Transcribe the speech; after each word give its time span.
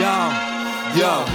Jaa, 0.00 0.32
jaa. 0.94 1.28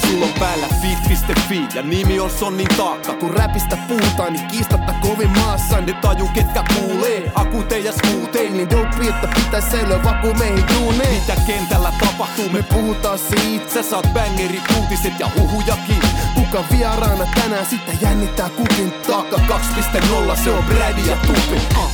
Sulla 0.00 0.26
on 0.26 0.32
päällä 0.32 0.66
fit.fi 0.82 1.66
ja 1.74 1.82
nimi 1.82 2.20
on 2.20 2.30
Sonnin 2.30 2.68
taakka. 2.76 3.12
Kun 3.14 3.30
räpistä 3.30 3.78
puhutaan, 3.88 4.32
niin 4.32 4.46
kiistatta 4.46 4.92
kovin 5.00 5.30
maassa. 5.30 5.80
Ne 5.80 5.92
taju 5.92 6.28
ketkä 6.34 6.64
kuulee, 6.74 7.32
akute 7.34 7.78
ja 7.78 7.92
skuutee. 7.92 8.50
Niin 8.50 8.70
dope, 8.70 9.08
että 9.08 9.28
pitäis 9.34 9.64
säilyä 9.70 10.04
vaku 10.04 10.34
meihin 10.34 10.64
duuneen. 10.74 11.14
Mitä 11.20 11.36
kentällä 11.46 11.92
tapahtuu, 12.00 12.48
me 12.48 12.62
puhutaan 12.62 13.18
siitä, 13.18 13.72
Sä 13.74 13.82
saat 13.82 14.06
bangerit, 14.14 14.62
uutiset 14.80 15.20
ja 15.20 15.30
huhujakin. 15.38 16.02
kuka 16.34 16.64
vieraana 16.72 17.26
tänään 17.34 17.66
sitten 17.66 17.98
jännittää 18.02 18.48
kukin 18.48 18.92
Taakka 18.92 19.36
2.0, 19.36 20.36
se 20.44 20.50
on 20.50 20.64
Brady 20.64 21.00
ja 21.10 21.16
Tupi. 21.16 21.60
Uh. 21.78 21.90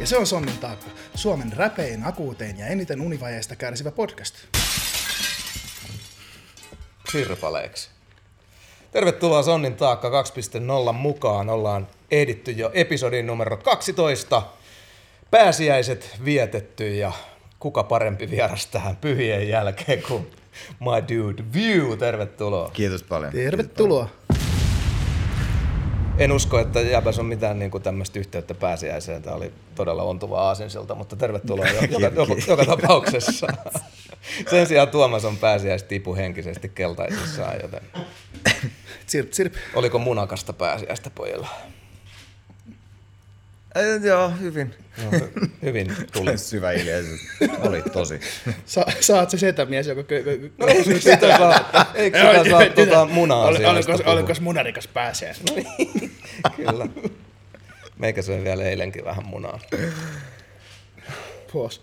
Ja 0.00 0.06
se 0.06 0.16
on 0.18 0.26
Sonnin 0.26 0.58
taakka, 0.58 0.86
Suomen 1.16 1.52
räpein, 1.52 2.06
akuutein 2.06 2.58
ja 2.58 2.66
eniten 2.66 3.00
univajeista 3.00 3.56
kärsivä 3.56 3.90
podcast. 3.90 4.34
sirpaleeksi. 7.08 7.90
Tervetuloa 8.92 9.42
Sonnin 9.42 9.74
taakka 9.74 10.22
2.0 10.88 10.92
mukaan. 10.92 11.50
Ollaan 11.50 11.88
ehditty 12.10 12.50
jo 12.50 12.70
episodin 12.74 13.26
numero 13.26 13.56
12. 13.56 14.42
Pääsiäiset 15.30 16.16
vietetty 16.24 16.96
ja 16.96 17.12
kuka 17.58 17.82
parempi 17.82 18.30
vieras 18.30 18.66
tähän 18.66 18.96
pyhien 18.96 19.48
jälkeen 19.48 20.02
kuin 20.02 20.30
my 20.80 21.16
dude 21.16 21.42
View. 21.52 21.98
Tervetuloa. 21.98 22.70
Kiitos 22.72 23.02
paljon. 23.02 23.32
Tervetuloa. 23.32 24.08
En 26.18 26.32
usko, 26.32 26.58
että 26.58 26.80
jäbäs 26.80 27.18
on 27.18 27.26
mitään 27.26 27.58
niin 27.58 27.70
tämmöistä 27.82 28.18
yhteyttä 28.18 28.54
pääsiäiseen. 28.54 29.22
Tämä 29.22 29.36
oli 29.36 29.52
todella 29.74 30.02
ontuva 30.02 30.40
aasinsilta, 30.40 30.94
mutta 30.94 31.16
tervetuloa 31.16 31.66
jo, 31.66 31.80
joka, 31.80 32.20
joka, 32.20 32.34
joka, 32.48 32.64
tapauksessa. 32.64 33.46
Sen 34.50 34.66
sijaan 34.66 34.88
Tuomas 34.88 35.24
on 35.24 35.36
pääsiäistipu 35.36 36.16
henkisesti 36.16 36.68
keltaisissaan, 36.68 37.56
joten 37.62 37.80
Sirp, 39.06 39.32
sirp. 39.32 39.54
oliko 39.74 39.98
munakasta 39.98 40.52
pääsiäistä 40.52 41.10
pojilla? 41.10 41.48
Joo, 44.02 44.30
hyvin. 44.40 44.74
No, 45.04 45.10
hy- 45.10 45.48
hyvin 45.62 45.96
tuli. 46.12 46.38
Syvä 46.48 46.70
hiljaisuus. 46.70 47.20
Oli 47.60 47.82
tosi. 47.82 48.20
Sa, 48.66 48.86
saat 49.00 49.30
se 49.30 49.38
setämies, 49.38 49.86
joka... 49.86 50.02
Kö, 50.02 50.22
kö, 50.22 50.38
No 50.58 50.66
ei 50.66 50.84
sitä 51.00 51.38
saa, 51.38 51.86
eikö 51.94 52.18
sitä 52.18 52.50
saa 52.50 52.66
tuota 52.74 53.04
munaa 53.06 53.44
Oli- 53.44 53.56
asiasta 53.56 53.70
Oliko, 53.92 53.92
puhua? 54.04 54.12
oliko 54.12 54.32
munarikas 54.40 54.88
pääsee? 54.88 55.34
Kyllä. 56.56 56.86
Meikä 57.98 58.22
söi 58.22 58.44
vielä 58.44 58.64
eilenkin 58.64 59.04
vähän 59.04 59.26
munaa. 59.26 59.60
Puos. 61.52 61.82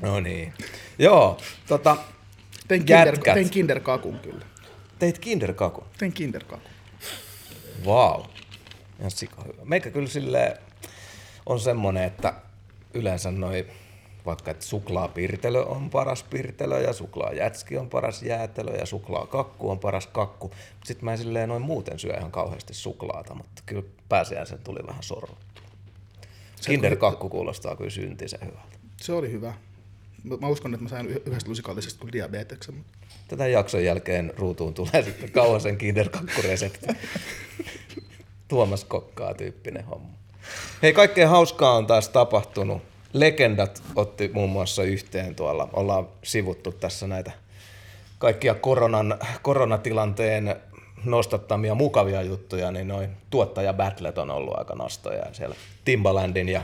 No 0.00 0.20
niin. 0.20 0.52
Joo, 0.98 1.38
tota, 1.66 1.96
Tein, 2.68 2.84
kinder, 2.84 3.18
tein 3.18 3.50
kinderkakun 3.50 4.18
kyllä. 4.18 4.44
teit 4.98 5.18
kinderkaku. 5.18 5.84
Tein 5.98 6.12
kinderkakun. 6.12 6.70
Vau. 7.86 8.18
Wow. 8.18 8.26
Ihan 8.98 9.10
sika 9.10 9.42
hyvä. 9.42 9.64
Meikä 9.64 9.90
kyllä 9.90 10.08
sille 10.08 10.56
on 11.46 11.60
semmonen, 11.60 12.04
että 12.04 12.34
yleensä 12.94 13.30
noi 13.30 13.66
vaikka 14.26 14.50
että 14.50 14.64
suklaapirtelö 14.64 15.62
on 15.62 15.90
paras 15.90 16.22
pirtelö 16.22 16.80
ja 16.80 16.92
suklaajätski 16.92 17.78
on 17.78 17.88
paras 17.90 18.22
jäätelö 18.22 18.76
ja 18.76 18.86
suklaakakku 18.86 19.70
on 19.70 19.78
paras 19.78 20.06
kakku. 20.06 20.50
Sitten 20.84 21.04
mä 21.04 21.12
en 21.12 21.18
silleen 21.18 21.48
noin 21.48 21.62
muuten 21.62 21.98
syö 21.98 22.16
ihan 22.18 22.30
kauheasti 22.30 22.74
suklaata, 22.74 23.34
mutta 23.34 23.62
kyllä 23.66 23.82
pääsiäisen 24.08 24.58
tuli 24.58 24.80
vähän 24.86 25.02
sorruttua. 25.02 25.64
Kinderkakku 26.66 27.28
kuulostaa 27.28 27.76
kyllä 27.76 27.90
syntisen 27.90 28.40
hyvältä. 28.40 28.78
Se 28.96 29.12
oli 29.12 29.32
hyvä. 29.32 29.54
Mä 30.40 30.48
uskon, 30.48 30.74
että 30.74 30.82
mä 30.82 30.88
sain 30.88 31.08
yhdestä 31.08 31.50
lusikallisesta 31.50 32.00
kuin 32.00 32.12
diabeteksen. 32.12 32.74
mutta 32.74 32.92
Tätä 33.28 33.46
jakson 33.46 33.84
jälkeen 33.84 34.32
ruutuun 34.36 34.74
tulee 34.74 35.02
sitten 35.04 35.32
kauhasen 35.32 35.78
kinderkakkuresepti. 35.78 36.86
Tuomas 38.48 38.84
kokkaa 38.84 39.34
tyyppinen 39.34 39.84
homma. 39.84 40.21
Hei, 40.82 40.92
kaikkea 40.92 41.28
hauskaa 41.28 41.76
on 41.76 41.86
taas 41.86 42.08
tapahtunut. 42.08 42.82
Legendat 43.12 43.82
otti 43.96 44.30
muun 44.32 44.50
muassa 44.50 44.82
yhteen 44.82 45.34
tuolla. 45.34 45.68
Ollaan 45.72 46.08
sivuttu 46.22 46.72
tässä 46.72 47.06
näitä 47.06 47.32
kaikkia 48.18 48.54
koronan, 48.54 49.18
koronatilanteen 49.42 50.56
nostattamia 51.04 51.74
mukavia 51.74 52.22
juttuja, 52.22 52.70
niin 52.70 52.88
noin 52.88 53.10
tuottajabattlet 53.30 54.18
on 54.18 54.30
ollut 54.30 54.58
aika 54.58 54.74
nostoja. 54.74 55.18
Ja 55.18 55.34
Siellä 55.34 55.54
Timbalandin 55.84 56.48
ja 56.48 56.62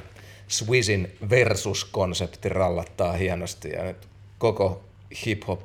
Swizzin 0.48 1.16
versus-konsepti 1.30 2.48
rallattaa 2.48 3.12
hienosti 3.12 3.70
ja 3.70 3.84
nyt 3.84 4.08
koko 4.38 4.84
hip-hop 5.26 5.60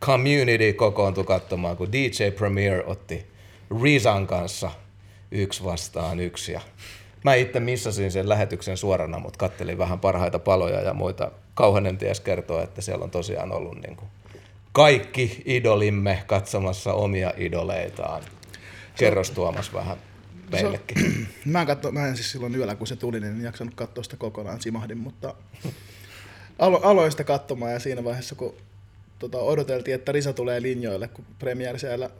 community 0.00 0.72
kokoontui 0.72 1.24
katsomaan, 1.24 1.76
kun 1.76 1.92
DJ 1.92 2.30
Premier 2.38 2.82
otti 2.86 3.26
Rizan 3.82 4.26
kanssa 4.26 4.70
yksi 5.30 5.64
vastaan 5.64 6.20
yksi. 6.20 6.52
Ja 6.52 6.60
mä 7.24 7.34
itse 7.34 7.60
missasin 7.60 8.12
sen 8.12 8.28
lähetyksen 8.28 8.76
suorana, 8.76 9.18
mutta 9.18 9.38
kattelin 9.38 9.78
vähän 9.78 10.00
parhaita 10.00 10.38
paloja 10.38 10.80
ja 10.80 10.94
muita. 10.94 11.30
Kauhanen 11.54 11.98
ties 11.98 12.20
kertoo, 12.20 12.62
että 12.62 12.82
siellä 12.82 13.04
on 13.04 13.10
tosiaan 13.10 13.52
ollut 13.52 13.82
niin 13.82 13.96
kuin 13.96 14.08
kaikki 14.72 15.42
idolimme 15.44 16.22
katsomassa 16.26 16.92
omia 16.92 17.32
idoleitaan. 17.36 18.22
Kerros 18.98 19.30
Tuomas 19.30 19.74
vähän 19.74 19.96
meillekin. 20.52 21.26
Mä 21.44 21.60
en, 21.60 21.66
katso, 21.66 21.92
mä 21.92 22.08
en 22.08 22.16
siis 22.16 22.32
silloin 22.32 22.54
yöllä, 22.54 22.74
kun 22.74 22.86
se 22.86 22.96
tuli, 22.96 23.20
niin 23.20 23.32
en 23.32 23.44
jaksanut 23.44 23.74
katsoa 23.74 24.04
sitä 24.04 24.16
kokonaan, 24.16 24.60
simahdin, 24.60 24.98
mutta 24.98 25.34
alo, 26.58 26.80
aloin 26.82 27.10
sitä 27.10 27.24
katsomaan 27.24 27.72
ja 27.72 27.78
siinä 27.78 28.04
vaiheessa, 28.04 28.34
kun 28.34 28.54
tota, 29.18 29.38
odoteltiin, 29.38 29.94
että 29.94 30.12
Risa 30.12 30.32
tulee 30.32 30.62
linjoille, 30.62 31.08
kun 31.08 31.24
Premiere 31.38 31.78
siellä 31.78 32.10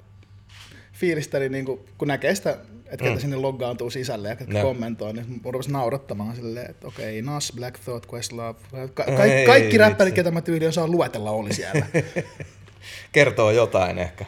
fiilisteli, 0.93 1.49
niin 1.49 1.65
kun, 1.65 1.85
kun 1.99 2.09
näkee 2.09 2.35
sitä, 2.35 2.59
että 2.93 3.05
ketä 3.05 3.21
sinne 3.21 3.37
loggaantuu 3.37 3.91
sisälle 3.91 4.29
ja 4.29 4.37
ketkä 4.37 4.59
Joo. 4.59 4.63
kommentoi, 4.69 5.13
niin 5.13 5.27
mä 5.29 5.51
rupesin 5.51 5.73
naurattamaan 5.73 6.37
silleen, 6.37 6.71
että 6.71 6.87
okei, 6.87 7.23
Nas, 7.23 7.53
Black 7.57 7.79
Thought, 7.85 8.13
Questlove, 8.13 8.59
ka- 8.95 9.05
Ei 9.05 9.47
ka- 9.47 9.53
kaikki 9.53 9.79
räppärit, 9.79 10.15
ketä 10.15 10.31
mä 10.31 10.41
tyyliin 10.41 10.69
osaan 10.69 10.91
luetella, 10.91 11.31
oli 11.31 11.55
siellä. 11.55 11.87
Kertoo 13.13 13.51
jotain 13.51 13.99
ehkä 13.99 14.25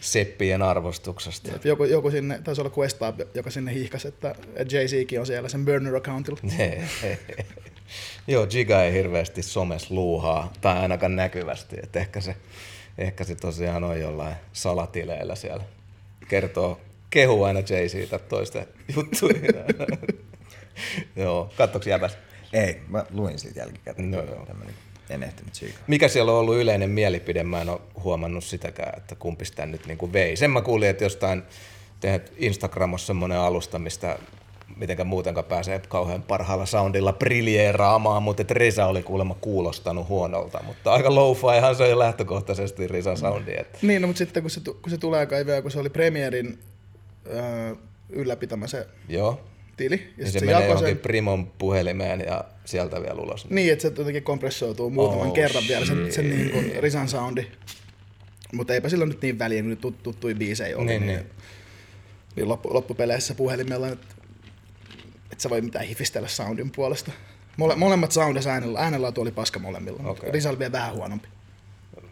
seppien 0.00 0.62
arvostuksesta. 0.62 1.54
Et 1.56 1.64
joku, 1.64 1.84
joku 1.84 2.10
sinne, 2.10 2.40
taisi 2.44 2.60
olla 2.60 2.72
Questlove, 2.78 3.26
joka 3.34 3.50
sinne 3.50 3.74
hiihkasi, 3.74 4.08
että, 4.08 4.34
että 4.56 4.74
Jay-Zkin 4.76 5.20
on 5.20 5.26
siellä 5.26 5.48
sen 5.48 5.64
burner-accountilla. 5.64 6.40
Joo, 8.28 8.46
Giga 8.46 8.82
ei 8.82 8.92
hirveästi 8.92 9.42
somes 9.42 9.90
luuhaa, 9.90 10.52
tai 10.60 10.78
ainakaan 10.78 11.16
näkyvästi. 11.16 11.76
Et 11.82 11.96
ehkä, 11.96 12.20
se, 12.20 12.36
ehkä 12.98 13.24
se 13.24 13.34
tosiaan 13.34 13.84
on 13.84 14.00
jollain 14.00 14.34
salatileillä 14.52 15.34
siellä. 15.34 15.64
Kertoo, 16.28 16.80
kehu 17.10 17.42
aina 17.42 17.60
Jay 17.68 17.88
siitä 17.88 18.18
toisten 18.18 18.66
juttuja. 18.96 19.34
Joo, 21.16 21.52
kattoks 21.56 21.86
jäbäs? 21.86 22.18
Ei, 22.52 22.80
mä 22.88 23.04
luin 23.10 23.38
siitä 23.38 23.60
jälkikäteen. 23.60 24.10
No 24.10 24.22
joo. 24.22 24.46
Tämmönen 24.46 24.74
enehtynyt 25.10 25.54
siika. 25.54 25.78
Mikä 25.86 26.08
siellä 26.08 26.32
on 26.32 26.38
ollut 26.38 26.56
yleinen 26.56 26.90
mielipide? 26.90 27.42
Mä 27.42 27.60
en 27.60 27.68
ole 27.68 27.80
huomannut 28.04 28.44
sitäkään, 28.44 28.98
että 28.98 29.14
kumpi 29.14 29.44
sitä 29.44 29.66
nyt 29.66 29.86
niin 29.86 29.98
kuin 29.98 30.12
vei. 30.12 30.36
Sen 30.36 30.50
mä 30.50 30.62
kuulin, 30.62 30.88
että 30.88 31.04
jostain 31.04 31.42
teet 32.00 32.32
Instagramissa 32.36 33.06
semmoinen 33.06 33.38
alusta, 33.38 33.78
mistä 33.78 34.18
mitenkä 34.76 35.04
muutenkaan 35.04 35.44
pääsee 35.44 35.80
kauhean 35.88 36.22
parhaalla 36.22 36.66
soundilla 36.66 37.12
briljeeraamaan, 37.12 38.22
mutta 38.22 38.42
että 38.42 38.54
Risa 38.54 38.86
oli 38.86 39.02
kuulemma 39.02 39.34
kuulostanut 39.40 40.08
huonolta, 40.08 40.62
mutta 40.66 40.92
aika 40.92 41.14
low 41.14 41.36
se 41.76 41.82
on 41.82 41.90
jo 41.90 41.98
lähtökohtaisesti 41.98 42.86
Risan 42.86 43.16
soundi. 43.16 43.54
Että. 43.58 43.78
Niin, 43.82 44.02
no, 44.02 44.08
mutta 44.08 44.18
sitten 44.18 44.42
kun 44.42 44.50
se, 44.50 44.60
kun 44.64 44.90
se 44.90 44.98
tulee 44.98 45.26
kai 45.26 45.46
vielä, 45.46 45.62
kun 45.62 45.70
se 45.70 45.78
oli 45.78 45.90
Premierin 45.90 46.58
öö, 47.30 47.74
ylläpitämä 48.08 48.66
se 48.66 48.86
Joo, 49.08 49.40
tili, 49.76 50.14
ja 50.18 50.24
ja 50.24 50.30
se, 50.32 50.38
se, 50.38 50.46
menee 50.46 50.66
johonkin 50.68 50.88
sen, 50.88 50.98
Primon 50.98 51.46
puhelimeen 51.58 52.20
ja 52.20 52.44
sieltä 52.64 53.02
vielä 53.02 53.20
ulos. 53.20 53.50
niin, 53.50 53.72
että 53.72 53.82
se 53.82 53.92
jotenkin 53.98 54.22
kompressoituu 54.22 54.90
muutaman 54.90 55.26
Oh, 55.26 55.34
kerran 55.34 55.64
vielä 55.68 55.86
sen, 55.86 55.96
sen 55.96 56.12
shit. 56.12 56.36
niin 56.36 56.50
kuin 56.50 56.72
Risan 56.82 57.08
soundi. 57.08 57.46
Mutta 58.52 58.74
eipä 58.74 58.88
sillä 58.88 59.06
nyt 59.06 59.22
niin 59.22 59.38
väliä, 59.38 59.62
kun 59.62 59.76
tut, 59.76 60.02
tuttui 60.02 60.34
biisejä 60.34 60.76
oli, 60.78 60.86
Niin, 60.86 61.06
niin, 61.06 61.16
niin. 61.16 61.30
niin, 62.36 62.48
loppu, 62.48 62.74
loppupeleissä 62.74 63.34
puhelimella, 63.34 63.88
että 63.88 64.06
et 65.32 65.40
sä 65.40 65.50
voi 65.50 65.60
mitään 65.60 65.84
hifistellä 65.84 66.28
soundin 66.28 66.70
puolesta. 66.70 67.12
Mole, 67.56 67.76
molemmat 67.76 68.12
soundissa 68.12 68.50
äänellä, 68.50 68.78
äänenlaatu 68.80 69.20
oli 69.20 69.30
paska 69.30 69.58
molemmilla, 69.58 70.10
okay. 70.10 70.30
Risa 70.30 70.50
oli 70.50 70.58
vielä 70.58 70.72
vähän 70.72 70.94
huonompi. 70.94 71.28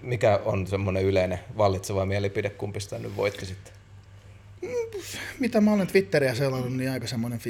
Mikä 0.02 0.40
on 0.44 0.66
semmoinen 0.66 1.02
yleinen 1.02 1.38
vallitseva 1.56 2.06
mielipide, 2.06 2.50
kumpi 2.50 2.80
sitä 2.80 2.98
nyt 2.98 3.16
voitti 3.16 3.46
sitten? 3.46 3.72
Mitä 5.38 5.60
mä 5.60 5.72
olen 5.72 5.86
Twitteriä 5.86 6.34
seurannut, 6.34 6.72
niin 6.72 6.90
aika 6.90 7.06
semmoinen 7.06 7.40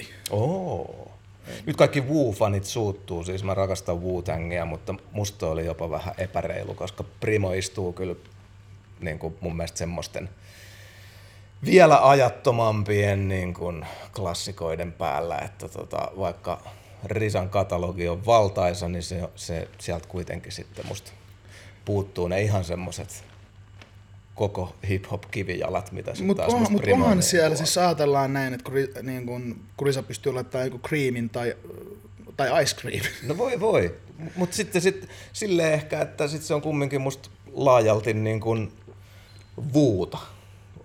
50-50. 0.00 0.04
Oo. 0.30 1.10
Nyt 1.66 1.76
kaikki 1.76 2.00
Wu-fanit 2.00 2.64
suuttuu, 2.64 3.24
siis 3.24 3.44
mä 3.44 3.54
rakastan 3.54 3.96
Wu-Tangia, 3.96 4.64
mutta 4.64 4.94
musta 5.12 5.48
oli 5.48 5.66
jopa 5.66 5.90
vähän 5.90 6.14
epäreilu, 6.18 6.74
koska 6.74 7.04
Primo 7.20 7.52
istuu 7.52 7.92
kyllä 7.92 8.14
niin 9.00 9.18
kuin 9.18 9.36
mun 9.40 9.56
mielestä 9.56 9.78
semmoisten 9.78 10.28
vielä 11.64 12.08
ajattomampien 12.08 13.28
niin 13.28 13.54
kuin 13.54 13.86
klassikoiden 14.14 14.92
päällä, 14.92 15.38
että 15.38 15.68
tota, 15.68 16.10
vaikka 16.18 16.62
Risan 17.04 17.48
katalogi 17.48 18.08
on 18.08 18.26
valtaisa, 18.26 18.88
niin 18.88 19.02
se, 19.02 19.28
se 19.36 19.68
sieltä 19.78 20.08
kuitenkin 20.08 20.52
sitten 20.52 20.86
musta 20.86 21.12
puuttuu 21.84 22.28
ne 22.28 22.42
ihan 22.42 22.64
semmoset 22.64 23.24
koko 24.38 24.74
hip-hop 24.88 25.22
kivijalat, 25.30 25.92
mitä 25.92 26.10
sitten 26.10 26.26
Mutta 26.26 26.42
taas 26.42 26.54
on, 26.54 26.60
musta 26.60 26.72
mut 26.72 26.82
Primo 26.82 27.04
onhan 27.04 27.22
siellä, 27.22 27.56
siis 27.56 27.78
ajatellaan 27.78 28.32
näin, 28.32 28.54
että 28.54 28.64
kun, 28.64 28.74
ri- 28.74 29.02
niin 29.02 29.26
kun, 29.26 29.60
kun 29.76 29.86
Risa 29.86 30.02
pystyy 30.02 30.32
laittamaan 30.32 30.66
joku 30.66 30.78
creamin 30.88 31.30
tai, 31.30 31.56
tai 32.36 32.62
ice 32.62 32.76
cream. 32.76 33.04
No 33.28 33.38
voi 33.38 33.60
voi, 33.60 33.94
mutta 34.36 34.56
sitten 34.56 34.82
sit, 34.82 35.08
silleen 35.32 35.72
ehkä, 35.72 36.00
että 36.00 36.28
sit 36.28 36.42
se 36.42 36.54
on 36.54 36.62
kumminkin 36.62 37.00
musta 37.00 37.30
laajalti 37.52 38.14
niin 38.14 38.40
kuin 38.40 38.72
vuuta. 39.72 40.18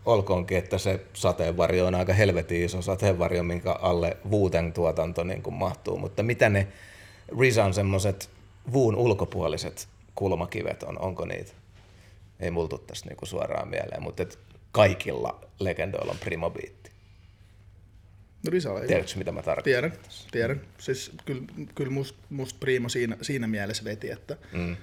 Olkoonkin, 0.05 0.57
että 0.57 0.77
se 0.77 0.99
sateenvarjo 1.13 1.85
on 1.85 1.95
aika 1.95 2.13
helvetin 2.13 2.63
iso 2.63 2.81
sateenvarjo, 2.81 3.43
minkä 3.43 3.71
alle 3.71 4.17
vuuten 4.31 4.73
tuotanto 4.73 5.23
niin 5.23 5.43
kuin 5.43 5.53
mahtuu. 5.53 5.97
Mutta 5.97 6.23
mitä 6.23 6.49
ne 6.49 6.67
Rizan 7.39 7.73
semmoiset 7.73 8.29
vuun 8.73 8.95
ulkopuoliset 8.95 9.87
kulmakivet 10.15 10.83
on, 10.83 10.99
onko 10.99 11.25
niitä? 11.25 11.62
Ei 12.43 12.51
mulla 12.51 12.67
tuu 12.67 12.77
tästä 12.77 13.09
niinku 13.09 13.25
suoraan 13.25 13.67
mieleen, 13.67 14.03
mutta 14.03 14.23
et 14.23 14.39
kaikilla 14.71 15.41
legendoilla 15.59 16.11
on 16.11 16.17
primobiitti. 16.17 16.91
No 18.45 18.49
Risa 18.49 18.79
ei. 18.81 18.87
Tiedätkö 18.87 19.17
mitä 19.17 19.31
mä 19.31 19.41
tarkoitan? 19.41 19.63
Tiedän, 19.63 19.93
tiedän. 20.31 20.61
Siis 20.77 21.11
kyllä, 21.25 21.43
kyllä 21.75 21.91
must, 21.91 22.15
must 22.29 22.59
Primo 22.59 22.89
siinä, 22.89 23.17
siinä 23.21 23.47
mielessä 23.47 23.83
veti, 23.83 24.11
että, 24.11 24.37
mm. 24.51 24.75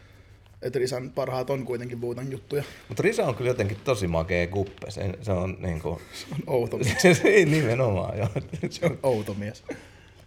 että 0.63 0.79
Risan 0.79 1.11
parhaat 1.11 1.51
on 1.51 1.65
kuitenkin 1.65 2.01
Vuutan 2.01 2.33
juttuja. 2.33 2.63
Mutta 2.89 3.03
Risa 3.03 3.25
on 3.25 3.35
kyllä 3.35 3.51
jotenkin 3.51 3.77
tosi 3.85 4.07
makea 4.07 4.47
kuppe. 4.47 4.91
Se, 4.91 5.13
se 5.23 5.33
on 5.33 5.57
niinku... 5.61 6.01
Se 6.15 6.27
on 6.33 6.41
outo 6.47 6.79
mies. 6.79 7.03
se 7.23 7.29
ei 7.29 7.45
nimenomaan, 7.45 8.19
joo. 8.19 8.29
Se 8.71 8.87
on 8.87 8.99
outo 9.03 9.35
mies. 9.35 9.65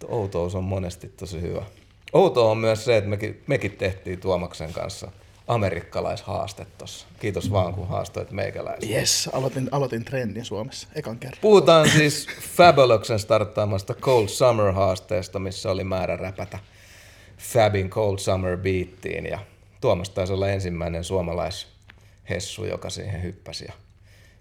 Outous 0.08 0.56
on 0.56 0.64
monesti 0.64 1.08
tosi 1.08 1.42
hyvä. 1.42 1.66
Outoa 2.14 2.52
on 2.52 2.58
myös 2.58 2.86
se, 2.86 2.98
että 2.98 3.10
mekin, 3.10 3.44
mekin 3.48 3.72
tehtiin 3.72 4.20
Tuomaksen 4.20 4.74
kanssa 4.74 5.12
amerikkalaishaaste 5.48 6.66
tossa. 6.78 7.08
Kiitos 7.20 7.52
vaan, 7.52 7.74
kun 7.74 7.88
haastoit 7.88 8.32
meikäläistä. 8.32 8.86
Yes, 8.94 9.30
aloitin, 9.34 9.70
aloitin 9.72 10.06
trendin 10.06 10.46
Suomessa 10.46 10.88
ekan 10.96 11.20
kerran. 11.20 11.40
Puhutaan 11.42 11.90
siis 11.90 12.28
Fabuloksen 12.58 13.20
starttaamasta 13.20 13.94
Cold 13.94 14.28
Summer-haasteesta, 14.28 15.40
missä 15.40 15.72
oli 15.72 15.84
määrä 15.84 16.16
räpätä 16.16 16.60
Fabin 17.38 17.90
Cold 17.90 18.18
Summer 18.18 18.58
beattiin. 18.58 19.26
Ja 19.26 19.40
Tuomas 19.82 20.10
taisi 20.10 20.34
olla 20.34 20.50
ensimmäinen 20.50 21.04
suomalaishessu, 21.04 22.66
joka 22.66 22.90
siihen 22.90 23.24
hyppäsi. 23.24 23.66
Ja 23.68 23.74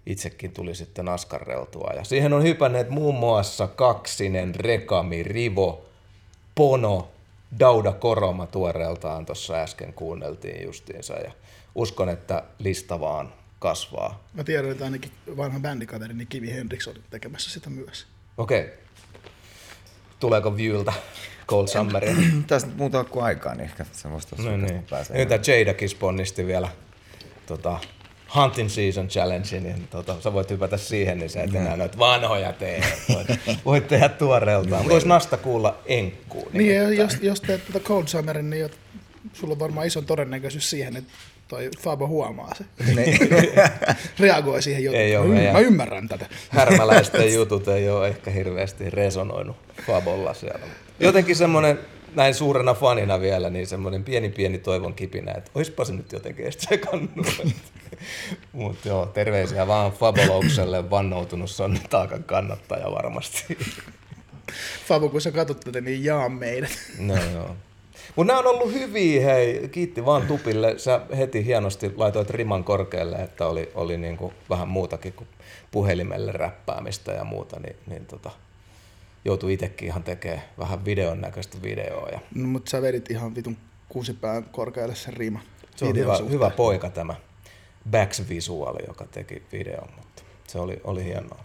itsekin 0.05 0.51
tuli 0.51 0.75
sitten 0.75 1.09
askarreltua. 1.09 1.91
Ja 1.95 2.03
siihen 2.03 2.33
on 2.33 2.43
hypänneet 2.43 2.89
muun 2.89 3.15
muassa 3.15 3.67
Kaksinen, 3.67 4.55
Rekami, 4.55 5.23
Rivo, 5.23 5.85
Pono, 6.55 7.07
Dauda 7.59 7.91
Koroma 7.91 8.47
tuoreeltaan 8.47 9.25
tuossa 9.25 9.53
äsken 9.53 9.93
kuunneltiin 9.93 10.63
justiinsa. 10.63 11.13
Ja 11.13 11.31
uskon, 11.75 12.09
että 12.09 12.43
lista 12.59 12.99
vaan 12.99 13.33
kasvaa. 13.59 14.23
Mä 14.33 14.43
tiedän, 14.43 14.71
että 14.71 14.83
ainakin 14.83 15.11
vanha 15.37 15.59
bändikaveri, 15.59 16.13
niin 16.13 16.27
Kivi 16.27 16.51
Hendrix 16.51 16.87
oli 16.87 16.99
tekemässä 17.09 17.49
sitä 17.49 17.69
myös. 17.69 18.07
Okei. 18.37 18.69
Tuleeko 20.19 20.57
Viewltä 20.57 20.93
Cold 21.47 21.67
Summeria? 21.67 22.15
Tästä 22.47 22.69
muuta 22.75 23.03
kuin 23.03 23.25
aikaa, 23.25 23.55
niin 23.55 23.63
ehkä 23.63 23.85
se 23.91 24.11
voisi 24.11 24.27
tuossa 24.27 24.51
no 24.51 24.57
niin. 24.57 24.85
pääsee. 24.89 25.17
Nyt 25.17 25.29
tämä 25.29 25.57
Jadakin 25.57 25.89
sponnisti 25.89 26.47
vielä 26.47 26.69
tota, 27.45 27.79
Hunting 28.35 28.69
Season 28.69 29.07
Challenge, 29.07 29.59
niin 29.59 29.87
tota, 29.89 30.15
sä 30.21 30.33
voit 30.33 30.49
hypätä 30.49 30.77
siihen, 30.77 31.17
niin 31.17 31.29
sä 31.29 31.43
et 31.43 31.55
enää 31.55 31.77
noita 31.77 31.97
vanhoja 31.97 32.53
tee. 32.53 32.81
Voit, 33.13 33.27
voit 33.65 33.87
tehdä 33.87 34.09
tuoreeltaan. 34.09 34.81
Mutta 34.81 34.93
vois 34.93 35.05
Nasta 35.05 35.37
kuulla 35.37 35.77
enkkuun. 35.85 36.47
Niin, 36.53 36.75
ja 36.75 36.93
jos, 36.93 37.17
jos 37.21 37.41
teet 37.41 37.65
tätä 37.67 37.79
Cold 37.79 38.07
Summerin, 38.07 38.49
niin 38.49 38.65
jot- 38.65 38.99
sulla 39.33 39.51
on 39.51 39.59
varmaan 39.59 39.87
iso 39.87 40.01
todennäköisyys 40.01 40.69
siihen, 40.69 40.95
että 40.97 41.13
toi 41.47 41.69
Fabo 41.79 42.07
huomaa 42.07 42.51
se. 42.55 42.65
Reagoi 44.19 44.61
siihen 44.61 44.83
jotenkin. 44.83 45.07
Ei 45.07 45.17
oo 45.17 45.25
mä, 45.25 45.51
mä 45.53 45.59
ymmärrän 45.59 46.07
tätä. 46.07 46.25
Härmäläisten 46.49 47.33
jutut 47.33 47.67
ei 47.67 47.89
ole 47.89 48.07
ehkä 48.07 48.31
hirveästi 48.31 48.89
resonoinut 48.89 49.57
Fabolla 49.87 50.33
siellä. 50.33 50.65
Jotenkin 50.99 51.35
semmoinen, 51.35 51.79
näin 52.15 52.33
suurena 52.33 52.73
fanina 52.73 53.21
vielä, 53.21 53.49
niin 53.49 53.67
semmoinen 53.67 54.03
pieni 54.03 54.29
pieni 54.29 54.57
toivon 54.57 54.93
kipinä, 54.93 55.33
että 55.37 55.51
oispa 55.55 55.85
se 55.85 55.93
nyt 55.93 56.11
jotenkin 56.11 56.49
tsekannut. 56.49 57.27
Mutta 58.51 58.87
joo, 58.87 59.05
terveisiä 59.05 59.67
vaan 59.67 59.91
Faboloukselle, 59.91 60.89
vannoutunut 60.89 61.49
sonnitaakan 61.49 62.23
kannattaja 62.23 62.91
varmasti. 62.91 63.57
Fabo, 64.87 65.09
kun 65.09 65.21
sä 65.21 65.31
katsot 65.31 65.59
tätä, 65.59 65.81
niin 65.81 66.03
jaa 66.03 66.29
meidät. 66.29 66.71
No 66.99 67.15
joo. 67.33 67.55
Mutta 68.15 68.33
nämä 68.33 68.39
on 68.39 68.55
ollut 68.55 68.73
hyviä, 68.73 69.21
hei. 69.21 69.69
Kiitti 69.71 70.05
vaan 70.05 70.27
Tupille. 70.27 70.79
Sä 70.79 71.01
heti 71.17 71.45
hienosti 71.45 71.93
laitoit 71.95 72.29
riman 72.29 72.63
korkealle, 72.63 73.15
että 73.15 73.47
oli, 73.47 73.71
oli 73.75 73.97
niinku 73.97 74.33
vähän 74.49 74.67
muutakin 74.67 75.13
kuin 75.13 75.27
puhelimelle 75.71 76.31
räppäämistä 76.31 77.11
ja 77.11 77.23
muuta, 77.23 77.59
niin, 77.59 77.75
niin 77.87 78.05
tota, 78.05 78.31
joutui 79.25 79.53
itsekin 79.53 79.87
ihan 79.87 80.03
tekemään 80.03 80.43
vähän 80.57 80.85
videon 80.85 81.21
näköistä 81.21 81.57
videoa. 81.61 82.09
Ja 82.09 82.19
No, 82.35 82.47
mutta 82.47 82.69
sä 82.69 82.81
vedit 82.81 83.11
ihan 83.11 83.35
vitun 83.35 83.57
kuusipään 83.89 84.43
korkealle 84.43 84.95
sen 84.95 85.13
riiman. 85.13 85.41
se 85.75 85.85
on 85.85 85.95
hyvä, 85.95 86.11
suhteen. 86.17 86.31
hyvä 86.31 86.49
poika 86.49 86.89
tämä 86.89 87.15
Bax 87.91 88.21
Visuaali, 88.29 88.83
joka 88.87 89.05
teki 89.05 89.43
videon, 89.51 89.89
mutta 89.97 90.23
se 90.47 90.59
oli, 90.59 90.81
oli 90.83 91.03
hienoa. 91.03 91.43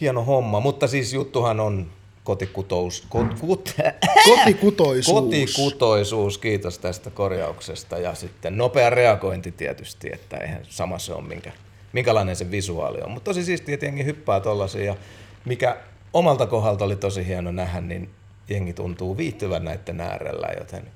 Hieno 0.00 0.24
homma, 0.24 0.60
mutta 0.60 0.88
siis 0.88 1.12
juttuhan 1.12 1.60
on 1.60 1.90
kotikutous, 2.24 3.06
kot, 3.08 3.38
kut, 3.40 3.74
Kotikutoisuus. 4.36 5.22
Kotikutoisuus, 5.24 6.38
kiitos 6.38 6.78
tästä 6.78 7.10
korjauksesta. 7.10 7.98
Ja 7.98 8.14
sitten 8.14 8.56
nopea 8.56 8.90
reagointi 8.90 9.52
tietysti, 9.52 10.10
että 10.12 10.36
eihän 10.36 10.60
sama 10.68 10.98
se 10.98 11.12
ole, 11.14 11.22
minkä, 11.22 11.52
minkälainen 11.92 12.36
se 12.36 12.50
visuaali 12.50 12.98
on. 13.00 13.10
Mutta 13.10 13.24
tosi 13.30 13.44
siistiä, 13.44 13.74
että 13.74 13.86
jengi 13.86 14.04
hyppää 14.04 14.40
tollasia. 14.40 14.84
Ja 14.84 14.96
mikä 15.44 15.76
omalta 16.12 16.46
kohdalta 16.46 16.84
oli 16.84 16.96
tosi 16.96 17.26
hieno 17.26 17.52
nähdä, 17.52 17.80
niin 17.80 18.10
jengi 18.48 18.72
tuntuu 18.72 19.16
viihtyvän 19.16 19.64
näiden 19.64 20.00
äärellä, 20.00 20.48
joten 20.58 20.90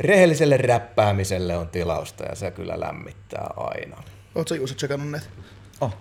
rehelliselle 0.00 0.56
räppäämiselle 0.56 1.56
on 1.56 1.68
tilausta 1.68 2.24
ja 2.24 2.34
se 2.34 2.50
kyllä 2.50 2.80
lämmittää 2.80 3.50
aina. 3.56 4.02
Oot 4.34 4.48
sä 4.48 4.56
Juuso 4.56 4.74
tsekannut 4.74 5.10
näitä? 5.10 5.26
Oh. 5.80 5.94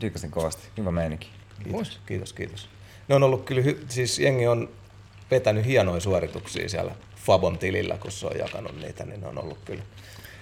Diikasin 0.00 0.30
kovasti. 0.30 0.68
Hyvä 0.78 0.90
meininki. 0.90 1.28
Kiitos, 1.64 2.00
kiitos, 2.06 2.32
kiitos. 2.32 2.68
Ne 3.08 3.14
on 3.14 3.22
ollut 3.22 3.44
kyllä, 3.44 3.62
hy- 3.62 3.84
siis 3.88 4.18
jengi 4.18 4.46
on 4.46 4.68
vetänyt 5.30 5.66
hienoja 5.66 6.00
suorituksia 6.00 6.68
siellä 6.68 6.94
Fabon 7.16 7.58
tilillä, 7.58 7.98
kun 7.98 8.12
se 8.12 8.26
on 8.26 8.38
jakanut 8.38 8.80
niitä, 8.80 9.04
niin 9.04 9.20
ne 9.20 9.26
on 9.26 9.38
ollut 9.38 9.58
kyllä, 9.64 9.82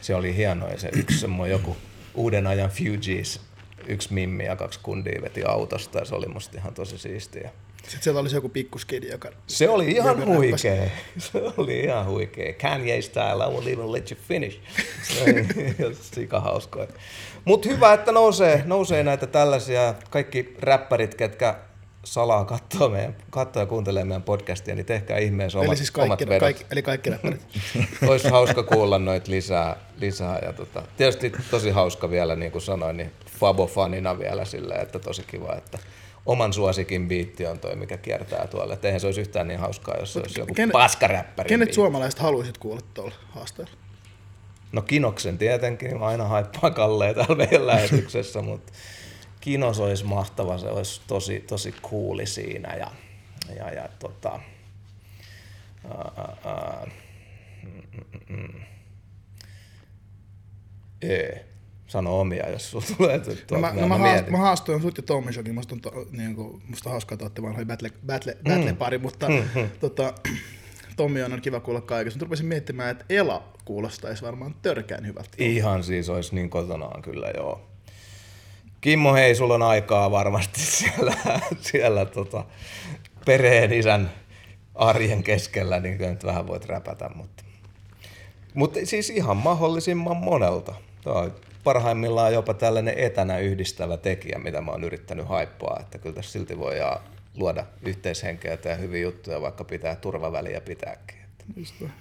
se 0.00 0.14
oli 0.14 0.36
hienoa. 0.36 0.76
Se 0.76 0.90
yksi 0.92 1.18
semmoinen 1.18 1.52
joku 1.52 1.76
uuden 2.14 2.46
ajan 2.46 2.70
Fugees, 2.70 3.40
yksi 3.88 4.12
mimmi 4.14 4.44
ja 4.44 4.56
kaksi 4.56 4.80
kundia 4.82 5.22
veti 5.22 5.44
autosta 5.44 5.98
ja 5.98 6.04
se 6.04 6.14
oli 6.14 6.26
musta 6.26 6.58
ihan 6.58 6.74
tosi 6.74 6.98
siistiä. 6.98 7.50
Sitten 7.82 8.02
siellä 8.02 8.20
oli 8.20 8.30
se 8.30 8.36
joku 8.36 8.48
pikkuskidi, 8.48 9.08
joka... 9.08 9.30
Se 9.46 9.68
oli 9.68 9.90
ihan 9.90 10.16
räppäsi. 10.16 10.36
huikee. 10.36 10.92
Se 11.18 11.42
oli 11.56 11.80
ihan 11.80 12.06
huikee. 12.06 12.52
Kanye 12.52 13.02
style, 13.02 13.44
I 13.44 13.54
will 13.54 13.66
even 13.66 13.92
let 13.92 14.10
you 14.10 14.20
finish. 14.28 14.60
Se 15.02 15.22
oli 15.22 15.94
sika 16.14 16.40
hauskoja. 16.40 16.86
Mutta 17.44 17.68
hyvä, 17.68 17.92
että 17.92 18.12
nousee, 18.12 18.62
nousee 18.66 19.02
näitä 19.02 19.26
tällaisia. 19.26 19.94
Kaikki 20.10 20.54
räppärit, 20.58 21.14
ketkä 21.14 21.54
salaa 22.04 22.44
katsoo, 22.44 22.88
meidän, 22.88 23.16
katsoo 23.30 23.62
ja 23.62 23.66
kuuntelee 23.66 24.04
meidän 24.04 24.22
podcastia, 24.22 24.74
niin 24.74 24.86
tehkää 24.86 25.18
ihmeessä 25.18 25.58
omat, 25.58 25.68
eli 25.68 25.76
siis 25.76 25.92
omat 25.96 26.08
kaikki, 26.08 26.28
vedot. 26.28 26.40
kaikki, 26.40 26.64
eli 26.70 26.82
kaikki 26.82 27.10
räppärit. 27.10 27.46
Olisi 28.08 28.28
hauska 28.28 28.62
kuulla 28.62 28.98
noita 28.98 29.30
lisää. 29.30 29.76
lisää 30.00 30.38
ja 30.44 30.52
tota, 30.52 30.82
tietysti 30.96 31.32
tosi 31.50 31.70
hauska 31.70 32.10
vielä, 32.10 32.36
niin 32.36 32.52
kuin 32.52 32.62
sanoin, 32.62 32.96
niin 32.96 33.12
Fabo-fanina 33.40 34.18
vielä 34.18 34.44
silleen, 34.44 34.80
että 34.80 34.98
tosi 34.98 35.22
kiva, 35.26 35.54
että 35.54 35.78
oman 36.26 36.52
suosikin 36.52 37.08
biitti 37.08 37.46
on 37.46 37.58
toi, 37.58 37.76
mikä 37.76 37.96
kiertää 37.96 38.46
tuolla. 38.46 38.74
Et 38.74 38.84
eihän 38.84 39.00
se 39.00 39.06
olisi 39.06 39.20
yhtään 39.20 39.48
niin 39.48 39.60
hauskaa, 39.60 39.96
jos 40.00 40.12
se 40.12 40.18
olisi 40.20 40.40
joku 40.40 40.54
Kenet- 40.54 40.72
paskaräppäri. 40.72 41.48
Kenet 41.48 41.66
biitti. 41.66 41.74
suomalaiset 41.74 42.20
haluaisit 42.20 42.58
kuulla 42.58 42.80
tuolla 42.94 43.14
haasteella? 43.30 43.72
No 44.72 44.82
Kinoksen 44.82 45.38
tietenkin, 45.38 46.02
aina 46.02 46.24
haippaa 46.24 46.70
Kalleen 46.70 47.14
täällä 47.14 47.34
meidän 47.36 47.66
lähetyksessä, 47.66 48.42
mutta 48.42 48.72
Kinos 49.42 49.80
olisi 49.80 50.04
mahtava, 50.04 50.58
se 50.58 50.68
olisi 50.68 51.00
tosi, 51.06 51.40
tosi 51.40 51.74
cooli 51.82 52.26
siinä 52.26 52.74
ja, 52.74 52.90
ja, 53.56 53.70
ja 53.70 53.88
tota, 53.98 54.40
ää, 55.90 56.36
ää, 56.44 56.86
mm, 57.62 57.82
mm, 58.28 58.36
mm. 58.36 58.60
Ee, 61.02 61.44
sano 61.86 62.20
omia, 62.20 62.50
jos 62.50 62.70
sulla 62.70 62.84
tulee 62.96 63.18
tuolta. 63.18 63.42
No 63.50 63.58
mä, 63.58 63.72
mä, 63.72 63.80
no 63.80 63.88
mä, 63.88 63.98
mä 63.98 64.08
haast, 64.08 64.28
mä 64.28 64.38
haastoin 64.38 64.82
sut 64.82 64.96
ja 64.96 65.02
Tommy 65.02 65.32
Shokin, 65.32 65.54
musta 65.54 65.74
on, 65.74 65.80
to, 65.80 66.06
niin 66.10 66.34
kuin, 66.34 66.62
musta 66.68 66.90
hauskaa, 66.90 67.14
että 67.14 67.24
olette 67.24 67.42
vanhoja 67.42 67.66
battle, 67.66 67.90
battle, 68.06 68.36
battle 68.44 68.72
pari, 68.72 68.98
mutta 68.98 69.26
tota, 69.80 70.14
Tommi 70.96 71.22
on 71.22 71.40
kiva 71.42 71.60
kuulla 71.60 71.80
kaikessa. 71.80 72.16
Mutta 72.16 72.24
rupesin 72.24 72.46
miettimään, 72.46 72.90
että 72.90 73.04
Ela 73.08 73.52
kuulostaisi 73.64 74.22
varmaan 74.22 74.54
törkeän 74.62 75.06
hyvältä. 75.06 75.30
Ihan 75.38 75.84
siis 75.84 76.08
olisi 76.08 76.34
niin 76.34 76.50
kotonaan 76.50 77.02
kyllä, 77.02 77.30
joo. 77.36 77.71
Kimmo, 78.82 79.14
hei, 79.14 79.34
sulla 79.34 79.54
on 79.54 79.62
aikaa 79.62 80.10
varmasti 80.10 80.60
siellä, 80.78 81.14
siellä 81.60 82.04
tota, 82.04 82.44
perheen 83.26 83.72
isän 83.72 84.10
arjen 84.74 85.22
keskellä, 85.22 85.80
niin 85.80 85.98
kyllä 85.98 86.10
nyt 86.10 86.24
vähän 86.24 86.46
voit 86.46 86.66
räpätä, 86.66 87.10
mutta... 87.14 87.44
Mutta 88.54 88.78
siis 88.84 89.10
ihan 89.10 89.36
mahdollisimman 89.36 90.16
monelta. 90.16 90.74
Tämä 91.04 91.16
on 91.16 91.34
parhaimmillaan 91.64 92.32
jopa 92.32 92.54
tällainen 92.54 92.98
etänä 92.98 93.38
yhdistävä 93.38 93.96
tekijä, 93.96 94.38
mitä 94.38 94.60
mä 94.60 94.70
oon 94.70 94.84
yrittänyt 94.84 95.28
haippaa, 95.28 95.78
että 95.80 95.98
kyllä 95.98 96.14
tässä 96.14 96.32
silti 96.32 96.58
voi 96.58 96.76
luoda 97.36 97.66
yhteishenkeä 97.82 98.58
ja 98.64 98.74
hyviä 98.74 99.02
juttuja, 99.02 99.42
vaikka 99.42 99.64
pitää 99.64 99.96
turvaväliä 99.96 100.60
pitääkin. 100.60 101.16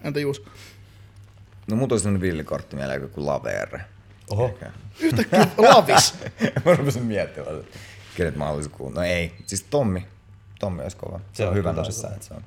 Entä 0.04 0.20
Juus? 0.20 0.44
No 1.68 1.76
mulla 1.76 1.88
tuli 1.88 2.00
sellainen 2.00 2.22
villikortti 2.22 2.76
mieleen 2.76 3.10
kuin 3.10 3.26
Lavere. 3.26 3.82
Oho. 4.32 4.58
Yhtäkkiä 5.00 5.48
lavis. 5.58 6.14
mä 6.66 6.76
rupesin 6.76 7.04
miettimään, 7.04 7.60
että 7.60 7.78
kenet 8.18 8.36
mä 8.36 8.50
olisin 8.50 8.72
kuullut. 8.72 8.96
No 8.96 9.04
ei, 9.04 9.36
siis 9.46 9.64
Tommi. 9.64 10.06
Tommi 10.60 10.84
olisi 10.84 10.98
kova. 10.98 11.18
Se, 11.20 11.24
Se 11.34 11.44
on, 11.44 11.50
on 11.50 11.56
hyvä 11.56 11.74
tosissaan, 11.74 12.14
että 12.14 12.26
se 12.26 12.34
on. 12.34 12.44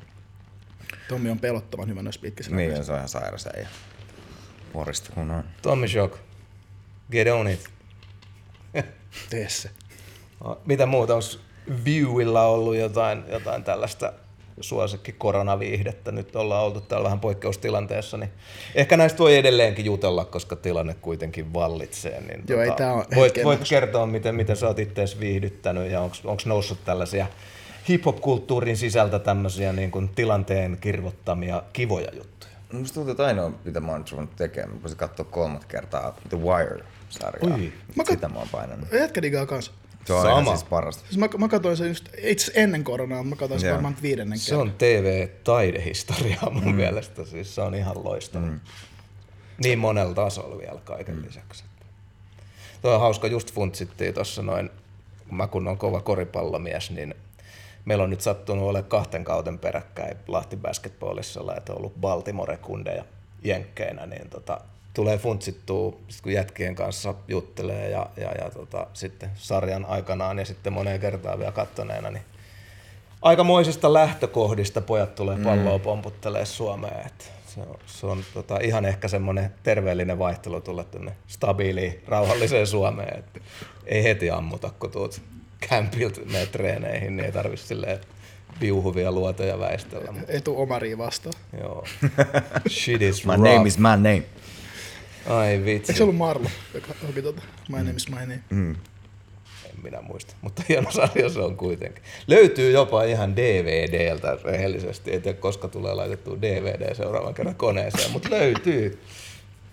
Tommi 1.09 1.31
on 1.31 1.39
pelottavan 1.39 1.89
hyvä 1.89 2.03
noissa 2.03 2.21
pitkissä 2.21 2.53
Niin, 2.57 2.71
rakeissa. 2.71 2.87
se 2.87 2.93
on 2.93 2.97
ihan 2.99 3.09
sairas 3.09 3.47
äijä. 3.57 3.69
Porista 4.73 5.11
kun 5.15 5.31
on. 5.31 5.45
Tommy 5.63 5.89
Shock. 5.89 6.17
Get 7.11 7.29
on 7.29 7.49
it. 7.49 7.69
Tee 9.31 9.49
se. 9.49 9.71
Mitä 10.67 10.87
muuta? 10.87 11.15
Onko 11.15 11.27
Viewilla 11.85 12.43
ollut 12.47 12.77
jotain, 12.77 13.25
jotain 13.29 13.65
tällaista 13.65 14.13
suosikki 14.61 15.13
koronaviihdettä? 15.13 16.13
Nyt 16.13 16.37
ollaan 16.37 16.65
oltu 16.65 16.81
täällä 16.81 17.05
vähän 17.05 17.21
poikkeustilanteessa, 17.21 18.17
niin 18.17 18.31
ehkä 18.75 18.97
näistä 18.97 19.19
voi 19.19 19.37
edelleenkin 19.37 19.85
jutella, 19.85 20.25
koska 20.25 20.57
tilanne 20.57 20.95
kuitenkin 20.95 21.53
vallitsee. 21.53 22.21
Niin 22.21 22.43
Joo, 22.49 22.61
ei 22.61 22.71
tää 22.71 22.95
voit, 23.17 23.35
voit 23.45 23.61
kertoa, 23.69 24.07
miten, 24.07 24.35
miten 24.35 24.57
sä 24.57 24.67
oot 24.67 24.79
itseäsi 24.79 25.21
viihdyttänyt 25.21 25.91
ja 25.91 26.01
onko 26.01 26.43
noussut 26.45 26.85
tällaisia 26.85 27.27
hip-hop-kulttuurin 27.89 28.77
sisältä 28.77 29.19
tämmöisiä 29.19 29.73
niin 29.73 29.91
kuin 29.91 30.09
tilanteen 30.09 30.79
kirvottamia 30.81 31.63
kivoja 31.73 32.09
juttuja? 32.15 32.53
No 32.73 32.79
Musta 32.79 32.95
tuntuu, 32.95 33.11
että 33.11 33.25
ainoa, 33.25 33.53
mitä 33.65 33.81
mä 33.81 33.93
oon 33.93 34.05
ruvennut 34.11 34.37
tekemään, 34.37 34.75
mä 34.75 34.83
voisin 34.83 34.99
katsoa 34.99 35.27
kolmat 35.31 35.65
kertaa 35.65 36.17
The 36.29 36.39
Wire-sarjaa. 36.39 37.59
Sitä 38.09 38.29
mä 38.29 38.39
oon 38.39 38.49
painanut. 38.53 38.89
Jätkä 38.93 39.23
digaa 39.23 39.47
kans. 39.47 39.71
Se 40.05 40.13
on 40.13 40.23
Sama. 40.23 40.57
siis 40.57 40.65
parasta. 40.65 41.03
Siis 41.03 41.19
mä, 41.19 41.29
mä 41.39 41.49
katsoin 41.49 41.77
sen 41.77 41.89
just 41.89 42.09
itse 42.19 42.53
ennen 42.55 42.85
koronaa, 42.85 43.23
mä 43.23 43.37
katsoin 43.37 43.61
sen 43.61 43.73
varmaan 43.73 43.97
viidennen 44.03 44.39
Se 44.39 44.51
kerran. 44.51 44.69
on 44.69 44.75
TV-taidehistoriaa 44.79 46.51
mun 46.51 46.65
mm. 46.65 46.75
mielestä, 46.75 47.25
siis 47.25 47.55
se 47.55 47.61
on 47.61 47.75
ihan 47.75 48.05
loistava. 48.05 48.47
Mm. 48.47 48.61
Niin 49.65 49.79
monella 49.79 50.15
tasolla 50.15 50.59
vielä 50.59 50.81
kaiken 50.85 51.17
mm. 51.17 51.23
lisäksi. 51.27 51.65
Tuo 52.83 52.95
on 52.95 53.01
hauska, 53.01 53.27
just 53.27 53.53
funtsittiin 53.53 54.15
tuossa 54.15 54.43
noin, 54.43 54.71
kun 55.29 55.37
mä 55.37 55.47
kun 55.47 55.69
on 55.69 55.79
kova 55.79 56.01
koripallomies, 56.01 56.91
niin 56.91 57.15
meillä 57.85 58.05
on 58.05 58.11
nyt 58.11 58.21
sattunut 58.21 58.65
olemaan 58.69 58.91
kahten 58.91 59.25
kauden 59.25 59.59
peräkkäin 59.59 60.17
Lahti 60.29 60.57
Basketballissa, 60.57 61.55
että 61.57 61.73
on 61.73 61.79
ollut 61.79 62.01
Baltimore-kundeja 62.01 63.05
jenkkeinä, 63.45 64.07
niin 64.07 64.31
tota, 64.31 64.61
tulee 64.95 65.19
funtsittua, 65.19 65.97
sit 66.09 66.21
kun 66.21 66.33
jätkien 66.33 66.75
kanssa 66.75 67.15
juttelee 67.29 67.91
ja, 67.91 68.07
ja, 68.17 68.33
ja 68.33 68.51
tota, 68.51 68.87
sitten 68.93 69.31
sarjan 69.35 69.85
aikanaan 69.85 70.39
ja 70.39 70.45
sitten 70.45 70.73
moneen 70.73 71.01
kertaan 71.01 71.39
vielä 71.39 71.53
kattoneena, 71.53 72.11
niin 72.11 72.23
aikamoisista 73.23 73.93
lähtökohdista 73.93 74.81
pojat 74.81 75.15
tulee 75.15 75.39
palloa 75.45 75.79
pomputtelee 75.79 76.45
Suomeen. 76.45 77.07
Et 77.07 77.33
se 77.47 77.61
on, 77.61 77.79
se 77.87 78.07
on 78.07 78.25
tota, 78.35 78.59
ihan 78.63 78.85
ehkä 78.85 79.09
semmoinen 79.09 79.55
terveellinen 79.63 80.19
vaihtelu 80.19 80.61
tulla 80.61 80.85
tänne 80.85 81.13
stabiiliin, 81.27 82.03
rauhalliseen 82.09 82.67
Suomeen. 82.67 83.19
Et 83.19 83.43
ei 83.87 84.05
heti 84.05 84.31
ammuta, 84.31 84.71
kun 84.81 84.91
tuut 84.91 85.21
kämpiltä 85.69 86.21
meidän 86.33 86.49
treeneihin, 86.49 87.17
niin 87.17 87.27
ei 87.27 87.33
tarvitse 87.33 87.67
silleen 87.67 88.01
viuhuvia 88.61 89.13
luoteja 89.13 89.59
väistellä. 89.59 90.15
Etu 90.29 90.61
Omariin 90.61 90.99
vastaan. 90.99 91.35
joo. 91.61 91.85
Shit 92.69 93.03
is 93.03 93.27
My 93.27 93.33
rough. 93.33 93.45
name 93.55 93.69
is 93.69 93.79
my 93.79 93.89
name. 93.89 94.23
Ai 95.27 95.65
vitsi. 95.65 95.93
Eikö 95.93 95.99
se 95.99 96.03
ollut 96.03 96.17
Marlo, 96.17 96.51
joka 96.75 96.95
hoki 97.07 97.23
tota 97.23 97.43
My 97.69 97.77
name 97.77 97.91
is 97.91 98.09
my 98.09 98.17
name? 98.17 98.41
Mm. 98.51 98.71
En 99.65 99.83
minä 99.83 100.03
muista, 100.03 100.35
mutta 100.43 100.63
hieno 100.69 100.91
sarja 100.91 101.29
se 101.29 101.41
on 101.41 101.57
kuitenkin. 101.57 102.03
Löytyy 102.27 102.71
jopa 102.73 103.05
ihan 103.05 103.37
DVDltä 103.37 104.39
rehellisesti, 104.45 105.11
ei 105.11 105.21
tiedä 105.21 105.39
koska 105.39 105.69
tulee 105.69 105.95
laitettu 105.95 106.43
DVD 106.43 106.95
seuraavan 106.95 107.35
kerran 107.35 107.55
koneeseen, 107.55 108.11
mutta 108.11 108.31
löytyy. 108.31 109.01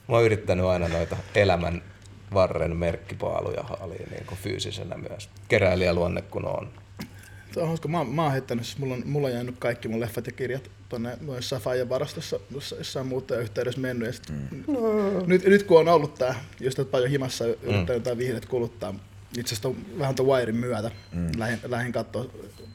Mä 0.08 0.16
oon 0.16 0.26
yrittänyt 0.26 0.66
aina 0.66 0.88
noita 0.88 1.18
elämän 1.36 1.84
varren 2.34 2.76
merkkipaaluja 2.76 3.64
haaliin 3.64 4.10
niin 4.12 4.38
fyysisenä 4.44 4.98
myös. 4.98 5.30
Keräilijäluonne 5.48 6.22
kun 6.22 6.46
on. 6.46 6.70
Se 7.54 7.60
on 7.60 7.68
hauska. 7.68 7.88
Mä, 7.88 8.04
mä 8.04 8.24
oon 8.24 8.32
heittänyt, 8.32 8.66
siis 8.66 8.78
mulla 8.78 8.94
on, 8.94 9.04
mulla 9.06 9.28
on 9.28 9.34
jäänyt 9.34 9.56
kaikki 9.60 9.88
mun 9.88 10.00
leffat 10.00 10.26
ja 10.26 10.32
kirjat 10.32 10.72
tonne 10.92 11.18
jossain 11.36 11.62
Fajan 11.62 11.90
varastossa, 11.90 12.40
jossa, 12.52 12.76
jossain 12.76 13.08
muuttaja-yhteydessä 13.08 13.82
mennyt. 13.82 14.08
Ja 14.08 14.14
sit, 14.14 14.30
mm. 14.30 14.64
nyt, 15.26 15.46
nyt, 15.46 15.64
kun 15.64 15.80
on 15.80 15.88
ollut 15.88 16.16
tää, 16.16 16.36
just 16.60 16.80
että 16.80 16.92
paljon 16.92 17.10
himassa 17.10 17.46
yrittänyt 17.46 17.88
mm. 17.88 17.94
jotain 17.94 18.18
viihdet 18.18 18.46
kuluttaa, 18.46 18.94
itse 19.38 19.56
asiassa 19.56 19.72
vähän 20.00 20.16
ton 20.16 20.28
Wiren 20.28 20.56
myötä 20.56 20.92
mm. 21.12 21.32
lähdin, 21.38 21.60
lähdin 21.68 21.92
katsoa 21.92 22.26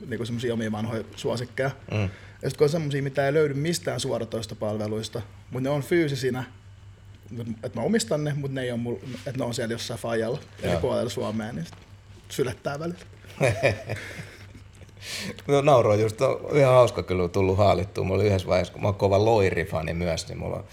niinku 0.07 0.25
semmosia 0.25 0.55
omia 0.55 0.73
vanhoja 0.73 1.05
suosikkeja. 1.17 1.71
Mm. 1.91 2.03
Ja 2.43 2.51
sitten 2.51 2.59
kun 2.59 2.65
on 2.65 2.71
semmosia, 2.71 3.03
mitä 3.03 3.27
ei 3.27 3.33
löydy 3.33 3.55
mistään 3.55 4.01
suoratoistopalveluista, 4.01 5.23
mutta 5.51 5.69
ne 5.69 5.71
on 5.71 5.83
fyysisinä, 5.83 6.45
että 7.63 7.79
mä 7.79 7.85
omistan 7.85 8.25
ne, 8.25 8.35
mutta 8.35 8.55
ne 8.55 8.63
ei 8.63 8.71
ole 8.71 8.81
mul, 8.81 8.97
että 9.27 9.39
ne 9.39 9.45
on 9.45 9.55
siellä 9.55 9.75
jossain 9.75 10.01
Fajalla 10.01 10.41
eri 10.63 10.77
puolella 10.77 11.11
Suomea, 11.11 11.53
niin 11.53 11.65
sit 11.65 11.75
sylettää 12.29 12.79
välillä. 12.79 12.99
No, 15.47 15.61
nauroin 15.61 16.01
just, 16.01 16.21
on 16.21 16.57
ihan 16.57 16.75
hauska 16.75 17.03
kyllä 17.03 17.29
tullut 17.29 17.59
haalittua. 17.59 18.05
Mulla 18.05 18.21
oli 18.21 18.29
yhdessä 18.29 18.49
vaiheessa, 18.49 18.73
kun 18.73 18.83
mä 18.83 18.89
oon 18.89 18.95
kova 18.95 19.25
loirifani 19.25 19.95
myös, 19.95 20.29
niin 20.29 20.39
mulla 20.39 20.65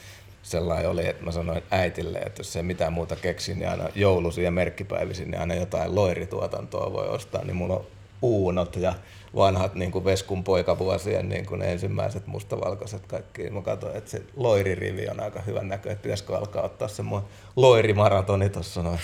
sellainen 0.43 0.89
oli, 0.89 1.07
että 1.07 1.23
mä 1.23 1.31
sanoin 1.31 1.63
äitille, 1.71 2.19
että 2.19 2.39
jos 2.39 2.55
ei 2.55 2.63
mitään 2.63 2.93
muuta 2.93 3.15
keksi, 3.15 3.53
niin 3.53 3.69
aina 3.69 3.89
joulusi 3.95 4.43
ja 4.43 4.51
merkkipäivisin, 4.51 5.31
niin 5.31 5.39
aina 5.39 5.55
jotain 5.55 5.95
loirituotantoa 5.95 6.93
voi 6.93 7.07
ostaa, 7.07 7.43
niin 7.43 7.55
mulla 7.55 7.75
on 7.75 7.85
uunot 8.21 8.75
ja 8.75 8.93
vanhat 9.35 9.75
niin 9.75 9.91
kuin 9.91 10.05
Veskun 10.05 10.43
poikavuosien 10.43 11.29
niin 11.29 11.45
kuin 11.45 11.61
ensimmäiset 11.61 12.27
mustavalkoiset 12.27 13.07
kaikki. 13.07 13.49
Mä 13.49 13.61
katsoin, 13.61 13.95
että 13.95 14.09
se 14.09 14.21
loiririvi 14.35 15.07
on 15.07 15.19
aika 15.19 15.41
hyvän 15.41 15.67
näkö, 15.67 15.91
että 15.91 16.03
pitäisikö 16.03 16.37
alkaa 16.37 16.63
ottaa 16.63 16.87
semmoinen 16.87 17.29
loirimaratoni 17.55 18.49
tuossa 18.49 18.83
noin 18.83 18.99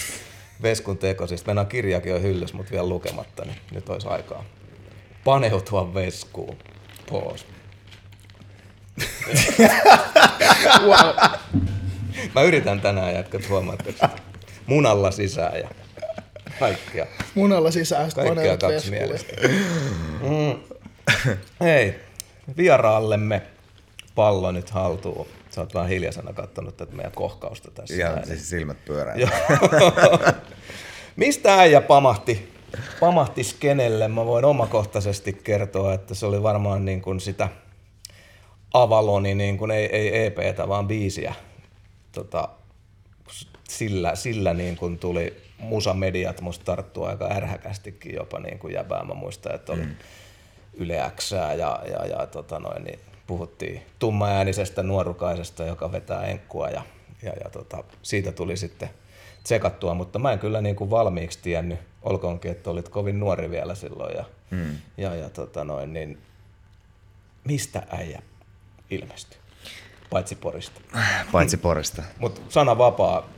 Veskun 0.62 0.98
tekosista. 0.98 1.48
Meidän 1.48 1.68
kirjakin 1.68 2.16
on 2.16 2.22
hyllys, 2.22 2.54
mutta 2.54 2.72
vielä 2.72 2.90
lukematta, 2.90 3.46
niin 3.46 3.58
nyt 3.72 3.90
olisi 3.90 4.08
aikaa 4.08 4.44
paneutua 5.30 5.94
Veskuun. 5.94 6.58
Poos. 7.10 7.46
Wow. 10.86 11.16
Mä 12.36 12.42
yritän 12.42 12.82
tänään 12.82 13.14
jatkaa, 13.14 13.40
huomaatte 13.50 13.92
sitä. 13.92 14.10
Munalla 14.66 15.12
sisään 15.12 15.60
ja 15.60 15.70
kaikkea. 16.60 17.06
Munalla 17.36 17.72
sisään, 17.72 18.12
Kaikkea 18.16 18.36
paneelit 18.36 18.60
kaksi 18.60 18.92
mielestä. 18.92 19.34
Mm. 20.22 20.78
Hei, 21.62 22.00
vieraallemme 22.58 23.42
pallo 24.16 24.52
nyt 24.52 24.70
haltuun. 24.70 25.28
Sä 25.50 25.62
oot 25.62 25.74
vähän 25.74 25.90
hiljaisena 25.90 26.34
kattonut 26.34 26.78
tätä 26.78 26.96
meidän 26.96 27.12
kohkausta 27.12 27.72
tässä. 27.72 27.96
Ihan 27.96 28.26
siis 28.26 28.50
silmät 28.50 28.86
pyörää. 28.86 29.16
Mistä 31.16 31.56
äijä 31.56 31.82
pamahti, 31.82 32.49
pamahti 33.00 33.44
skenelle? 33.44 34.08
Mä 34.08 34.26
voin 34.26 34.46
omakohtaisesti 34.46 35.34
kertoa, 35.34 35.94
että 35.94 36.16
se 36.16 36.26
oli 36.26 36.44
varmaan 36.44 36.86
niin 36.86 37.02
kuin 37.02 37.20
sitä 37.20 37.50
Avaloni, 38.74 39.36
niin 39.36 39.58
kuin 39.58 39.72
ei, 39.72 39.86
ei 39.86 40.26
EPtä, 40.26 40.68
vaan 40.68 40.88
biisiä. 40.88 41.34
Tota, 42.12 42.50
sillä, 43.70 44.16
sillä 44.16 44.54
niin 44.54 44.76
kuin 44.76 45.00
tuli 45.00 45.38
musamediat 45.60 46.42
musta 46.42 46.66
tarttua 46.66 47.10
aika 47.10 47.32
ärhäkästikin 47.32 48.16
jopa 48.16 48.40
niin 48.40 48.60
kuin 48.60 48.74
jäbää. 48.74 49.04
Mä 49.04 49.14
muistan, 49.14 49.56
että 49.56 49.72
oli 49.72 49.82
mm. 49.82 49.96
Yle 50.74 51.12
Xää 51.18 51.54
ja, 51.54 51.80
ja, 51.92 52.06
ja 52.06 52.28
tota 52.28 52.60
noin, 52.60 52.84
niin 52.84 53.00
puhuttiin 53.28 53.82
tummaäänisestä 54.00 54.84
nuorukaisesta, 54.84 55.66
joka 55.66 55.92
vetää 55.92 56.26
enkkua 56.26 56.70
ja, 56.70 56.82
ja, 57.22 57.34
ja 57.44 57.50
tota, 57.50 57.84
siitä 58.02 58.32
tuli 58.32 58.58
sitten 58.58 58.90
tsekattua, 59.50 59.94
mutta 59.94 60.20
mä 60.20 60.32
en 60.32 60.40
kyllä 60.40 60.62
niin 60.62 60.76
kuin 60.76 60.90
valmiiksi 60.90 61.40
tiennyt, 61.42 61.80
olkoonkin, 62.02 62.52
että 62.52 62.70
olit 62.70 62.90
kovin 62.90 63.20
nuori 63.20 63.50
vielä 63.50 63.76
silloin 63.76 64.16
ja, 64.16 64.26
mm. 64.52 64.78
ja, 64.98 65.16
ja 65.16 65.30
tota 65.30 65.64
noin, 65.64 65.94
niin 65.94 66.22
mistä 67.44 67.84
äijä 67.90 68.22
ilmestyi? 68.90 69.40
Paitsi 70.10 70.36
Porista. 70.36 70.82
Paitsi 71.32 71.58
Porista. 71.58 72.04
Mutta 72.20 72.42
sana 72.50 72.78
vapaa, 72.78 73.30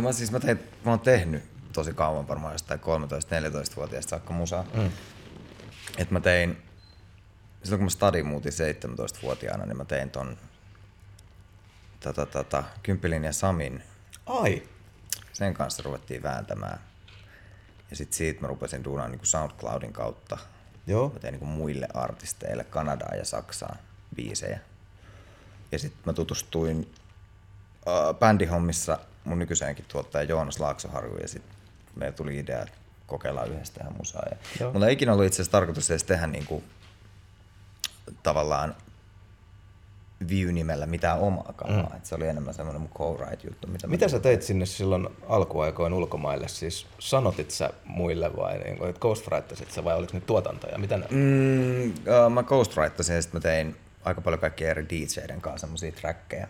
Mä 0.00 0.12
siis 0.12 0.32
mä, 0.32 0.40
tein, 0.40 0.58
mä 0.84 0.90
oon 0.90 1.00
tehnyt 1.00 1.42
tosi 1.72 1.92
kauan 1.92 2.28
varmaan 2.28 2.54
jostain 2.54 2.80
13-14-vuotiaasta 2.80 4.10
saakka 4.10 4.32
musaa. 4.32 4.64
Mm. 4.74 4.90
Et 5.98 6.10
mä 6.10 6.20
tein, 6.20 6.62
silloin 7.62 7.78
kun 7.78 7.86
mä 7.86 7.90
stadin 7.90 8.26
muutin 8.26 8.52
17-vuotiaana, 8.52 9.66
niin 9.66 9.76
mä 9.76 9.84
tein 9.84 10.10
ton 10.10 10.36
tota, 12.00 12.26
tota, 12.26 12.64
Kymppilin 12.82 13.24
ja 13.24 13.32
Samin. 13.32 13.82
ai, 14.26 14.62
Sen 15.32 15.54
kanssa 15.54 15.82
ruvettiin 15.82 16.22
vääntämään. 16.22 16.80
Ja 17.90 17.96
sitten 17.96 18.16
siitä 18.16 18.40
mä 18.40 18.46
rupesin 18.46 18.84
duunaan 18.84 19.10
niin 19.10 19.26
SoundCloudin 19.26 19.92
kautta 19.92 20.38
Joo. 20.86 21.08
Mä 21.08 21.18
tein 21.18 21.32
niin 21.32 21.38
kuin 21.38 21.48
muille 21.48 21.88
artisteille 21.94 22.64
Kanadaan 22.64 23.18
ja 23.18 23.24
Saksaan 23.24 23.78
biisejä. 24.14 24.60
Ja 25.72 25.78
sitten 25.78 26.02
mä 26.06 26.12
tutustuin 26.12 26.94
äh, 27.88 28.14
bändihommissa 28.18 28.98
mun 29.24 29.38
nykyiseenkin 29.38 29.84
tuottaja 29.88 30.24
Joonas 30.24 30.60
Laaksoharju 30.60 31.16
ja 31.16 31.28
sitten 31.28 31.54
meillä 31.96 32.16
tuli 32.16 32.38
idea, 32.38 32.62
että 32.62 32.78
kokeillaan 33.06 33.50
yhdessä 33.50 33.74
tehdä 33.74 33.90
musaa. 33.90 34.22
Ja 34.30 34.36
Joo. 34.60 34.72
mulla 34.72 34.86
ei 34.86 34.92
ikinä 34.92 35.12
ollut 35.12 35.26
itse 35.26 35.36
asiassa 35.36 35.52
tarkoitus 35.52 35.90
edes 35.90 36.04
tehdä 36.04 36.26
niinku, 36.26 36.64
tavallaan 38.22 38.74
View-nimellä 40.28 40.86
mitään 40.86 41.18
omaa 41.18 41.52
kamaa. 41.56 41.88
Mm. 41.90 41.96
Et 41.96 42.06
se 42.06 42.14
oli 42.14 42.26
enemmän 42.26 42.54
semmoinen 42.54 42.82
mun 42.82 42.90
co-write 42.90 43.46
juttu. 43.46 43.68
Mitä, 43.68 43.86
Mitä 43.86 44.08
sä 44.08 44.20
teit 44.20 44.42
sinne 44.42 44.66
silloin 44.66 45.08
alkuaikoin 45.28 45.92
ulkomaille? 45.92 46.48
Siis 46.48 46.86
sanotit 46.98 47.50
sä 47.50 47.70
muille 47.84 48.36
vai 48.36 48.58
niin, 48.58 48.84
että 48.88 49.00
ghostwritasit 49.00 49.70
sä 49.70 49.84
vai 49.84 49.96
oliko 49.96 50.12
ne 50.12 50.20
tuotantoja? 50.20 50.78
Mitä 50.78 50.96
ne? 50.96 51.06
Mm, 51.10 51.90
uh, 51.90 52.32
mä 52.32 52.42
ghostwritasin 52.42 53.16
ja 53.16 53.22
sitten 53.22 53.38
mä 53.38 53.42
tein 53.42 53.76
aika 54.04 54.20
paljon 54.20 54.40
kaikkia 54.40 54.70
eri 54.70 54.86
DJiden 54.88 55.40
kanssa 55.40 55.66
semmosia 55.66 55.92
trackeja, 55.92 56.48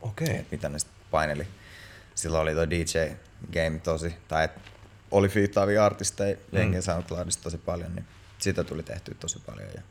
Okei. 0.00 0.26
Okay. 0.26 0.44
mitä 0.50 0.68
ne 0.68 0.78
sitten 0.78 0.96
paineli. 1.10 1.46
Silloin 2.14 2.42
oli 2.42 2.54
toi 2.54 2.70
DJ 2.70 2.98
Game 3.52 3.78
tosi, 3.78 4.14
tai 4.28 4.44
et 4.44 4.50
oli 5.10 5.28
fiittaavia 5.28 5.84
artisteja 5.84 6.36
jengen 6.52 6.80
mm. 6.80 6.84
SoundCloudista 6.84 7.42
tosi 7.42 7.58
paljon, 7.58 7.94
niin 7.94 8.06
sitä 8.38 8.64
tuli 8.64 8.82
tehtyä 8.82 9.14
tosi 9.20 9.38
paljon. 9.46 9.68
Ja, 9.74 9.82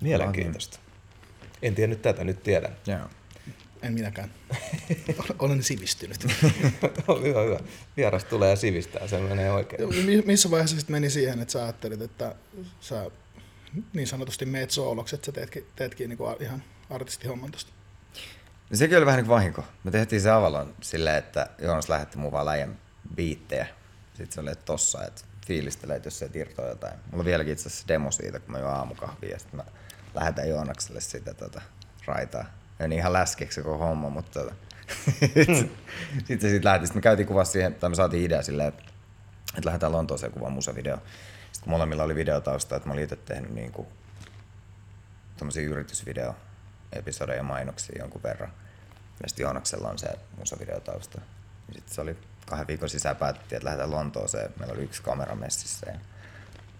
Mielenkiintoista. 0.00 0.78
En 1.62 1.74
tiennyt 1.74 2.02
tätä, 2.02 2.24
nyt 2.24 2.42
tiedän. 2.42 2.76
joo. 2.86 3.08
En 3.82 3.92
minäkään. 3.92 4.30
Olen 5.38 5.62
sivistynyt. 5.62 6.24
hyvä, 7.24 7.42
hyvä. 7.42 7.60
Vieras 7.96 8.24
tulee 8.24 8.50
ja 8.50 8.56
sivistää, 8.56 9.08
se 9.08 9.18
menee 9.20 9.52
oikein. 9.52 9.94
Mi- 10.06 10.22
Missä 10.26 10.50
vaiheessa 10.50 10.76
sitten 10.76 10.94
meni 10.94 11.10
siihen, 11.10 11.40
että 11.42 11.52
sä 11.52 11.62
ajattelit, 11.62 12.00
että 12.02 12.34
sä 12.80 13.10
niin 13.92 14.06
sanotusti 14.06 14.46
meet 14.46 14.70
sooloksi, 14.70 15.14
että 15.14 15.26
sä 15.26 15.32
teetkin, 15.32 15.66
teetkin 15.76 16.08
niinku 16.08 16.36
ihan 16.40 16.62
artistihomman 16.90 17.50
tosta? 17.52 17.72
No 18.70 18.76
sekin 18.76 18.96
oli 18.98 19.06
vähän 19.06 19.18
niin 19.18 19.26
kuin 19.26 19.34
vahinko. 19.34 19.64
Me 19.84 19.90
tehtiin 19.90 20.20
se 20.20 20.30
Avalon 20.30 20.74
silleen, 20.80 21.16
että 21.16 21.50
Joonas 21.62 21.88
lähetti 21.88 22.18
mun 22.18 22.32
vaan 22.32 22.46
läjän 22.46 22.78
biittejä. 23.14 23.66
Sitten 24.14 24.32
se 24.32 24.40
oli, 24.40 24.50
että 24.50 24.64
tossa, 24.64 25.04
että 25.04 25.22
fiilistelee, 25.46 25.96
että 25.96 26.06
jos 26.06 26.18
se 26.18 26.30
irtoa 26.34 26.68
jotain. 26.68 26.94
Mulla 27.10 27.22
on 27.22 27.24
vieläkin 27.24 27.52
itse 27.52 27.68
asiassa 27.68 27.88
demo 27.88 28.10
siitä, 28.10 28.40
kun 28.40 28.52
mä 28.52 28.58
juon 28.58 28.74
aamukahvia 28.74 29.30
ja 29.30 29.38
sitten 29.38 29.56
mä 29.56 29.64
lähetän 30.14 30.48
Joonakselle 30.48 31.00
sitä 31.00 31.34
tota, 31.34 31.62
raitaa. 32.06 32.44
Meni 32.78 32.96
ihan 32.96 33.12
läskeksi 33.12 33.54
se 33.54 33.62
koko 33.62 33.86
homma, 33.86 34.10
mutta 34.10 34.40
tota, 34.40 34.54
sitten 36.26 36.40
se 36.40 36.48
siitä 36.48 36.68
lähti. 36.68 36.86
Sitten 36.86 36.98
me 36.98 37.02
käytiin 37.02 37.28
kuvassa 37.28 37.52
siihen, 37.52 37.74
tai 37.74 37.90
me 37.90 37.96
saatiin 37.96 38.24
idea 38.24 38.42
silleen, 38.42 38.68
että, 38.68 38.82
että 39.48 39.66
lähdetään 39.66 39.92
Lontooseen 39.92 40.32
kuvaan 40.32 40.52
musavideo. 40.52 40.96
Sitten 40.96 41.62
kun 41.62 41.70
molemmilla 41.70 42.02
oli 42.02 42.14
videotausta, 42.14 42.76
että 42.76 42.88
mä 42.88 42.92
olin 42.92 43.04
itse 43.04 43.16
tehnyt 43.16 43.50
niin 43.50 43.72
kuin 43.72 43.88
yritysvideo 45.70 46.36
episodeja 46.92 47.36
ja 47.36 47.42
mainoksia 47.42 47.98
jonkun 47.98 48.22
verran. 48.22 48.52
Ja 49.22 49.28
sitten 49.28 49.44
Joonaksella 49.44 49.88
on 49.88 49.98
se 49.98 50.08
musavideotausta. 50.38 51.20
Sitten 51.72 51.94
se 51.94 52.00
oli 52.00 52.16
kahden 52.46 52.66
viikon 52.66 52.88
sisään 52.88 53.16
päätettiin, 53.16 53.56
että 53.56 53.64
lähdetään 53.64 53.90
Lontooseen. 53.90 54.50
Meillä 54.58 54.74
oli 54.74 54.82
yksi 54.82 55.02
kamera 55.02 55.34
messissä 55.34 55.90
ja 55.90 55.98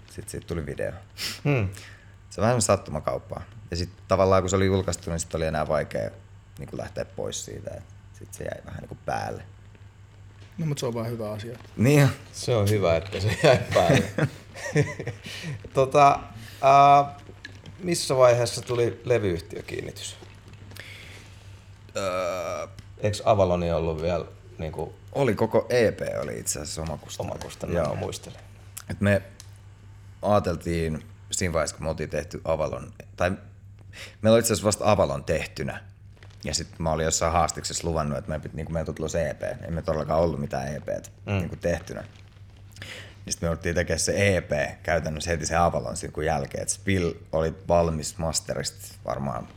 sitten 0.07 0.31
siitä 0.31 0.47
tuli 0.47 0.67
video. 0.67 0.93
Hmm. 1.45 1.69
Se 2.31 2.41
on 2.41 2.47
vähän 2.47 2.63
sattumakauppaa. 2.63 3.43
Ja 3.71 3.77
sitten 3.77 4.03
tavallaan 4.09 4.43
kun 4.43 4.51
se 4.51 4.57
oli 4.57 4.67
julkaistu, 4.67 5.11
niin 5.11 5.21
sitten 5.21 5.39
oli 5.39 5.47
enää 5.47 5.69
vaikea 5.69 6.11
niin 6.59 6.69
lähteä 6.73 7.05
pois 7.05 7.45
siitä. 7.45 7.71
Sitten 8.13 8.39
se 8.39 8.45
jäi 8.45 8.65
vähän 8.67 8.81
niin 8.81 8.89
kuin 8.89 8.99
päälle. 9.07 9.43
No, 10.59 10.67
mutta 10.67 10.81
se 10.81 10.87
on 10.87 10.95
vaan 10.95 11.11
hyvä 11.11 11.31
asia. 11.31 11.59
Niin. 11.77 12.09
Se 12.33 12.57
on 12.57 12.71
hyvä, 12.71 12.97
että 12.97 13.21
se 13.21 13.39
jäi 13.43 13.59
päälle. 13.75 14.05
tota, 15.75 16.21
ää, 16.63 17.17
missä 17.79 18.17
vaiheessa 18.17 18.63
tuli 18.63 19.01
levyyhtiökiinnitys? 19.05 20.17
Öö, 21.97 22.67
Eikö 22.99 23.19
Avaloni 23.25 23.73
ollut 23.73 24.03
vielä 24.03 24.25
niin 24.59 24.73
kuin 24.73 24.91
oli 25.13 25.35
koko 25.35 25.67
EP 25.71 25.99
oli 26.23 26.39
itse 26.39 26.61
asiassa 26.61 26.83
omakustanne. 26.83 27.33
omakustanne? 27.33 27.77
Joo. 27.77 27.95
Muistelen. 27.95 28.41
Et 28.91 29.01
me 29.01 29.23
ajateltiin 30.23 31.05
siinä 31.39 31.53
vaiheessa, 31.53 31.77
kun 31.77 31.87
me 31.87 31.91
oltiin 31.91 32.11
tehty 32.11 32.41
Avalon, 32.45 32.93
tai 33.17 33.31
meillä 34.23 34.35
oli 34.35 34.39
itse 34.39 34.53
asiassa 34.53 34.67
vasta 34.67 34.91
Avalon 34.91 35.25
tehtynä. 35.25 35.81
Ja 36.45 36.55
sitten 36.55 36.83
mä 36.83 36.93
olin 36.93 37.05
jossain 37.05 37.33
haastiksessa 37.33 37.89
luvannut, 37.89 38.19
että 38.19 38.31
me, 38.31 38.39
pit- 38.39 38.51
niin 38.55 38.73
meillä 38.73 38.93
tulos 38.93 39.15
EP. 39.15 39.43
Ei 39.43 39.71
me 39.71 39.83
todellakaan 39.83 40.21
ollut 40.21 40.41
mitään 40.41 40.77
EPtä 40.77 41.11
mm. 41.27 41.33
niin 41.33 41.59
tehtynä. 41.61 42.01
Niin 42.01 43.33
sitten 43.33 43.47
me 43.47 43.51
oltiin 43.51 43.75
tekemään 43.75 44.01
se 44.01 44.37
EP 44.37 44.51
käytännössä 44.83 45.31
heti 45.31 45.47
se 45.47 45.57
Avalon 45.57 45.97
sinkun 45.97 46.25
jälkeen. 46.25 46.63
Et 46.63 46.69
Spill 46.69 47.13
oli 47.33 47.55
valmis 47.69 48.19
masterista 48.19 48.95
varmaan 49.05 49.49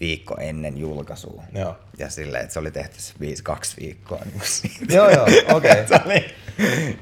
viikko 0.00 0.36
ennen 0.40 0.78
julkaisua. 0.78 1.42
Joo. 1.54 1.78
Ja 1.98 2.10
silleen, 2.10 2.42
että 2.42 2.52
se 2.52 2.58
oli 2.58 2.70
tehty 2.70 3.02
se 3.02 3.14
biisi 3.20 3.42
kaksi 3.42 3.76
viikkoa. 3.80 4.20
Niin 4.24 4.40
siitä. 4.44 4.94
Joo, 4.94 5.10
joo, 5.10 5.26
okei. 5.52 5.70
Oli- 6.06 6.34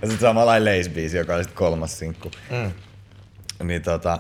ja 0.03 0.09
sitten 0.09 0.19
samalla 0.21 0.59
Lace-biisi, 0.59 1.17
joka 1.17 1.35
oli 1.35 1.45
sitten 1.45 1.59
kolmas 1.59 1.99
sinkku. 1.99 2.31
Mm. 2.51 2.73
Niin 3.63 3.83
tota, 3.83 4.19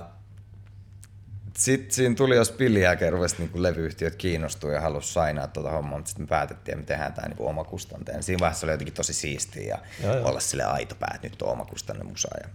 sitten 1.58 1.92
siinä 1.92 2.14
tuli 2.14 2.36
jos 2.36 2.48
Spillin 2.48 2.82
jälkeen 2.82 3.12
rupesi 3.12 3.36
niinku 3.38 3.62
levyyhtiöt 3.62 4.16
kiinnostua 4.16 4.72
ja 4.72 4.80
halusi 4.80 5.12
sainaa 5.12 5.46
tuota 5.46 5.70
hommaa, 5.70 5.98
mutta 5.98 6.08
sitten 6.08 6.24
me 6.24 6.28
päätettiin, 6.28 6.78
että 6.78 6.82
me 6.82 6.86
tehdään 6.86 7.12
tämä 7.12 7.28
niinku 7.28 7.46
omakustanteen. 7.46 8.22
Siinä 8.22 8.40
vaiheessa 8.40 8.66
oli 8.66 8.72
jotenkin 8.72 8.94
tosi 8.94 9.12
siistiä 9.12 9.62
ja 9.62 9.78
Joo, 10.02 10.16
joo. 10.16 10.28
olla 10.28 10.40
sille 10.40 10.64
aito 10.64 10.94
pää, 10.94 11.12
että 11.14 11.28
nyt 11.28 11.42
on 11.42 11.48
omakustanne 11.48 12.04
musaa. 12.04 12.34
Ja... 12.42 12.48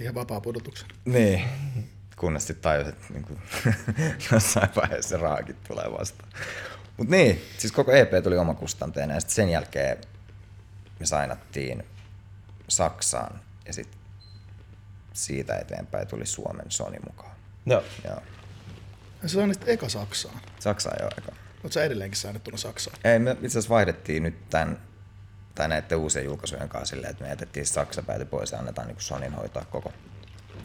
Ihan 0.00 0.14
vapaa 0.14 0.40
pudotuksen. 0.40 0.88
Niin. 1.04 1.44
Kunnes 2.16 2.46
sitten 2.46 2.62
tajus, 2.62 2.88
että 2.88 3.04
niinku, 3.12 3.38
jossain 4.32 4.68
vaiheessa 4.76 5.08
se 5.08 5.16
raakin 5.16 5.56
tulee 5.68 5.92
vastaan. 5.98 6.28
Mutta 6.96 7.10
niin, 7.16 7.42
siis 7.58 7.72
koko 7.72 7.92
EP 7.92 8.10
tuli 8.22 8.38
omakustanteena 8.38 9.14
ja 9.14 9.20
sitten 9.20 9.34
sen 9.34 9.48
jälkeen 9.50 9.98
me 11.00 11.06
sainattiin 11.06 11.84
Saksaan 12.68 13.40
ja 13.66 13.72
sitten 13.72 13.97
siitä 15.18 15.56
eteenpäin 15.56 16.08
tuli 16.08 16.26
Suomen 16.26 16.66
Sony 16.68 16.96
mukaan. 17.06 17.36
Joo. 17.66 17.82
Joo. 18.04 18.22
Ja 19.22 19.28
se 19.28 19.40
on 19.40 19.54
eka 19.66 19.88
Saksaan. 19.88 20.40
Saksaan 20.60 20.96
jo 21.00 21.06
aika. 21.06 21.32
Oletko 21.52 21.72
sä 21.72 21.84
edelleenkin 21.84 22.18
säädettuna 22.18 22.56
Saksaan? 22.56 22.96
Ei, 23.04 23.18
me 23.18 23.30
itse 23.30 23.46
asiassa 23.46 23.68
vaihdettiin 23.68 24.22
nyt 24.22 24.50
tämän, 24.50 24.78
tai 25.54 25.68
näiden 25.68 25.98
uusien 25.98 26.24
julkaisujen 26.24 26.68
kanssa 26.68 26.94
silleen, 26.94 27.10
että 27.10 27.24
me 27.24 27.30
jätettiin 27.30 27.66
Saksa 27.66 28.02
pääty 28.02 28.24
pois 28.24 28.52
ja 28.52 28.58
annetaan 28.58 28.88
niin 28.88 29.00
Sonin 29.00 29.34
hoitaa 29.34 29.64
koko. 29.64 29.92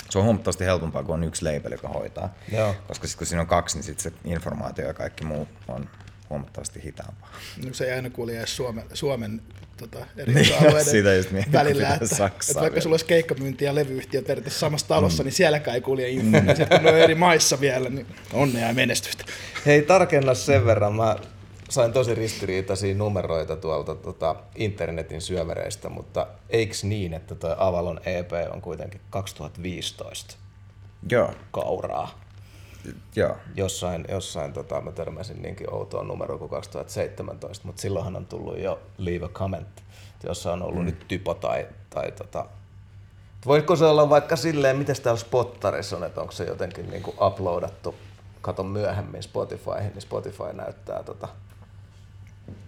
Se 0.10 0.20
on 0.20 0.26
huomattavasti 0.26 0.66
helpompaa, 0.66 1.04
kun 1.04 1.16
on 1.16 1.24
yksi 1.24 1.46
label, 1.46 1.72
joka 1.72 1.88
hoitaa. 1.88 2.34
Joo. 2.52 2.76
Koska 2.88 3.08
sitten 3.08 3.18
kun 3.18 3.28
siinä 3.28 3.42
on 3.42 3.48
kaksi, 3.48 3.78
niin 3.78 3.84
sitten 3.84 4.04
se 4.04 4.20
informaatio 4.26 4.88
ja 4.88 4.94
kaikki 4.94 5.26
muu 5.26 5.48
on 5.68 5.90
huomattavasti 6.30 6.84
hitaampaa. 6.84 7.30
No, 7.66 7.74
se 7.74 7.86
ei 7.86 7.92
aina 7.92 8.10
kulje 8.10 8.38
edes 8.38 8.56
Suomen, 8.56 8.84
Suomen 8.94 9.42
tota, 9.78 10.06
eri 10.18 10.34
Niin, 10.34 10.56
alueiden 10.60 10.86
siitä 10.86 11.14
just 11.14 11.32
mietin, 11.32 11.54
välillä. 11.54 11.94
Että, 11.94 12.08
Saksaa 12.08 12.52
että 12.52 12.62
vaikka 12.62 12.74
vielä. 12.74 12.82
sulla 12.82 12.94
olisi 12.94 13.06
keikkamyynti 13.06 13.66
ja 13.66 13.76
levyyhtiö 13.76 14.22
periaatteessa 14.22 14.60
samassa 14.60 14.88
talossa, 14.88 15.24
mm. 15.24 15.26
niin 15.26 15.34
sielläkään 15.34 15.76
ei 15.76 15.82
kulje 15.82 16.10
info. 16.10 16.42
Mm. 16.42 16.48
Sitten 16.48 16.68
kun 16.68 16.84
ne 16.84 16.90
on 16.90 16.98
eri 16.98 17.16
maissa 17.16 17.60
vielä, 17.60 17.90
niin 17.90 18.08
onnea 18.34 18.68
ja 18.68 18.74
menestystä. 18.74 19.26
Hei, 19.66 19.82
tarkenna 19.82 20.34
sen 20.34 20.66
verran. 20.66 20.96
Mä 20.96 21.16
sain 21.70 21.94
tosi 21.94 22.16
ristiriitaisia 22.16 22.96
numeroita 22.96 23.56
tuolta 23.56 23.96
tota, 23.96 24.36
internetin 24.56 25.22
syövereistä, 25.22 25.90
mutta 25.90 26.28
eiks 26.50 26.84
niin, 26.84 27.14
että 27.14 27.36
toi 27.36 27.56
Avalon 27.58 28.00
EP 28.06 28.32
on 28.54 28.62
kuitenkin 28.62 29.02
2015 29.10 30.36
Joo, 31.10 31.34
kauraa? 31.52 32.23
Joo. 33.16 33.38
Jossain, 33.56 34.06
jossain 34.10 34.54
tota, 34.54 34.82
mä 34.82 34.92
törmäsin 34.92 35.42
niinkin 35.42 35.74
outoon 35.74 36.08
numeroon 36.08 36.40
kuin 36.40 36.50
2017, 36.50 37.68
mutta 37.68 37.82
silloinhan 37.82 38.16
on 38.16 38.26
tullut 38.26 38.60
jo 38.60 38.80
Leave 38.98 39.26
a 39.26 39.30
Comment, 39.30 39.84
jossa 40.24 40.54
on 40.54 40.64
ollut 40.64 40.80
mm. 40.80 40.86
nyt 40.86 41.06
typo 41.08 41.34
tai, 41.34 41.68
tai 41.90 42.12
tota, 42.12 42.46
Voisiko 43.46 43.76
se 43.76 43.86
olla 43.86 44.10
vaikka 44.10 44.36
silleen, 44.36 44.78
miten 44.78 45.02
täällä 45.02 45.20
Spottarissa 45.20 45.98
on, 45.98 46.04
että 46.04 46.22
onko 46.22 46.32
se 46.32 46.44
jotenkin 46.44 46.90
niin 46.90 47.04
kuin 47.04 47.18
uploadattu, 47.22 47.96
katon 48.42 48.66
myöhemmin 48.66 49.24
Spotifyhin, 49.24 49.92
niin 49.94 50.02
Spotify 50.02 50.54
näyttää 50.54 51.04
tota 51.04 51.28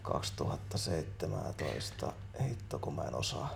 2017, 0.01 2.12
hitto 2.41 2.80
kun 2.80 2.95
mä 2.95 3.04
en 3.04 3.15
osaa. 3.15 3.49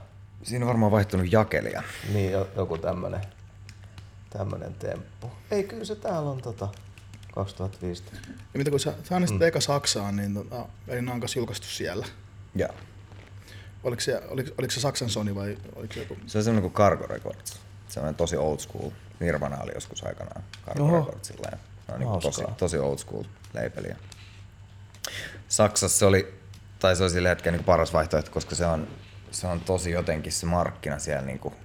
Siinä 0.43 0.65
on 0.65 0.67
varmaan 0.67 0.91
vaihtunut 0.91 1.31
jakelija. 1.31 1.83
Niin, 2.13 2.31
jo- 2.31 2.47
joku 2.55 2.77
tämmönen, 2.77 3.21
tämmönen 4.29 4.73
temppu. 4.73 5.31
Ei, 5.51 5.63
kyllä 5.63 5.85
se 5.85 5.95
täällä 5.95 6.29
on 6.29 6.41
tota 6.41 6.67
2015. 7.33 8.17
Ja 8.53 8.57
mitä 8.57 8.69
kun 8.69 8.79
sä, 8.79 8.93
sä 9.03 9.19
mm. 9.19 9.27
sitten 9.27 9.47
eka 9.47 9.61
Saksaan, 9.61 10.15
niin 10.15 10.33
tota, 10.33 10.65
eli 10.87 11.01
ne 11.01 11.11
on 11.11 11.19
kanssa 11.19 11.39
julkaistu 11.39 11.67
siellä. 11.67 12.05
Joo. 12.55 12.73
Oliko 13.83 14.01
se, 14.01 14.21
oliko, 14.27 14.51
oliko 14.57 14.71
se 14.71 14.79
Saksan 14.79 15.09
Sony 15.09 15.35
vai 15.35 15.57
oliko 15.75 15.93
se 15.93 15.99
joku? 15.99 16.17
Se 16.27 16.37
on 16.37 16.43
semmoinen 16.43 16.71
kuin 16.71 16.73
Cargo 16.73 17.07
Records. 17.07 17.59
Semmoinen 17.87 18.15
tosi 18.15 18.37
old 18.37 18.59
school. 18.59 18.89
Nirvana 19.19 19.57
oli 19.57 19.71
joskus 19.73 20.03
aikanaan 20.03 20.43
Cargo 20.65 20.83
Oho. 20.83 20.99
Recordsilla. 20.99 21.47
Ja 21.51 21.57
ne 21.87 21.93
on 21.93 21.99
niin 21.99 22.21
tosi, 22.21 22.43
tosi 22.57 22.77
old 22.77 22.97
school 22.97 23.23
labeli. 23.53 23.95
Saksassa 25.47 25.99
se 25.99 26.05
oli, 26.05 26.33
tai 26.79 26.95
se 26.95 27.03
oli 27.03 27.11
sillä 27.11 27.29
hetkellä 27.29 27.57
niin 27.57 27.65
paras 27.65 27.93
vaihtoehto, 27.93 28.31
koska 28.31 28.55
se 28.55 28.65
on, 28.65 28.87
se 29.31 29.47
on 29.47 29.59
tosi 29.59 29.91
jotenkin 29.91 30.31
se 30.31 30.45
markkina 30.45 30.99
siellä 30.99 31.25
niin 31.25 31.39
kuin, 31.39 31.55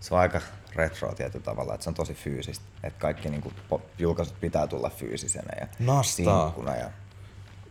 se 0.00 0.14
on 0.14 0.20
aika 0.20 0.40
retroa 0.74 1.14
tietyllä 1.14 1.44
tavalla, 1.44 1.74
että 1.74 1.84
se 1.84 1.90
on 1.90 1.94
tosi 1.94 2.14
fyysistä. 2.14 2.64
Että 2.82 3.00
kaikki 3.00 3.28
niin 3.30 3.40
kuin, 3.42 3.54
julkaisut 3.98 4.40
pitää 4.40 4.66
tulla 4.66 4.90
fyysisenä 4.90 5.50
ja 5.60 5.66
Nastaa. 5.78 6.44
sinkkuna 6.46 6.76
ja 6.76 6.90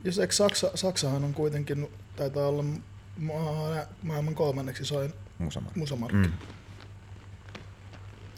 Jos 0.03 0.19
eikö 0.19 0.33
Saksa, 0.33 0.71
Saksahan 0.75 1.23
on 1.23 1.33
kuitenkin, 1.33 1.87
taitaa 2.15 2.47
olla 2.47 2.63
maa- 3.17 3.85
maailman 4.03 4.35
kolmanneksi 4.35 4.85
soin 4.85 5.13
musamarkki. 5.37 5.79
musamarkki. 5.79 6.17
Mm. 6.17 6.33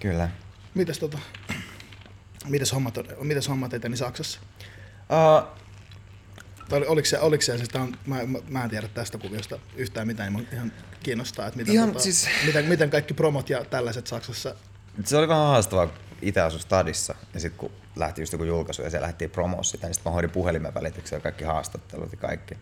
Kyllä. 0.02 0.30
Mites 0.74 1.00
tota, 1.00 1.18
mites 2.46 2.74
hommat, 2.74 2.96
mites 3.22 3.50
hommat 3.50 3.74
eteni 3.74 3.98
Saksassa? 3.98 4.40
Uh, 5.10 5.48
oli- 6.72 6.88
oliko 6.88 7.06
se, 7.06 7.20
oliko 7.20 7.42
se, 7.42 7.58
siis 7.58 7.70
tää 7.70 7.82
on, 7.82 7.98
mä, 8.06 8.26
mä, 8.26 8.40
mä, 8.50 8.64
en 8.64 8.70
tiedä 8.70 8.88
tästä 8.88 9.18
kuviosta 9.18 9.60
yhtään 9.76 10.08
mitään, 10.08 10.34
niin 10.34 10.48
ihan 10.54 10.72
kiinnostaa, 11.04 11.48
että 11.48 11.58
miten, 11.58 11.74
Ihan 11.74 11.90
tota, 11.92 12.04
siis- 12.04 12.28
miten, 12.46 12.66
miten, 12.66 12.90
kaikki 12.90 13.14
promot 13.14 13.50
ja 13.50 13.66
tällaiset 13.66 14.08
Saksassa 14.08 14.56
se 15.04 15.18
oli 15.18 15.28
vähän 15.28 15.48
haastavaa, 15.48 15.88
itse 16.22 16.42
asui 16.42 16.60
stadissa 16.60 17.16
ja 17.34 17.40
sitten 17.40 17.58
kun 17.60 17.72
lähti 17.96 18.22
just 18.22 18.34
joku 18.34 18.44
julkaisu 18.44 18.82
ja 18.82 18.90
se 18.90 19.02
lähti 19.02 19.28
promoa 19.28 19.64
sitä, 19.64 19.88
niin 19.88 19.94
sitten 19.94 20.10
mä 20.12 20.14
hoidin 20.14 20.30
puhelimen 20.30 20.74
välityksellä 20.74 21.22
kaikki 21.22 21.44
haastattelut 21.44 22.12
ja 22.12 22.18
kaikki. 22.18 22.58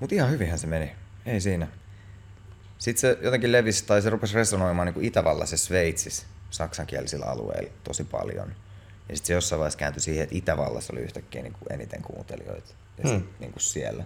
Mutta 0.00 0.14
ihan 0.14 0.30
hyvinhän 0.30 0.58
se 0.58 0.66
meni, 0.66 0.92
ei 1.26 1.40
siinä. 1.40 1.68
Sitten 2.78 3.00
se 3.00 3.18
jotenkin 3.22 3.52
levisi, 3.52 3.84
tai 3.86 4.02
se 4.02 4.10
rupesi 4.10 4.34
resonoimaan 4.34 4.86
niin 4.86 4.94
kuin 4.94 5.06
Itävallassa 5.06 5.54
ja 5.54 5.58
Sveitsissä 5.58 6.26
saksankielisillä 6.50 7.26
alueilla 7.26 7.70
tosi 7.84 8.04
paljon. 8.04 8.54
Ja 9.10 9.16
sitten 9.16 9.26
se 9.26 9.34
jossain 9.34 9.58
vaiheessa 9.58 9.78
kääntyi 9.78 10.02
siihen, 10.02 10.22
että 10.22 10.36
Itävallassa 10.36 10.92
oli 10.92 11.00
yhtäkkiä 11.00 11.42
niin 11.42 11.52
kuin 11.52 11.72
eniten 11.72 12.02
kuuntelijoita. 12.02 12.74
Ja 13.02 13.08
sit, 13.08 13.40
niin 13.40 13.52
kuin 13.52 13.62
siellä. 13.62 14.04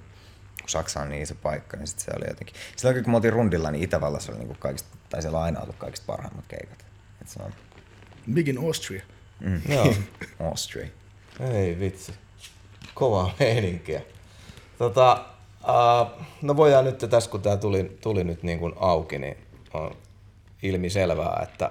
Kun 0.60 0.68
Saksa 0.68 1.00
on 1.00 1.08
niin 1.08 1.22
iso 1.22 1.34
paikka, 1.34 1.76
niin 1.76 1.86
sitten 1.86 2.04
se 2.04 2.10
oli 2.16 2.28
jotenkin... 2.28 2.56
Silloin 2.76 3.04
kun 3.04 3.10
me 3.10 3.16
oltiin 3.16 3.32
rundilla, 3.32 3.70
niin 3.70 3.84
Itävallassa 3.84 4.32
oli 4.32 4.38
niin 4.38 4.46
kuin 4.46 4.58
kaikista, 4.58 4.96
tai 5.10 5.22
siellä 5.22 5.38
on 5.38 5.44
aina 5.44 5.60
ollut 5.60 5.76
kaikista 5.76 6.06
parhaimmat 6.06 6.44
keikat. 6.48 6.84
Et 7.22 7.28
se 7.28 7.42
on 7.42 7.54
Big 8.32 8.48
in 8.48 8.58
Austria. 8.58 9.02
Joo. 9.68 9.94
Austria. 10.40 10.86
Ei 11.40 11.78
vitsi. 11.78 12.12
Kovaa 12.94 13.34
meininkiä. 13.40 14.02
Tota, 14.78 15.24
uh, 15.62 16.24
no 16.42 16.56
voidaan 16.56 16.84
nyt 16.84 16.98
tässä, 16.98 17.30
kun 17.30 17.42
tämä 17.42 17.56
tuli, 17.56 17.98
tuli 18.00 18.24
nyt 18.24 18.42
niin 18.42 18.58
kuin 18.58 18.72
auki, 18.76 19.18
niin 19.18 19.36
on 19.74 19.96
ilmiselvää, 20.62 21.40
että 21.42 21.70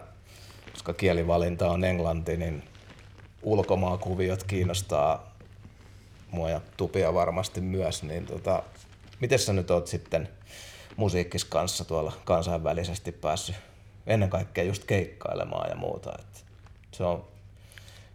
koska 0.71 0.93
kielivalinta 0.93 1.71
on 1.71 1.83
englanti, 1.83 2.37
niin 2.37 2.63
ulkomaakuviot 3.43 4.43
kiinnostaa 4.43 5.33
mua 6.31 6.49
ja 6.49 6.61
Tupia 6.77 7.13
varmasti 7.13 7.61
myös, 7.61 8.03
niin 8.03 8.25
tota, 8.25 8.63
miten 9.19 9.39
sä 9.39 9.53
nyt 9.53 9.71
oot 9.71 9.87
sitten 9.87 10.29
musiikkis 10.95 11.45
kanssa 11.45 11.85
tuolla 11.85 12.13
kansainvälisesti 12.25 13.11
päässyt 13.11 13.55
ennen 14.07 14.29
kaikkea 14.29 14.63
just 14.63 14.83
keikkailemaan 14.83 15.69
ja 15.69 15.75
muuta. 15.75 16.11
Et 16.19 16.45
se 16.91 17.03
on 17.03 17.25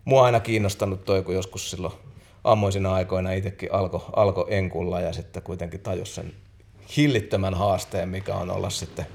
mua 0.05 0.25
aina 0.25 0.41
kiinnostanut 0.41 1.05
toi, 1.05 1.23
kun 1.23 1.35
joskus 1.35 1.71
silloin 1.71 1.95
ammoisina 2.45 2.95
aikoina 2.95 3.33
itsekin 3.33 3.73
alkoi 3.73 4.05
alko 4.17 4.47
enkulla 4.51 5.01
ja 5.01 5.13
sitten 5.13 5.43
kuitenkin 5.43 5.81
tajus 5.81 6.15
sen 6.15 6.33
hillittömän 6.97 7.55
haasteen, 7.55 8.09
mikä 8.09 8.35
on 8.35 8.51
olla 8.51 8.71
sitten 8.71 9.07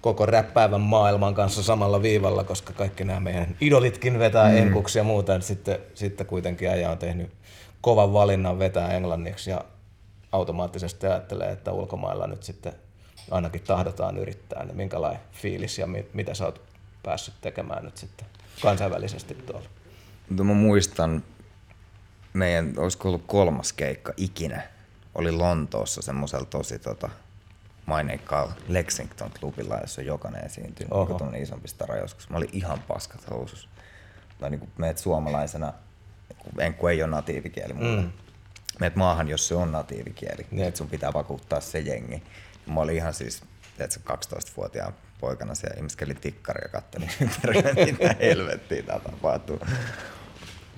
koko 0.00 0.26
räppäävän 0.26 0.80
maailman 0.80 1.34
kanssa 1.34 1.62
samalla 1.62 2.02
viivalla, 2.02 2.44
koska 2.44 2.72
kaikki 2.72 3.04
nämä 3.04 3.20
meidän 3.20 3.56
idolitkin 3.60 4.18
vetää 4.18 4.50
mm. 4.50 4.56
enkuksi 4.56 4.98
ja 4.98 5.04
muuta, 5.04 5.40
sitten, 5.40 5.78
sitten 5.94 6.26
kuitenkin 6.26 6.68
äijä 6.68 6.90
on 6.90 6.98
tehnyt 6.98 7.30
kovan 7.80 8.12
valinnan 8.12 8.58
vetää 8.58 8.92
englanniksi 8.92 9.50
ja 9.50 9.64
automaattisesti 10.32 11.06
ajattelee, 11.06 11.52
että 11.52 11.72
ulkomailla 11.72 12.26
nyt 12.26 12.42
sitten 12.42 12.72
ainakin 13.30 13.60
tahdotaan 13.60 14.18
yrittää, 14.18 14.64
niin 14.64 14.76
minkälainen 14.76 15.20
fiilis 15.32 15.78
ja 15.78 15.86
mit, 15.86 16.14
mitä 16.14 16.34
sä 16.34 16.44
oot 16.44 16.60
päässyt 17.02 17.34
tekemään 17.40 17.84
nyt 17.84 17.96
sitten 17.96 18.26
kansainvälisesti 18.62 19.34
tuolla? 19.34 19.68
Mutta 20.28 20.44
mä 20.44 20.54
muistan, 20.54 21.22
meidän, 22.32 22.74
olisiko 22.76 23.08
ollut 23.08 23.24
kolmas 23.26 23.72
keikka 23.72 24.12
ikinä, 24.16 24.62
oli 25.14 25.32
Lontoossa 25.32 26.02
semmoisella 26.02 26.44
tosi 26.44 26.78
tota, 26.78 27.08
maineikkaalla 27.90 28.52
Lexington-klubilla, 28.68 29.80
jossa 29.80 30.02
jokainen 30.02 30.44
esiintyi. 30.44 30.86
Oho. 30.90 31.12
Joku 31.12 31.24
isompi 31.36 31.68
stara 31.68 31.96
joskus. 31.96 32.30
Mä 32.30 32.36
olin 32.36 32.48
ihan 32.52 32.82
paskat 32.88 33.30
housus. 33.30 33.68
Tai 34.38 34.50
niin 34.50 34.60
kuin 34.60 34.70
meet 34.78 34.98
suomalaisena, 34.98 35.72
kun 36.38 36.60
enkku 36.60 36.86
ei 36.86 37.02
ole 37.02 37.10
natiivikieli 37.10 37.72
mulle. 37.72 38.02
Mm. 38.02 38.12
Meet 38.80 38.96
maahan, 38.96 39.28
jos 39.28 39.48
se 39.48 39.54
on 39.54 39.72
natiivikieli. 39.72 40.46
Niin. 40.50 40.68
Et 40.68 40.76
sun 40.76 40.88
pitää 40.88 41.12
vakuuttaa 41.12 41.60
se 41.60 41.78
jengi. 41.78 42.22
Mä 42.66 42.80
olin 42.80 42.96
ihan 42.96 43.14
siis, 43.14 43.42
tiedätkö, 43.76 44.00
12-vuotiaan 44.12 44.92
poikana 45.20 45.54
siellä 45.54 45.76
ihmiskelin 45.76 46.16
tikkari 46.16 46.60
ja 46.64 46.68
kattelin 46.68 47.10
ympärillä, 47.20 47.72
mitä 47.92 48.16
helvettiä 48.20 48.82
tapahtuu. 48.82 49.60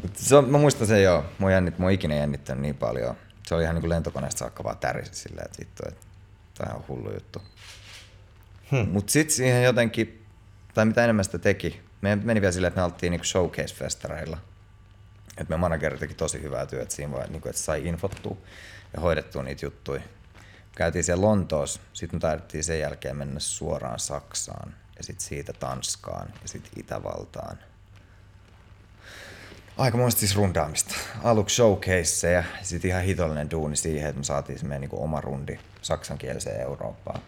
Mut 0.03 0.17
Se 0.17 0.37
on, 0.37 0.51
mä 0.51 0.59
muistan 0.59 0.87
sen 0.87 1.03
joo. 1.03 1.25
Mua, 1.39 1.51
jännit, 1.51 1.79
mua 1.79 1.91
ikinä 1.91 2.15
jännittänyt 2.15 2.63
niin 2.63 2.77
paljon. 2.77 3.17
Se 3.47 3.55
oli 3.55 3.63
ihan 3.63 3.75
niin 3.75 3.83
kuin 3.83 3.91
lentokoneesta 3.91 4.39
saakka 4.39 4.65
vaan 4.65 4.79
tärisi 4.79 5.15
silleen, 5.15 5.47
että 5.47 5.59
vittu, 5.59 5.83
että 5.89 6.12
tämä 6.55 6.75
on 6.75 6.85
hullu 6.89 7.13
juttu. 7.13 7.43
Hmm. 8.71 8.89
Mutta 8.89 9.13
sitten 9.13 9.37
siihen 9.37 9.65
jotenkin, 9.65 10.27
tai 10.75 10.85
mitä 10.85 11.05
enemmän 11.05 11.25
sitä 11.25 11.39
teki, 11.39 11.81
meidän 12.01 12.21
meni 12.25 12.41
vielä 12.41 12.53
silleen, 12.53 12.69
että 12.69 12.81
me 12.81 12.85
oltiin 12.85 13.11
niinku 13.11 13.25
showcase-festareilla. 13.25 14.39
Että 15.29 15.45
meidän 15.49 15.61
manageri 15.61 15.99
teki 15.99 16.15
tosi 16.15 16.43
hyvää 16.43 16.67
työtä 16.67 16.95
siinä 16.95 17.13
vaan, 17.13 17.33
niinku, 17.33 17.49
että 17.49 17.63
sai 17.63 17.87
infottua 17.87 18.37
ja 18.95 19.01
hoidettua 19.01 19.43
niitä 19.43 19.67
juttuja. 19.67 20.03
Käytiin 20.77 21.05
siellä 21.05 21.27
Lontoossa, 21.27 21.81
sitten 21.93 22.17
me 22.17 22.21
taidettiin 22.21 22.65
sen 22.65 22.81
jälkeen 22.81 23.17
mennä 23.17 23.41
suoraan 23.41 23.99
Saksaan 23.99 24.75
ja 24.97 25.05
sitten 25.05 25.27
siitä 25.27 25.53
Tanskaan 25.53 26.29
ja 26.43 26.49
sitten 26.49 26.73
Itävaltaan. 26.77 27.59
Aika 29.77 30.11
siis 30.11 30.37
rundaamista. 30.37 30.95
Aluksi 31.23 31.57
showcaseja, 31.57 32.45
sitten 32.63 32.89
ihan 32.89 33.03
hitollinen 33.03 33.51
duuni 33.51 33.77
siihen, 33.77 34.09
että 34.09 34.19
me 34.19 34.25
saatiin 34.25 34.59
meidän 34.63 34.81
niinku 34.81 35.05
oma 35.05 35.21
rundi 35.21 35.59
saksankieliseen 35.83 36.61
Eurooppaan. 36.61 37.21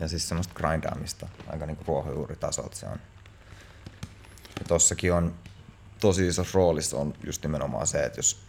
Ja 0.00 0.08
siis 0.08 0.28
semmoista 0.28 0.54
grindaamista, 0.54 1.28
aika 1.46 1.66
niinku 1.66 1.84
ruohonjuuritasolta 1.86 2.76
se 2.76 2.86
on. 2.86 2.98
Ja 4.58 4.64
tossakin 4.68 5.12
on 5.12 5.34
tosi 6.00 6.28
isossa 6.28 6.58
roolissa 6.58 6.96
on 6.96 7.14
just 7.26 7.42
nimenomaan 7.42 7.86
se, 7.86 8.04
että 8.04 8.18
jos, 8.18 8.40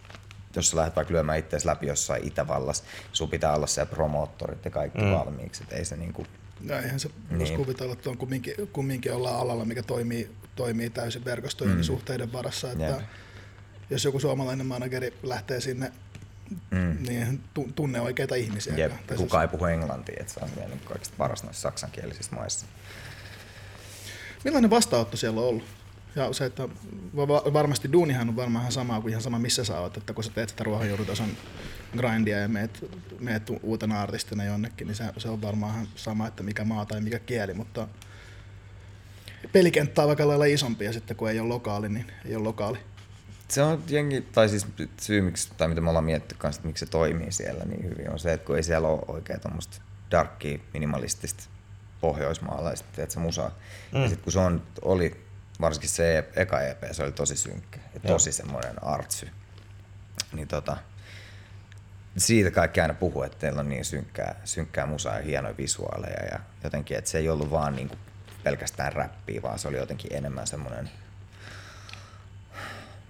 jos 0.55 0.69
sä 0.69 0.77
lähdet 0.77 0.95
vaikka 0.95 1.13
lyömään 1.13 1.39
itseäsi 1.39 1.67
läpi 1.67 1.87
jossain 1.87 2.27
Itävallassa, 2.27 2.83
sun 3.13 3.29
pitää 3.29 3.55
olla 3.55 3.67
siellä 3.67 3.91
promoottorit 3.91 4.65
ja 4.65 4.71
kaikki 4.71 5.01
mm. 5.01 5.11
valmiiksi. 5.11 5.63
Et 5.63 5.73
ei 5.73 5.85
se 5.85 5.97
niinku, 5.97 6.25
Ja 6.61 6.79
eihän 6.79 6.99
se 6.99 7.07
niin. 7.07 7.23
Niin. 7.29 7.39
voisi 7.39 7.53
kuvitella, 7.53 7.93
että 7.93 8.09
on 8.09 8.17
kumminkin, 8.17 8.53
kumminkin 8.73 9.13
ollaan 9.13 9.39
alalla, 9.39 9.65
mikä 9.65 9.83
toimii, 9.83 10.35
toimii 10.55 10.89
täysin 10.89 11.25
verkostojen 11.25 11.75
mm. 11.75 11.83
suhteiden 11.83 12.33
varassa. 12.33 12.71
Että 12.71 12.85
Jep. 12.85 13.01
jos 13.89 14.05
joku 14.05 14.19
suomalainen 14.19 14.65
manageri 14.65 15.13
lähtee 15.23 15.61
sinne, 15.61 15.91
mm. 16.71 16.97
niin 17.07 17.43
tu- 17.53 17.69
tunne 17.75 18.01
oikeita 18.01 18.35
ihmisiä. 18.35 18.73
jep, 18.75 18.91
ja 18.91 19.17
siis- 19.17 19.33
ei 19.41 19.47
puhu 19.47 19.65
englantia, 19.65 20.15
että 20.19 20.33
se 20.33 20.39
on 20.43 20.49
niinku 20.57 20.85
kaikista 20.87 21.15
paras 21.17 21.43
noissa 21.43 21.61
saksankielisistä 21.61 22.35
maissa. 22.35 22.65
Millainen 24.43 24.69
vastaanotto 24.69 25.17
siellä 25.17 25.41
on 25.41 25.47
ollut? 25.47 25.63
Ja 26.15 26.33
se, 26.33 26.45
että 26.45 26.69
va- 27.15 27.27
va- 27.27 27.53
varmasti 27.53 27.91
duunihan 27.91 28.29
on 28.29 28.35
varmaan 28.35 28.63
ihan 28.63 28.71
sama 28.71 29.01
kuin 29.01 29.09
ihan 29.09 29.21
sama 29.21 29.39
missä 29.39 29.63
sä 29.63 29.79
oot, 29.79 29.97
että 29.97 30.13
kun 30.13 30.23
sä 30.23 30.31
teet 30.35 30.49
sitä 30.49 30.63
ruohonjuuritason 30.63 31.29
grindia 31.97 32.39
ja 32.39 32.47
meet, 32.47 32.85
meet 33.19 33.43
uutena 33.63 34.01
artistina 34.01 34.43
jonnekin, 34.43 34.87
niin 34.87 34.95
se, 34.95 35.03
se 35.17 35.29
on 35.29 35.41
varmaan 35.41 35.73
ihan 35.73 35.87
sama, 35.95 36.27
että 36.27 36.43
mikä 36.43 36.63
maa 36.63 36.85
tai 36.85 37.01
mikä 37.01 37.19
kieli, 37.19 37.53
mutta 37.53 37.87
pelikenttä 39.51 40.01
on 40.01 40.07
vaikka 40.07 40.27
lailla 40.27 40.45
isompi 40.45 40.85
ja 40.85 40.93
sitten 40.93 41.17
kun 41.17 41.29
ei 41.29 41.39
ole 41.39 41.47
lokaali, 41.47 41.89
niin 41.89 42.11
ei 42.25 42.35
ole 42.35 42.43
lokaali. 42.43 42.77
Se 43.47 43.61
on 43.61 43.83
jengi, 43.87 44.21
tai 44.21 44.49
siis 44.49 44.67
syy, 45.01 45.21
miksi, 45.21 45.49
tai 45.57 45.67
mitä 45.67 45.81
me 45.81 45.89
ollaan 45.89 46.05
miettinyt 46.05 46.41
kanssa, 46.41 46.59
että 46.59 46.67
miksi 46.67 46.85
se 46.85 46.91
toimii 46.91 47.31
siellä 47.31 47.63
niin 47.65 47.83
hyvin, 47.83 48.11
on 48.11 48.19
se, 48.19 48.33
että 48.33 48.45
kun 48.45 48.55
ei 48.55 48.63
siellä 48.63 48.87
ole 48.87 49.01
oikein 49.07 49.41
tuommoista 49.41 49.81
darkkia, 50.11 50.59
minimalistista 50.73 51.43
pohjoismaalaista, 52.01 52.87
tiedätkö, 52.95 53.19
musaa. 53.19 53.51
Mm. 53.93 54.01
Ja 54.01 54.07
sitten 54.07 54.23
kun 54.23 54.33
se 54.33 54.39
on, 54.39 54.63
oli, 54.81 55.25
varsinkin 55.61 55.89
se 55.89 56.29
eka 56.35 56.61
EP, 56.61 56.83
se 56.91 57.03
oli 57.03 57.11
tosi 57.11 57.35
synkkä 57.35 57.79
ja 57.93 57.99
tosi 57.99 58.31
semmoinen 58.31 58.83
artsy. 58.83 59.29
Niin 60.33 60.47
tota, 60.47 60.77
siitä 62.17 62.51
kaikki 62.51 62.81
aina 62.81 62.93
puhuu, 62.93 63.23
että 63.23 63.37
teillä 63.37 63.59
on 63.59 63.69
niin 63.69 63.85
synkkää, 63.85 64.41
synkkää 64.43 64.85
musaa 64.85 65.15
ja 65.15 65.23
hienoja 65.23 65.57
visuaaleja 65.57 66.25
ja 66.25 66.39
jotenkin, 66.63 66.97
että 66.97 67.09
se 67.09 67.17
ei 67.17 67.29
ollut 67.29 67.51
vaan 67.51 67.75
niinku 67.75 67.95
pelkästään 68.43 68.93
räppiä, 68.93 69.41
vaan 69.41 69.59
se 69.59 69.67
oli 69.67 69.77
jotenkin 69.77 70.13
enemmän 70.13 70.47
semmoinen 70.47 70.89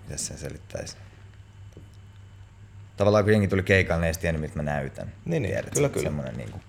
Miten 0.03 0.19
sen 0.19 0.37
selittäisi? 0.37 0.97
Tavallaan 2.97 3.23
kun 3.23 3.33
jengi 3.33 3.47
tuli 3.47 3.63
keikalle, 3.63 4.01
niin 4.01 4.07
ei 4.15 4.21
tiennyt, 4.21 4.41
miltä 4.41 4.55
mä 4.55 4.63
näytän. 4.63 5.11
Niin, 5.25 5.43
niin, 5.43 5.53
Tiedät, 5.53 5.73
kyllä, 5.73 5.89
kyllä. 5.89 6.03
Semmoinen 6.03 6.37
niin 6.37 6.51
kuin, 6.51 6.61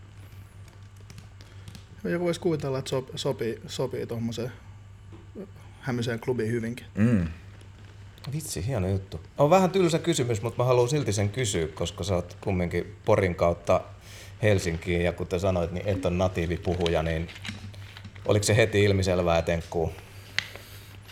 Joku 2.05 2.25
voisi 2.25 2.41
kuvitella, 2.41 2.79
että 2.79 2.89
sop, 2.89 3.09
sopii, 3.15 3.61
sopii 3.67 4.07
tuommoiseen 4.07 4.53
hämyseen 5.81 6.21
klubiin 6.21 6.51
hyvinkin. 6.53 6.87
mm, 6.95 7.29
Vitsi, 8.33 8.67
hieno 8.67 8.89
juttu. 8.89 9.21
On 9.39 9.51
vähän 9.51 9.71
tylsä 9.71 9.99
kysymys, 9.99 10.43
mutta 10.43 10.63
mä 10.63 10.67
haluan 10.67 10.89
silti 10.89 11.13
sen 11.13 11.31
kysyä, 11.31 11.69
koska 11.69 12.05
sä 12.05 12.15
oot 12.15 12.37
kumminkin 12.41 12.97
Porin 13.05 13.35
kautta 13.35 13.81
Helsinkiin 14.43 15.05
ja 15.05 15.13
kuten 15.13 15.41
sanoit, 15.41 15.73
niin 15.73 15.89
et 15.89 16.07
on 16.07 16.19
natiivipuhuja, 16.19 17.03
niin 17.03 17.29
oliko 18.27 18.43
se 18.43 18.57
heti 18.57 18.85
ilmiselvää, 18.85 19.39
että 19.39 19.53
Enkku, 19.53 19.93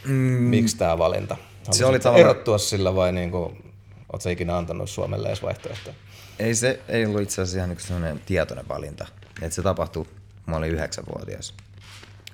mm. 0.04 0.12
miksi 0.22 0.76
tämä 0.76 0.98
valinta? 0.98 1.36
Se 1.70 1.86
oli 1.86 1.98
tavallaan- 1.98 2.30
erottua 2.30 2.58
sillä 2.58 2.94
vai 2.94 3.12
niin 3.12 3.30
kuin, 3.30 3.72
ootko 4.12 4.28
ikinä 4.28 4.56
antanut 4.56 4.90
Suomelle 4.90 5.28
edes 5.28 5.42
vaihtoehtoja? 5.42 5.94
Ei 6.38 6.54
se 6.54 6.80
ei 6.88 7.06
ollut 7.06 7.22
itse 7.22 7.42
asiassa 7.42 7.58
ihan 7.58 7.68
niin 7.68 7.80
sellainen 7.80 8.20
tietoinen 8.26 8.68
valinta. 8.68 9.06
Et 9.42 9.52
se 9.52 9.62
tapahtui, 9.62 10.06
mä 10.46 10.56
olin 10.56 10.70
yhdeksänvuotias. 10.70 11.54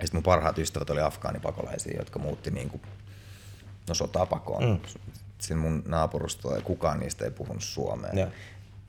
Ja 0.00 0.06
sitten 0.06 0.16
mun 0.16 0.22
parhaat 0.22 0.58
ystävät 0.58 0.90
oli 0.90 1.00
afgaanipakolaisia, 1.00 1.98
jotka 1.98 2.18
muutti 2.18 2.50
niin 2.50 2.70
kuin, 2.70 2.82
no 3.88 3.94
sotaa 3.94 4.26
pakoon. 4.26 4.64
Mm. 4.64 4.78
Siinä 5.38 5.60
mun 5.62 5.82
naapurustolla 5.86 6.56
ja 6.56 6.62
kukaan 6.62 7.00
niistä 7.00 7.24
ei 7.24 7.30
puhunut 7.30 7.62
suomea. 7.62 8.10
Joo. 8.12 8.28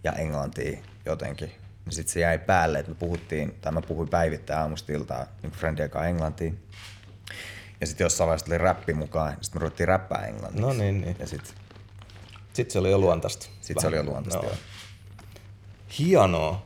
Ja 0.03 0.11
englantia 0.11 0.79
jotenkin. 1.05 1.51
Sitten 1.89 2.13
se 2.13 2.19
jäi 2.19 2.37
päälle, 2.37 2.79
että 2.79 2.91
me 2.91 2.95
puhuttiin, 2.95 3.55
tai 3.61 3.71
mä 3.71 3.81
puhuin 3.81 4.09
päivittäin 4.09 4.59
aamusta 4.59 4.91
iltaa 4.91 5.25
niin 5.43 5.51
friendien 5.51 5.89
kanssa 5.89 6.07
englantia. 6.07 6.51
Ja 7.81 7.87
sitten 7.87 8.05
jossain 8.05 8.27
vaiheessa 8.27 8.45
tuli 8.45 8.57
räppi 8.57 8.93
mukaan, 8.93 9.37
sitten 9.41 9.59
me 9.59 9.63
ruvettiin 9.63 9.87
räppää 9.87 10.25
englanniksi. 10.25 10.61
No 10.61 10.73
niin, 10.73 11.01
niin. 11.01 11.15
Ja 11.19 11.27
sitten 11.27 11.53
Sitten 12.53 12.73
se 12.73 12.79
oli 12.79 12.91
jo 12.91 12.97
luontaista. 12.97 13.47
sit 13.61 13.79
se 13.79 13.87
oli 13.87 13.95
jo 13.95 14.03
luontaista. 14.03 14.45
Joo. 14.45 14.55
Hienoa. 15.99 16.65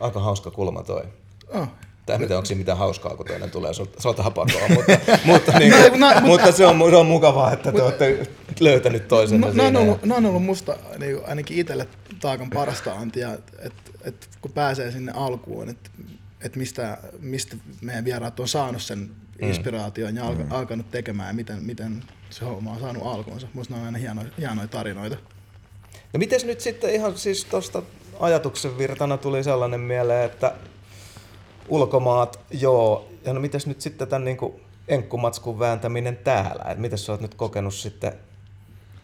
Aika 0.00 0.20
hauska 0.20 0.50
kulma 0.50 0.82
toi. 0.82 1.02
Oh. 1.48 1.68
Tai 2.06 2.14
en 2.14 2.20
tiedä, 2.20 2.36
onko 2.36 2.46
siinä 2.46 2.58
mitään 2.58 2.78
hauskaa, 2.78 3.16
kun 3.16 3.26
toinen 3.26 3.50
tulee 3.50 3.72
sot- 3.72 3.94
sotaa 4.00 4.30
pakoon, 4.30 4.72
mutta, 4.74 4.92
mutta, 5.24 5.58
niin 5.58 5.72
kuin, 5.72 6.00
No, 6.00 6.20
mutta 6.20 6.52
se, 6.52 6.66
on, 6.66 6.90
se 6.90 6.96
on 6.96 7.06
mukavaa, 7.06 7.52
että 7.52 7.72
te 7.72 7.82
olette 7.82 8.26
löytänyt 8.60 9.08
toisenne 9.08 9.46
No, 9.46 9.52
ne, 9.52 9.66
on 9.66 9.76
ollut, 9.76 10.02
ne 10.04 10.14
on 10.14 10.26
ollut 10.26 10.44
musta 10.44 10.76
niin 10.98 11.16
kuin 11.16 11.28
ainakin 11.28 11.58
itselle 11.58 11.88
taakan 12.20 12.50
parasta 12.50 12.92
antia, 12.92 13.34
että 13.34 13.52
et, 13.62 13.72
et, 14.02 14.28
kun 14.40 14.52
pääsee 14.52 14.90
sinne 14.90 15.12
alkuun, 15.12 15.68
että 15.68 15.90
et 16.40 16.56
mistä, 16.56 16.98
mistä 17.18 17.56
meidän 17.80 18.04
vieraat 18.04 18.40
on 18.40 18.48
saanut 18.48 18.82
sen 18.82 19.10
inspiraation 19.42 20.16
ja 20.16 20.26
alka, 20.26 20.42
alkanut 20.50 20.90
tekemään 20.90 21.28
ja 21.28 21.34
miten, 21.34 21.62
miten 21.62 22.04
se 22.30 22.44
homma 22.44 22.72
on 22.72 22.80
saanut 22.80 23.06
alkuunsa. 23.06 23.46
Musta 23.54 23.74
ne 23.74 23.80
on 23.80 23.86
aina 23.86 23.98
hienoja, 23.98 24.28
hienoja 24.38 24.68
tarinoita. 24.68 25.16
No 26.12 26.18
miten 26.18 26.40
nyt 26.44 26.60
sitten 26.60 26.94
ihan 26.94 27.18
siis 27.18 27.44
tuosta 27.44 27.82
ajatuksen 28.20 28.78
virtana 28.78 29.16
tuli 29.16 29.44
sellainen 29.44 29.80
mieleen, 29.80 30.24
että 30.24 30.54
ulkomaat, 31.68 32.40
joo, 32.50 33.08
ja 33.24 33.32
no 33.32 33.40
mites 33.40 33.66
nyt 33.66 33.80
sitten 33.80 34.08
tämän 34.08 34.24
niin 34.24 34.38
enkkumatskun 34.88 35.58
vääntäminen 35.58 36.16
täällä, 36.16 36.64
että 36.64 36.80
miten 36.80 36.98
sä 36.98 37.12
oot 37.12 37.20
nyt 37.20 37.34
kokenut 37.34 37.74
sitten, 37.74 38.12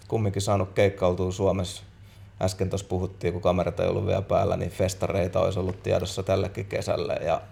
kumminkin 0.08 0.42
saanut 0.42 0.72
keikkailtua 0.72 1.32
Suomessa, 1.32 1.82
äsken 2.42 2.70
tuossa 2.70 2.86
puhuttiin, 2.86 3.32
kun 3.32 3.42
kamerat 3.42 3.80
ei 3.80 3.88
ollut 3.88 4.06
vielä 4.06 4.22
päällä, 4.22 4.56
niin 4.56 4.70
festareita 4.70 5.40
olisi 5.40 5.58
ollut 5.58 5.82
tiedossa 5.82 6.22
tällekin 6.22 6.66
kesälle, 6.66 7.14
ja 7.14 7.42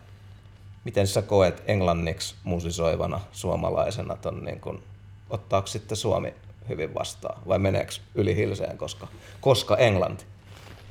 miten 0.85 1.07
sä 1.07 1.23
koet 1.23 1.63
englanniksi 1.67 2.35
musisoivana 2.45 3.21
suomalaisena 3.33 4.17
ton 4.17 4.45
niin 4.45 4.61
kuin, 4.61 4.83
ottaako 5.31 5.67
sitten 5.67 5.97
Suomi 5.97 6.35
hyvin 6.69 6.95
vastaan 6.95 7.43
vai 7.49 7.59
meneekö 7.59 7.93
yli 8.15 8.37
hilseen, 8.37 8.79
koska, 8.79 9.09
koska 9.41 9.77
Englanti? 9.77 10.25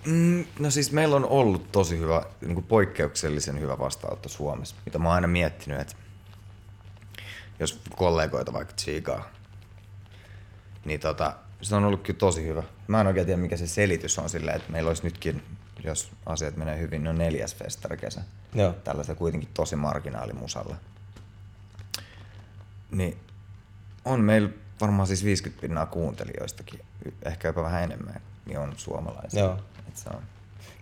Mm, 0.05 0.45
no 0.59 0.71
siis 0.71 0.91
meillä 0.91 1.15
on 1.15 1.25
ollut 1.25 1.71
tosi 1.71 1.99
hyvä, 1.99 2.25
niin 2.41 2.53
kuin 2.53 2.65
poikkeuksellisen 2.65 3.59
hyvä 3.59 3.79
vastaanotto 3.79 4.29
Suomessa, 4.29 4.75
mitä 4.85 4.99
mä 4.99 5.07
oon 5.07 5.15
aina 5.15 5.27
miettinyt, 5.27 5.79
että 5.79 5.95
jos 7.59 7.81
kollegoita 7.95 8.53
vaikka 8.53 8.73
tsiikaa, 8.73 9.29
niin 10.85 10.99
tota, 10.99 11.33
se 11.61 11.75
on 11.75 11.85
ollut 11.85 12.01
kyllä 12.01 12.19
tosi 12.19 12.45
hyvä. 12.45 12.63
Mä 12.87 13.01
en 13.01 13.07
oikein 13.07 13.25
tiedä, 13.25 13.41
mikä 13.41 13.57
se 13.57 13.67
selitys 13.67 14.19
on 14.19 14.29
silleen, 14.29 14.57
että 14.57 14.71
meillä 14.71 14.87
olisi 14.87 15.03
nytkin, 15.03 15.43
jos 15.83 16.11
asiat 16.25 16.57
menee 16.57 16.79
hyvin, 16.79 17.03
no 17.03 17.13
neljäs 17.13 17.55
festarikesä. 17.55 18.21
Joo. 18.53 18.73
Tällaisella 18.83 19.17
kuitenkin 19.17 19.49
tosi 19.53 19.75
marginaalimusalla. 19.75 20.75
Niin 22.91 23.17
on 24.05 24.21
meillä 24.21 24.49
varmaan 24.81 25.07
siis 25.07 25.23
50 25.23 25.61
pinnaa 25.61 25.85
kuuntelijoistakin, 25.85 26.79
ehkä 27.25 27.47
jopa 27.47 27.63
vähän 27.63 27.83
enemmän, 27.83 28.21
niin 28.45 28.59
on 28.59 28.73
suomalaisia. 28.77 29.43
Joo. 29.43 29.59
Et 29.87 29.97
se 29.97 30.09
on. 30.09 30.23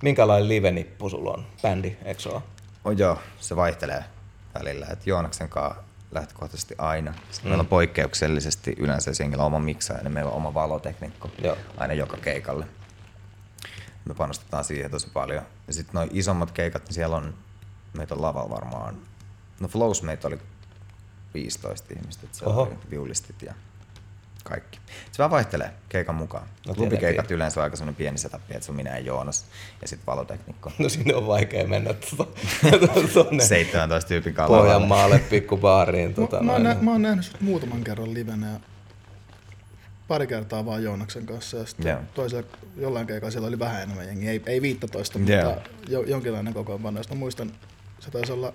Minkälainen 0.04 0.50
livenippu 0.50 1.10
sulla 1.10 1.32
on? 1.32 1.46
Bändi, 1.62 1.98
ole? 2.34 2.42
Oh, 2.86 2.92
joo, 2.92 3.20
se 3.40 3.56
vaihtelee 3.56 4.04
välillä. 4.60 4.88
Et 4.92 5.08
Joonaksen 5.08 5.50
kanssa 5.50 5.84
lähtökohtaisesti 6.12 6.76
aina. 6.78 7.14
Sitten 7.14 7.44
mm. 7.44 7.50
meillä 7.50 7.62
on 7.62 7.68
poikkeuksellisesti 7.68 8.76
yleensä 8.78 9.10
jos 9.10 9.20
jengillä 9.20 9.44
on 9.44 9.48
oma 9.48 9.60
miksaaja, 9.60 10.04
niin 10.04 10.14
meillä 10.14 10.32
on 10.32 10.38
oma 10.38 10.54
valoteknikko 10.54 11.30
Joo. 11.44 11.58
aina 11.78 11.94
joka 11.94 12.18
keikalle. 12.18 12.66
Me 14.06 14.14
panostetaan 14.14 14.64
siihen 14.64 14.92
tosi 14.92 15.08
paljon. 15.14 15.44
Ja 15.68 15.74
sitten 15.74 15.94
noin 15.94 16.10
isommat 16.14 16.52
keikat, 16.52 16.84
niin 16.84 16.94
siellä 16.94 17.16
on, 17.16 17.34
meitä 17.98 18.16
on 18.16 18.22
lavalla 18.22 18.50
varmaan, 18.50 18.98
no 19.60 19.68
Flows 19.68 20.04
meitä 20.04 20.28
oli 20.28 20.40
15 21.34 21.94
ihmistä, 21.94 22.22
että 22.26 22.38
siellä 22.38 22.54
Oho. 22.54 22.62
oli 22.62 22.78
viulistit 22.90 23.42
ja 23.42 23.54
kaikki. 24.44 24.80
Se 25.12 25.18
vähän 25.18 25.32
vaihtelee 25.32 25.74
keikan 25.90 26.16
mukaan. 26.16 26.48
No 26.68 26.74
Klubikeikat 26.74 27.32
yleensä 27.32 27.60
on 27.60 27.64
aika 27.64 27.76
sellainen 27.76 27.96
pieni 27.96 28.18
setup, 28.18 28.42
että 28.50 28.66
se 28.66 28.72
on 28.72 28.76
minä 28.76 28.90
ja 28.90 29.00
Joonas 29.00 29.46
ja 29.82 29.88
sitten 29.88 30.06
valoteknikko. 30.06 30.72
No 30.80 30.90
sinne 30.90 31.16
on 31.16 31.28
vaikea 31.28 31.68
mennä 31.68 31.94
tuonne 33.14 33.44
17 33.44 34.08
tyypin 34.08 34.34
kanssa. 34.34 34.58
Pohjanmaalle 34.58 35.20
pikkubaariin. 35.20 36.14
Tota, 36.14 36.38
mä, 36.38 36.44
mä, 36.44 36.52
oon 36.52 36.64
nä, 36.64 36.78
mä 36.82 36.92
oon 36.92 37.02
nähnyt 37.02 37.26
sut 37.26 37.42
muutaman 37.42 37.84
kerran 37.84 38.14
livenä 38.14 38.52
ja 38.52 38.60
pari 40.12 40.28
kertaa 40.28 40.66
vaan 40.66 40.84
Joonaksen 40.84 41.26
kanssa 41.26 41.58
ja 41.58 41.66
sitten 41.66 41.90
Joo. 41.90 42.00
toisella 42.14 42.48
jollain 42.78 43.08
keikalla 43.08 43.32
siellä 43.32 43.48
oli 43.48 43.60
vähän 43.60 43.82
enemmän 43.84 44.06
jengiä, 44.08 44.32
ei, 44.32 44.42
ei 44.46 44.62
15, 44.62 45.20
Joo. 45.20 45.54
mutta 45.54 45.70
jo, 45.88 46.02
jonkinlainen 46.02 46.54
kokoonpano. 46.54 47.04
Sitten 47.04 47.18
muistan, 47.18 47.52
se 48.00 48.12
taisi 48.12 48.32
olla 48.32 48.54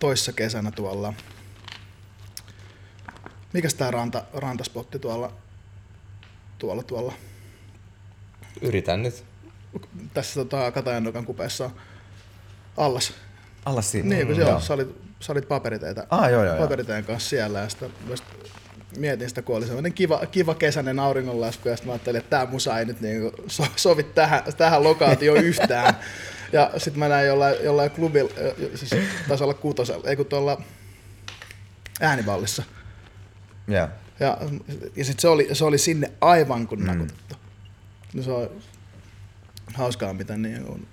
toissa 0.00 0.32
kesänä 0.32 0.70
tuolla, 0.70 1.14
mikäs 3.52 3.74
tää 3.74 3.90
ranta, 3.90 4.24
rantaspotti 4.34 4.98
tuolla, 4.98 5.32
tuolla, 6.58 6.82
tuolla, 6.82 7.12
Yritän 8.62 9.02
nyt. 9.02 9.24
tässä 10.14 10.40
tota, 10.40 10.70
Katajannokan 10.70 11.24
kupeessa 11.24 11.64
on 11.64 11.72
allas. 12.76 13.12
Alla 13.64 13.82
siinä. 13.82 14.08
Niin, 14.08 14.26
kun 14.26 14.36
Mm, 14.36 14.40
joo, 14.40 14.50
joo. 14.50 14.60
sä 14.60 14.74
olit, 14.74 14.88
sä 15.20 15.32
olit 15.32 15.48
paperiteitä, 15.48 16.06
Ah, 16.10 16.30
joo, 16.30 16.44
joo, 16.44 16.54
joo. 16.54 16.62
paperiteen 16.64 17.04
kanssa 17.04 17.28
siellä 17.30 17.58
ja 17.60 17.68
sitten 17.68 17.90
mietin 18.96 19.28
sitä, 19.28 19.42
kun 19.42 19.56
oli 19.56 19.66
sellainen 19.66 19.92
kiva, 19.92 20.26
kiva 20.26 20.54
kesäinen 20.54 20.98
auringonlasku 20.98 21.68
ja 21.68 21.76
sitten 21.76 21.88
mä 21.88 21.92
ajattelin, 21.92 22.18
että 22.18 22.30
tämä 22.30 22.46
musa 22.52 22.78
ei 22.78 22.84
nyt 22.84 23.00
niinku 23.00 23.42
so, 23.46 23.66
sovi 23.76 24.02
tähän, 24.02 24.42
tähän 24.56 24.84
lokaatioon 24.84 25.44
yhtään. 25.50 25.94
Ja 26.52 26.70
sitten 26.76 26.98
mä 26.98 27.08
näin 27.08 27.26
jollain, 27.26 27.56
jollain 27.64 27.90
klubilla, 27.90 28.30
siis 28.74 28.94
taisi 29.28 29.44
olla 29.44 29.54
kutosella, 29.54 30.08
ei 30.08 30.16
kun 30.16 30.26
tuolla 30.26 30.62
äänivallissa. 32.00 32.62
Joo. 33.68 33.88
Ja, 34.20 34.38
ja 34.96 35.04
sitten 35.04 35.20
se 35.22 35.28
oli, 35.28 35.48
se 35.52 35.64
oli 35.64 35.78
sinne 35.78 36.12
aivan 36.20 36.66
kuin 36.68 36.84
nakutettu. 36.86 37.36
No 38.14 38.22
se 38.22 38.30
on 38.32 38.50
hauskaa, 39.74 40.14
miten, 40.14 40.42
niin 40.42 40.64
kuin, 40.64 40.86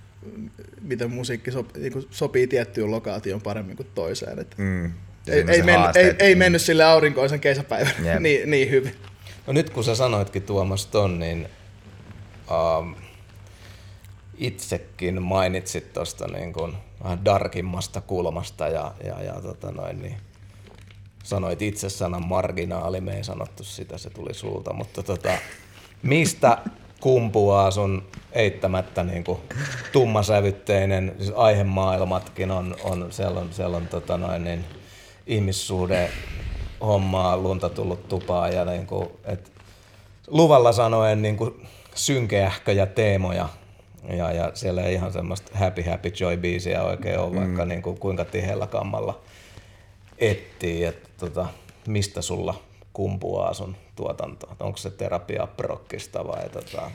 miten 0.82 1.12
musiikki 1.12 1.52
sopii, 1.52 1.82
niin 1.82 1.94
kuin 1.94 2.08
sopii 2.12 2.48
tiettyyn 2.48 2.92
lokaatioon 2.92 3.42
paremmin 3.42 3.78
kuin 3.78 3.90
toiseen. 3.96 4.40
Et 4.40 4.56
Mm. 4.58 4.92
Ei, 5.32 5.46
ei, 5.48 5.64
mennyt, 5.64 5.96
ei, 5.96 6.16
ei 6.20 6.36
mennyt 6.36 6.62
sille 6.62 6.84
aurinkoisen 6.84 7.40
kesäpäivän 7.40 7.94
Jep. 8.04 8.20
niin, 8.26 8.52
niin 8.52 8.70
hyvin. 8.70 8.96
No 9.48 9.54
nyt 9.54 9.70
kun 9.70 9.84
sä 9.84 9.96
sanoitkin 9.96 10.44
Tuomas 10.44 10.86
ton, 10.86 11.20
niin 11.20 11.50
um, 12.52 12.96
itsekin 14.38 15.22
mainitsit 15.22 15.94
tuosta 15.94 16.28
niin 16.28 16.54
kuin 16.54 16.74
vähän 17.04 17.26
darkimmasta 17.26 18.02
kulmasta 18.02 18.68
ja, 18.68 18.94
ja, 19.04 19.24
ja 19.24 19.34
tota 19.42 19.72
noin, 19.72 20.02
niin 20.02 20.18
sanoit 21.24 21.62
itse 21.62 21.90
sanan 21.90 22.28
marginaali, 22.28 23.02
me 23.02 23.18
ei 23.18 23.24
sanottu 23.24 23.64
sitä, 23.64 23.98
se 23.98 24.10
tuli 24.10 24.34
sulta, 24.34 24.74
mutta 24.74 25.04
tota, 25.04 25.30
mistä 26.04 26.58
kumpuaa 27.00 27.72
sun 27.72 28.04
eittämättä 28.32 29.04
niin 29.04 29.24
kuin 29.24 29.40
tummasävytteinen, 29.92 31.16
siis 31.18 31.32
aihemaailmatkin 31.36 32.52
on, 32.52 32.76
on 32.84 33.08
siellä 33.10 33.40
on, 33.40 33.54
siellä 33.54 33.78
on 33.78 33.88
tota 33.88 34.18
noin, 34.18 34.44
niin, 34.44 34.66
ihmissuhde 35.30 36.10
hommaa, 36.82 37.38
lunta 37.38 37.70
tullut 37.70 38.08
tupaa 38.08 38.50
ja 38.50 38.66
niin 38.66 38.88
kuin, 38.88 39.10
et, 39.26 39.52
luvalla 40.28 40.72
sanoen 40.72 41.22
niin 41.22 41.38
kuin 41.38 41.68
synkeähköjä 41.96 42.86
teemoja 42.86 43.50
ja, 44.10 44.32
ja 44.32 44.52
siellä 44.54 44.84
ei 44.84 44.94
ihan 44.94 45.14
semmoista 45.14 45.58
happy 45.58 45.82
happy 45.82 46.12
joy 46.20 46.38
biisiä 46.38 46.84
oikein 46.84 47.20
ole, 47.20 47.36
vaikka 47.36 47.66
niin 47.66 47.82
kuin 47.82 48.00
kuinka 48.00 48.26
tiheällä 48.26 48.68
kammalla 48.68 49.22
etsii, 50.18 50.84
että 50.84 51.10
tota, 51.18 51.48
mistä 51.88 52.22
sulla 52.22 52.62
kumpuaa 52.94 53.54
sun 53.54 53.76
tuotanto? 53.96 54.56
Onko 54.60 54.78
se 54.78 54.90
terapia 54.90 55.48
prokkista 55.48 56.28
vai 56.28 56.50
tota, 56.50 56.92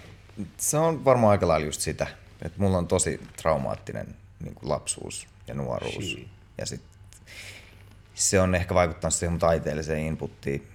Se 0.57 0.79
on 0.79 1.05
varmaan 1.05 1.31
aika 1.31 1.49
lailla 1.49 1.67
just 1.67 1.81
sitä, 1.81 2.07
että 2.43 2.63
mulla 2.63 2.79
on 2.79 2.89
tosi 2.89 3.21
traumaattinen 3.37 4.15
niin 4.45 4.55
kuin 4.55 4.69
lapsuus 4.69 5.27
ja 5.49 5.55
nuoruus. 5.55 5.95
Shit. 5.95 6.29
Ja 6.59 6.67
sit 6.67 6.81
se 8.15 8.41
on 8.41 8.55
ehkä 8.55 8.75
vaikuttanut 8.75 9.15
siihen 9.15 9.33
mun 9.33 9.41
taiteelliseen 9.41 10.01
inputtiin 10.01 10.69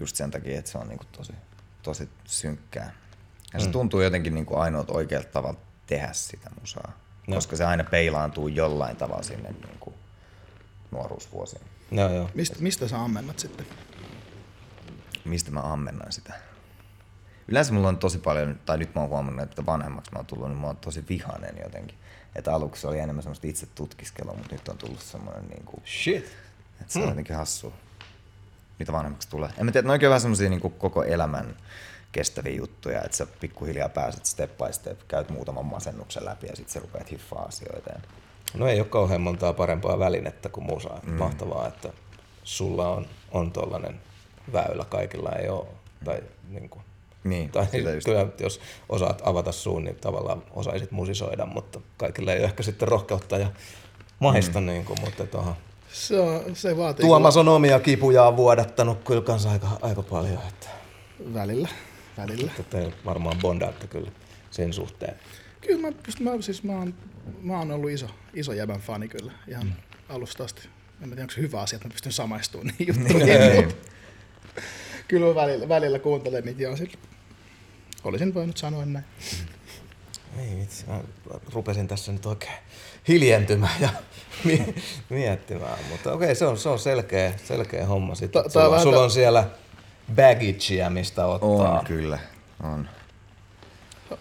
just 0.00 0.16
sen 0.16 0.30
takia, 0.30 0.58
että 0.58 0.70
se 0.70 0.78
on 0.78 0.88
niin 0.88 0.98
kuin 0.98 1.08
tosi, 1.12 1.32
tosi 1.82 2.08
synkkää. 2.24 2.92
Ja 3.54 3.60
se 3.60 3.68
tuntuu 3.68 4.00
jotenkin 4.00 4.34
niin 4.34 4.46
kuin 4.46 4.60
ainoat 4.60 4.90
oikealta 4.90 5.28
tavalla 5.28 5.60
tehdä 5.86 6.12
sitä 6.12 6.50
musaa. 6.60 6.92
No. 7.26 7.34
Koska 7.34 7.56
se 7.56 7.64
aina 7.64 7.84
peilaantuu 7.84 8.48
jollain 8.48 8.96
tavalla 8.96 9.22
sinne 9.22 9.50
niin 9.50 9.78
kuin 9.80 9.94
nuoruusvuosia. 10.90 11.60
Joo, 11.90 12.14
joo. 12.14 12.30
Mistä, 12.34 12.56
mistä 12.60 12.88
sä 12.88 13.02
ammennat 13.02 13.38
sitten? 13.38 13.66
Mistä 15.24 15.50
mä 15.50 15.60
ammennan 15.60 16.12
sitä? 16.12 16.34
Yleensä 17.48 17.72
mulla 17.72 17.88
on 17.88 17.98
tosi 17.98 18.18
paljon, 18.18 18.60
tai 18.66 18.78
nyt 18.78 18.94
mä 18.94 19.00
oon 19.00 19.10
huomannut, 19.10 19.42
että 19.42 19.66
vanhemmaksi 19.66 20.12
mä 20.12 20.18
oon 20.18 20.26
tullut, 20.26 20.48
niin 20.48 20.58
mä 20.58 20.66
oon 20.66 20.76
tosi 20.76 21.04
vihainen 21.08 21.58
jotenkin. 21.64 21.98
Että 22.34 22.54
aluksi 22.54 22.86
oli 22.86 22.98
enemmän 22.98 23.22
semmoista 23.22 23.46
itse 23.46 23.66
tutkiskelua, 23.66 24.34
mutta 24.34 24.54
nyt 24.54 24.68
on 24.68 24.78
tullut 24.78 25.00
semmoinen 25.00 25.48
niin 25.48 25.64
kuin, 25.64 25.82
Shit. 25.86 26.36
Että 26.80 26.92
se 26.92 26.98
on 26.98 27.08
jotenkin 27.08 27.36
hassua, 27.36 27.72
mitä 28.78 28.92
vanhemmaksi 28.92 29.28
tulee. 29.28 29.50
En 29.58 29.64
mä 29.64 29.72
tiedä, 29.72 29.86
ne 29.86 29.90
on 29.90 29.92
oikein 29.92 30.10
vähän 30.10 30.20
semmoisia 30.20 30.50
niin 30.50 30.60
koko 30.60 31.02
elämän 31.04 31.56
kestäviä 32.12 32.54
juttuja, 32.56 33.02
että 33.02 33.16
sä 33.16 33.26
pikkuhiljaa 33.40 33.88
pääset 33.88 34.26
step 34.26 34.58
by 34.58 34.72
step, 34.72 35.00
käyt 35.08 35.30
muutaman 35.30 35.66
masennuksen 35.66 36.24
läpi 36.24 36.46
ja 36.46 36.56
sitten 36.56 36.72
sä 36.72 36.80
rupeat 36.80 37.10
hiffaa 37.10 37.42
asioita. 37.42 37.90
No 38.54 38.66
ei 38.68 38.80
ole 38.80 38.88
kauhean 38.88 39.20
montaa 39.20 39.52
parempaa 39.52 39.98
välinettä 39.98 40.48
kuin 40.48 40.66
musa. 40.66 40.90
Mm. 41.02 41.12
Mahtavaa, 41.12 41.68
että 41.68 41.92
sulla 42.44 42.88
on, 42.88 43.06
on 43.30 43.52
tollanen 43.52 44.00
väylä, 44.52 44.84
kaikilla 44.84 45.30
ei 45.30 45.48
ole. 45.48 45.66
Tai, 46.04 46.22
niin 46.48 46.68
kuin, 46.68 46.84
Niin, 47.24 47.50
tai 47.50 47.66
kyllä, 47.66 47.90
jos 48.40 48.60
osaat 48.88 49.22
avata 49.24 49.52
suun, 49.52 49.84
niin 49.84 49.96
tavallaan 49.96 50.42
osaisit 50.50 50.90
musisoida, 50.90 51.46
mutta 51.46 51.80
kaikilla 51.96 52.32
ei 52.32 52.38
ole 52.38 52.44
ehkä 52.44 52.62
sitten 52.62 52.88
rohkeutta 52.88 53.38
ja 53.38 53.50
maista. 54.18 54.60
Mm. 54.60 54.66
Niin 54.66 54.84
kuin, 54.84 55.00
mutta 55.00 55.26
tohon. 55.26 55.54
Se, 55.92 56.20
on, 56.20 56.56
se 56.56 56.76
vaatii 56.76 57.06
Tuomas 57.06 57.36
on 57.36 57.48
omia 57.48 57.80
kipujaan 57.80 58.36
vuodattanut 58.36 59.04
kyllä 59.04 59.22
kanssa 59.22 59.50
aika, 59.50 59.68
aika 59.82 60.02
paljon, 60.02 60.38
että, 60.48 60.68
välillä. 61.34 61.68
välillä. 62.16 62.52
että 62.58 62.78
te 62.78 62.92
varmaan 63.04 63.38
bondaatte 63.40 63.86
kyllä 63.86 64.10
sen 64.50 64.72
suhteen. 64.72 65.16
Kyllä 65.60 65.80
mä, 65.80 65.92
pystyn, 66.02 66.24
mä, 66.24 66.30
siis 66.40 66.62
mä, 66.62 66.72
oon, 66.72 66.94
mä 67.40 67.58
oon 67.58 67.70
ollut 67.70 67.90
iso, 67.90 68.06
iso 68.34 68.52
jäbän 68.52 68.80
fani 68.80 69.08
kyllä 69.08 69.32
ihan 69.48 69.66
mm. 69.66 69.72
alusta 70.08 70.44
asti. 70.44 70.68
En 71.02 71.08
tiedä, 71.08 71.22
onko 71.22 71.32
se 71.32 71.40
hyvä 71.40 71.60
asia, 71.60 71.76
että 71.76 71.88
mä 71.88 71.92
pystyn 71.92 72.12
samaistumaan 72.12 72.74
niihin 72.78 72.94
juttuihin. 72.96 73.40
Niin. 73.40 73.72
kyllä 75.08 75.26
mä 75.26 75.34
välillä, 75.34 75.68
välillä 75.68 75.98
kuuntelen 75.98 76.44
niitä 76.44 76.62
ja 76.62 76.70
olisin 78.04 78.34
voinut 78.34 78.56
sanoa 78.56 78.84
näin. 78.84 79.04
Ei 80.38 80.56
vitsi, 80.56 80.86
mä 80.86 81.00
rupesin 81.52 81.88
tässä 81.88 82.12
nyt 82.12 82.26
oikein 82.26 82.52
hiljentymään 83.08 83.80
ja 83.80 83.88
mi- 84.44 84.74
miettimään, 85.10 85.78
mutta 85.90 86.12
okei, 86.12 86.34
se 86.34 86.46
on, 86.46 86.58
se 86.58 86.68
on 86.68 86.78
selkeä, 86.78 87.32
selkeä 87.44 87.86
homma 87.86 88.14
sitten. 88.14 88.50
Sulla, 88.50 88.82
sulla 88.82 89.02
on 89.02 89.10
siellä 89.10 89.48
baggagea, 90.14 90.90
mistä 90.90 91.26
ottaa. 91.26 91.78
On 91.78 91.84
kyllä, 91.84 92.18
on. 92.62 92.88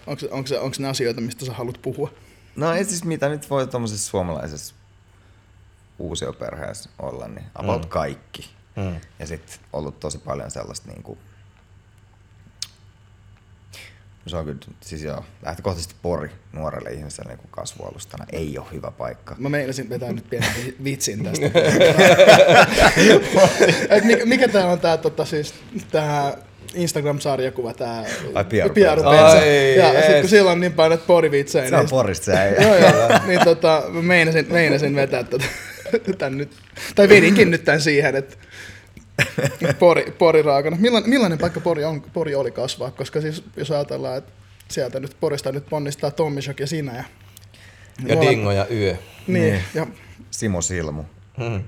Onko, 0.08 0.19
se- 0.19 0.30
onko, 0.32 0.47
se, 0.47 0.60
onko 0.60 0.76
ne 0.80 0.88
asioita, 0.88 1.21
mistä 1.21 1.45
sä 1.45 1.54
haluat 1.54 1.82
puhua? 1.82 2.12
No 2.56 2.74
ei 2.74 2.86
siis 2.86 3.04
mitä 3.04 3.30
nyt 3.30 3.50
voi 3.50 3.67
tuommoisessa 3.67 4.10
suomalaisessa 4.10 4.76
uusioperheessä 6.00 6.89
olla, 7.00 7.28
niin 7.28 7.45
about 7.56 7.82
mm. 7.82 7.89
kaikki. 7.89 8.50
Mm. 8.76 8.95
Ja 9.19 9.28
sitten 9.28 9.60
ollut 9.74 10.00
tosi 10.00 10.17
paljon 10.17 10.52
sellaista 10.52 10.88
niinku... 10.88 11.17
Se 14.27 14.38
on 14.38 14.45
kyllä, 14.45 14.60
siis 14.81 15.03
joo, 15.03 15.23
lähtökohtaisesti 15.45 15.95
Pori 16.01 16.29
nuorelle 16.53 16.89
ihmiselle 16.89 17.36
niin 17.36 17.47
kasvualustana 17.51 18.25
ei 18.31 18.57
ole 18.57 18.67
hyvä 18.71 18.91
paikka. 18.91 19.36
Mä 19.38 19.49
meinasin 19.49 19.89
vetää 19.89 20.12
nyt 20.12 20.29
pienen 20.29 20.49
vi- 20.65 20.75
vitsin 20.84 21.23
tästä. 21.23 21.45
Et 23.89 24.03
mikä, 24.03 24.25
mikä 24.25 24.47
tää 24.47 24.67
on 24.67 24.79
tää, 24.79 24.97
tota, 24.97 25.25
siis, 25.25 25.53
tää 25.91 26.38
Instagram-sarjakuva, 26.73 27.73
tää 27.73 28.05
Ai, 28.34 28.45
Pieru 28.45 28.73
Ja 29.77 29.93
yes. 29.93 30.05
sit 30.05 30.19
kun 30.21 30.29
siellä 30.29 30.51
on 30.51 30.60
niin 30.60 30.73
paljon 30.73 30.89
näitä 30.89 31.07
porivitsejä, 31.07 31.69
Se 31.69 31.75
on 31.75 31.81
niin 31.81 31.89
Porista 31.89 32.25
se 32.25 32.43
ei. 32.43 32.63
Joo, 32.63 32.75
joo. 32.77 33.10
niin 33.27 33.39
tota, 33.43 33.84
mä 33.89 34.01
meinasin, 34.01 34.45
meinasin 34.49 34.95
vetää 34.95 35.23
tota, 35.23 35.45
tän 36.17 36.38
nyt, 36.38 36.51
tai 36.95 37.10
vedinkin 37.10 37.51
nyt 37.51 37.63
tän 37.63 37.81
siihen, 37.81 38.15
että 38.15 38.38
pori, 39.80 40.12
pori 40.17 40.41
raakana. 40.41 40.78
Millainen, 40.80 41.10
millainen 41.10 41.38
paikka 41.38 41.60
pori, 41.60 41.84
on, 41.84 42.02
pori 42.02 42.36
oli 42.36 42.52
kasvaa? 42.52 42.91
Koska 42.91 43.22
siis, 43.22 43.44
jos 43.58 43.72
ajatellaan, 43.72 44.17
että 44.17 44.32
sieltä 44.67 45.00
nyt 45.00 45.17
Porista 45.20 45.52
nyt 45.52 45.65
ponnistaa 45.70 46.12
Tommi 46.12 46.41
Shock 46.41 46.60
ja 46.60 46.67
sinä. 46.67 46.96
Ja, 46.96 47.04
Ja 48.08 48.15
molemmat- 48.15 48.30
Dingo 48.30 48.52
ja 48.52 48.67
Yö. 48.72 48.96
Niin, 49.28 49.44
Niin. 49.54 49.62
ja 49.74 49.88
Simo 50.32 50.62
Silmu. 50.62 51.04
Hmm. 51.38 51.63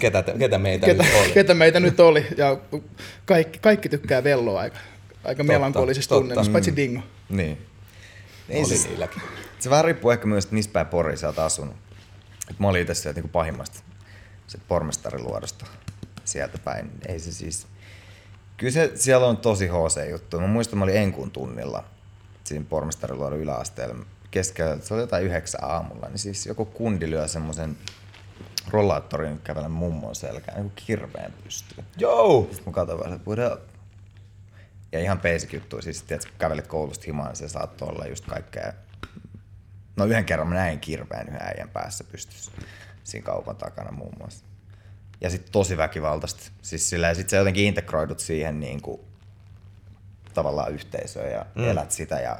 Ketä, 0.00 0.22
te, 0.22 0.34
ketä 0.38 0.58
meitä 0.58 0.86
ketä, 0.86 1.02
nyt 1.02 1.12
oli? 1.20 1.32
ketä 1.34 1.54
meitä 1.54 1.80
nyt 1.80 2.00
oli. 2.00 2.26
Ja 2.36 2.56
kaikki, 3.24 3.58
kaikki 3.58 3.88
tykkää 3.88 4.24
velloa 4.24 4.60
aika, 4.60 4.78
aika 5.24 5.44
totta. 5.44 6.14
tunnelmissa, 6.14 6.52
paitsi 6.52 6.76
Dingo. 6.76 7.00
Niin. 7.28 7.58
Ei 8.48 8.58
oli 8.58 8.66
siis, 8.68 8.88
niilläkin. 8.88 9.22
se 9.58 9.70
vähän 9.70 9.84
riippuu 9.84 10.10
ehkä 10.10 10.26
myös, 10.26 10.44
että 10.44 10.54
missä 10.54 10.70
päin 10.70 10.86
Pori 10.86 11.16
sä 11.16 11.26
oot 11.26 11.38
asunut. 11.38 11.76
Et 12.50 12.58
mä 12.58 12.68
olin 12.68 12.82
itse 12.82 12.94
sieltä 12.94 13.20
niin 13.20 13.30
pahimmasta 13.30 13.80
sit 14.46 14.60
pormestariluodosta 14.68 15.66
sieltä 16.24 16.58
päin. 16.58 16.90
Ei 17.08 17.18
se 17.18 17.32
siis... 17.32 17.66
Kyllä 18.56 18.72
se, 18.72 18.92
siellä 18.94 19.26
on 19.26 19.36
tosi 19.36 19.66
HC-juttu. 19.66 20.40
Mä 20.40 20.46
muistan, 20.46 20.78
mä 20.78 20.84
olin 20.84 20.96
Enkun 20.96 21.30
tunnilla 21.30 21.84
siinä 22.44 22.64
pormestariluodon 22.68 23.38
yläasteella. 23.38 24.04
Keskellä, 24.30 24.78
se 24.80 24.94
oli 24.94 25.02
jotain 25.02 25.24
yhdeksän 25.24 25.64
aamulla, 25.64 26.08
niin 26.08 26.18
siis 26.18 26.46
joku 26.46 26.64
kundi 26.64 27.10
lyö 27.10 27.28
semmoisen 27.28 27.76
rollaattorin 28.70 29.40
kävelen 29.44 29.70
mummon 29.70 30.14
selkään, 30.14 30.56
niin 30.56 30.70
kuin 30.70 30.86
kirveen 30.86 31.32
pystyy. 31.44 31.84
Joo! 31.96 32.42
Sitten 32.50 32.66
mä 32.66 32.72
katsoin 32.72 33.00
vaan, 33.00 33.12
että? 33.12 33.58
Ja 34.92 35.00
ihan 35.00 35.20
basic 35.20 35.52
juttu, 35.52 35.82
siis 35.82 36.02
tiedätkö, 36.02 36.30
kun 36.30 36.38
kävelet 36.38 36.66
koulusta 36.66 37.04
himaan, 37.06 37.28
niin 37.28 37.36
se 37.36 37.48
saattoi 37.48 37.88
olla 37.88 38.06
just 38.06 38.24
kaikkea. 38.24 38.72
No 39.96 40.04
yhden 40.04 40.24
kerran 40.24 40.48
mä 40.48 40.54
näin 40.54 40.80
kirveen 40.80 41.28
yhden 41.28 41.42
äijän 41.42 41.68
päässä 41.68 42.04
pystyssä 42.04 42.50
siinä 43.04 43.24
kaupan 43.24 43.56
takana 43.56 43.92
muun 43.92 44.14
muassa. 44.18 44.44
Ja 45.24 45.30
sitten 45.30 45.52
tosi 45.52 45.76
väkivaltaista. 45.76 46.50
Siis 46.62 46.90
sillä 46.90 47.08
ja 47.08 47.14
sit 47.14 47.28
sä 47.30 47.36
jotenkin 47.36 47.64
integroidut 47.64 48.20
siihen 48.20 48.60
niin 48.60 48.82
kuin, 48.82 49.00
tavallaan 50.34 50.72
yhteisöön 50.72 51.32
ja 51.32 51.46
mm. 51.54 51.68
elät 51.68 51.90
sitä 51.90 52.20
ja 52.20 52.38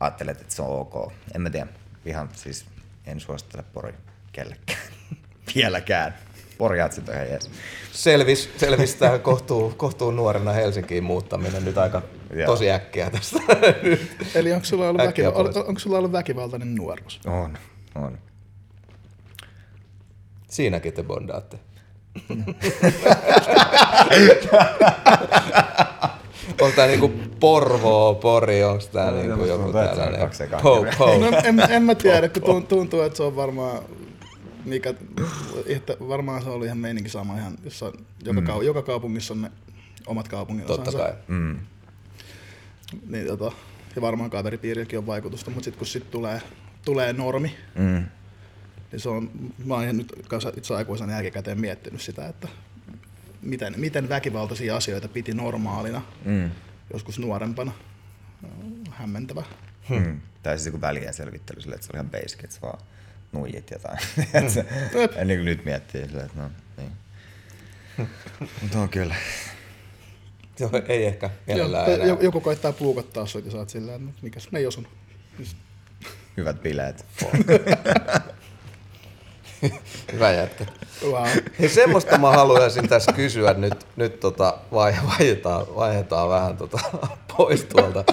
ajattelet, 0.00 0.40
että 0.40 0.54
se 0.54 0.62
on 0.62 0.80
ok. 0.80 1.12
En 1.34 1.40
mä 1.40 1.50
tiedä. 1.50 1.66
Ihan 2.04 2.28
siis 2.34 2.64
en 3.06 3.20
suosittele 3.20 3.64
pori 3.72 3.94
kellekään. 4.32 4.78
Vieläkään. 5.54 6.14
Pori 6.58 6.80
on 6.82 6.90
ihan 7.14 7.28
jees. 7.28 7.50
Selvis, 7.92 8.50
selvis 8.56 8.94
tähän 8.94 9.20
kohtuu, 9.20 9.74
kohtuu 9.76 10.10
nuorena 10.10 10.52
Helsinkiin 10.52 11.04
muuttaminen 11.04 11.64
nyt 11.64 11.78
aika 11.78 12.02
Joo. 12.34 12.46
tosi 12.46 12.70
äkkiä 12.70 13.10
tästä. 13.10 13.38
Eli 14.34 14.52
onko 14.52 14.64
sulla, 14.64 14.88
ollut 14.88 15.00
Äkkiä 15.02 15.28
väkiva- 15.28 15.42
pois. 15.42 15.56
onko 15.56 15.78
sulla 15.78 15.98
ollut 15.98 16.12
väkivaltainen 16.12 16.74
nuoruus? 16.74 17.20
On, 17.26 17.58
on. 17.94 18.18
Siinäkin 20.48 20.92
te 20.92 21.02
bondaatte. 21.02 21.58
On 26.60 26.72
tää 26.76 26.86
niinku 26.86 27.12
Porvoo, 27.40 28.14
Pori, 28.14 28.64
onks 28.64 28.88
tää 28.88 29.10
No, 29.10 29.16
niinku 29.16 29.44
joku 29.44 29.72
tällainen 29.72 30.30
po, 30.62 30.86
po. 30.98 31.06
No, 31.06 31.38
en, 31.44 31.60
en 31.70 31.82
mä 31.82 31.94
tiedä, 31.94 32.28
kun 32.28 32.42
tun- 32.42 32.66
tuntuu, 32.66 33.00
että 33.00 33.16
se 33.16 33.22
on 33.22 33.36
varmaan, 33.36 33.82
mikä, 34.64 34.94
että 35.66 35.96
varmaan 36.08 36.42
se 36.42 36.50
oli 36.50 36.64
ihan 36.66 36.78
meininki 36.78 37.10
sama 37.10 37.38
ihan, 37.38 37.58
jossa 37.64 37.92
joka, 38.24 38.40
mm. 38.40 38.46
kau, 38.46 38.60
joka 38.62 38.82
kaupungissa 38.82 39.34
on 39.34 39.42
ne 39.42 39.50
omat 40.06 40.28
kaupungin 40.28 40.66
Totta 40.66 40.92
kai. 40.92 41.12
Mm. 41.28 41.58
Niin, 43.08 43.26
tota, 43.26 43.52
ja 43.96 44.02
varmaan 44.02 44.30
kaveripiiriäkin 44.30 44.98
on 44.98 45.06
vaikutusta, 45.06 45.50
mutta 45.50 45.64
sitten 45.64 45.78
kun 45.78 45.86
sit 45.86 46.10
tulee, 46.10 46.42
tulee 46.84 47.12
normi, 47.12 47.56
Mm. 47.74 48.04
Niin 48.92 49.00
se 49.00 49.08
on, 49.08 49.30
mä 49.64 49.74
oon 49.74 49.82
ihan 49.82 49.96
nyt 49.96 50.12
itse 50.56 50.74
aikuisena 50.74 51.12
jälkikäteen 51.12 51.60
miettinyt 51.60 52.00
sitä, 52.00 52.26
että 52.28 52.48
miten, 53.42 53.74
miten 53.76 54.08
väkivaltaisia 54.08 54.76
asioita 54.76 55.08
piti 55.08 55.34
normaalina 55.34 56.02
Mm. 56.24 56.50
joskus 56.92 57.18
nuorempana. 57.18 57.72
No, 58.42 58.48
Hämmentävä. 58.90 59.42
Hmm. 59.88 60.20
Tai 60.42 60.56
siis 60.58 60.66
joku 60.66 60.80
välien 60.80 61.14
selvittely 61.14 61.60
sille, 61.60 61.74
että 61.74 61.86
se 61.86 61.90
oli 61.92 61.96
ihan 62.00 62.10
basic, 62.10 62.44
että 62.44 62.56
sä 62.56 62.60
vaan 62.62 62.78
nuijit 63.32 63.70
jotain. 63.70 63.98
Mm. 64.16 65.08
Ennen 65.16 65.36
kuin 65.36 65.44
nyt 65.44 65.64
miettii 65.64 66.06
silleen, 66.06 66.26
että 66.26 66.38
no 66.42 66.50
niin. 66.76 66.92
Mutta 68.62 68.78
on 68.80 68.88
kyllä. 68.88 69.14
Joo, 70.60 70.70
ei 70.88 71.06
ehkä 71.06 71.26
Joo, 71.26 71.32
mielellään 71.46 71.84
tai 71.86 71.94
enää. 71.94 72.16
joku- 72.20 72.40
koittaa 72.40 72.72
puukottaa 72.72 73.26
sut 73.26 73.44
ja 73.44 73.50
sä 73.50 73.58
oot 73.58 73.68
silleen, 73.68 73.94
että 73.96 74.06
no, 74.06 74.12
mikäs, 74.22 74.48
ne 74.52 74.58
ei 74.58 74.66
osunut. 74.66 74.90
Hyvät 76.36 76.62
bileet. 76.62 77.06
Hyvä 80.12 80.32
jätkä. 80.32 80.66
Wow. 81.04 81.26
Semmoista 81.68 82.18
mä 82.18 82.30
haluaisin 82.30 82.88
tässä 82.88 83.12
kysyä 83.12 83.54
nyt, 83.54 83.86
nyt 83.96 84.20
tota, 84.20 84.58
vai, 84.72 84.94
vaihdetaan, 85.06 85.66
vaihdetaan 85.76 86.28
vähän 86.28 86.56
tota, 86.56 86.78
pois 87.36 87.64
tuolta. 87.64 88.04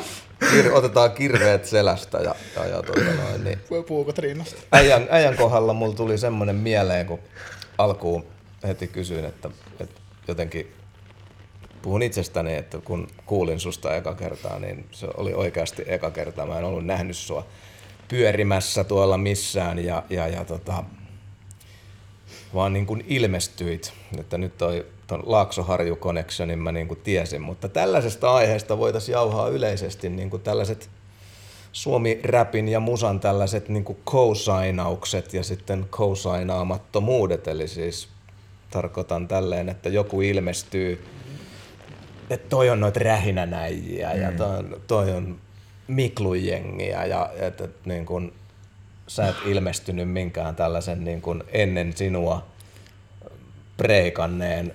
Kir, 0.51 0.73
otetaan 0.73 1.11
kirveet 1.11 1.65
selästä 1.65 2.17
ja, 2.17 2.35
ja, 2.55 2.65
ja 2.65 2.83
tota 2.83 3.01
noin, 3.01 3.43
niin. 3.43 3.59
Puukot 3.87 4.17
rinnasta. 4.17 4.61
äijän, 4.71 5.07
äijän 5.09 5.35
kohdalla 5.35 5.73
mulla 5.73 5.95
tuli 5.95 6.17
semmoinen 6.17 6.55
mieleen, 6.55 7.05
kun 7.05 7.19
alkuun 7.77 8.25
heti 8.67 8.87
kysyin, 8.87 9.25
että, 9.25 9.49
että 9.79 10.01
jotenkin 10.27 10.73
puhun 11.81 12.01
itsestäni, 12.01 12.55
että 12.55 12.77
kun 12.77 13.07
kuulin 13.25 13.59
susta 13.59 13.95
eka 13.95 14.15
kertaa, 14.15 14.59
niin 14.59 14.85
se 14.91 15.07
oli 15.17 15.33
oikeasti 15.33 15.83
eka 15.87 16.11
kerta. 16.11 16.45
Mä 16.45 16.57
en 16.57 16.65
ollut 16.65 16.85
nähnyt 16.85 17.17
sua 17.17 17.47
pyörimässä 18.07 18.83
tuolla 18.83 19.17
missään 19.17 19.85
ja, 19.85 20.03
ja, 20.09 20.27
ja 20.27 20.45
tota, 20.45 20.83
vaan 22.53 22.73
niin 22.73 22.85
kuin 22.85 23.05
ilmestyit, 23.07 23.93
että 24.19 24.37
nyt 24.37 24.57
toi 24.57 24.85
ton 25.07 25.23
Laaksoharju 25.25 25.95
Connectionin 25.95 26.59
mä 26.59 26.71
niin 26.71 26.87
kuin 26.87 26.99
tiesin, 27.03 27.41
mutta 27.41 27.69
tällaisesta 27.69 28.33
aiheesta 28.33 28.77
voitaisiin 28.77 29.13
jauhaa 29.13 29.49
yleisesti 29.49 30.09
niin 30.09 30.29
kuin 30.29 30.41
tällaiset 30.41 30.89
Suomi-räpin 31.71 32.67
ja 32.67 32.79
musan 32.79 33.19
tällaiset 33.19 33.69
niin 33.69 33.83
kuin 33.83 33.97
co-signaukset 34.05 35.33
ja 35.33 35.43
sitten 35.43 35.85
co-signaamattomuudet, 35.91 37.47
eli 37.47 37.67
siis 37.67 38.09
tarkoitan 38.71 39.27
tälleen, 39.27 39.69
että 39.69 39.89
joku 39.89 40.21
ilmestyy, 40.21 41.05
että 42.29 42.49
toi 42.49 42.69
on 42.69 42.79
noita 42.79 42.99
rähinänäjiä 42.99 44.13
mm. 44.13 44.21
ja 44.21 44.31
toi 44.31 44.57
on, 44.57 44.81
toi 44.87 45.11
on 45.11 45.37
Miklujengiä 45.87 47.05
ja 47.05 47.29
että, 47.35 47.63
että 47.63 47.89
niin 47.89 48.05
kuin, 48.05 48.33
sä 49.07 49.27
et 49.27 49.35
ilmestynyt 49.45 50.11
minkään 50.11 50.55
tällaisen 50.55 51.03
niin 51.03 51.21
kuin 51.21 51.43
ennen 51.47 51.97
sinua 51.97 52.45
breikanneen 53.77 54.73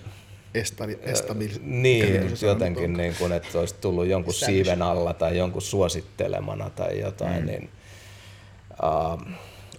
Estabi, 0.55 0.99
estabil. 1.03 1.51
niin, 1.61 2.33
jotenkin 2.43 2.93
niin 2.93 3.15
kuin, 3.19 3.33
että 3.33 3.59
olisi 3.59 3.75
tullut 3.81 4.07
jonkun 4.07 4.35
siiven 4.35 4.83
alla 4.83 5.15
tai 5.15 5.37
jonkun 5.37 5.63
suosittelemana 5.63 6.71
tai 6.71 7.01
jotain, 7.01 7.41
mm. 7.41 7.47
niin 7.47 7.71
uh, 8.83 9.23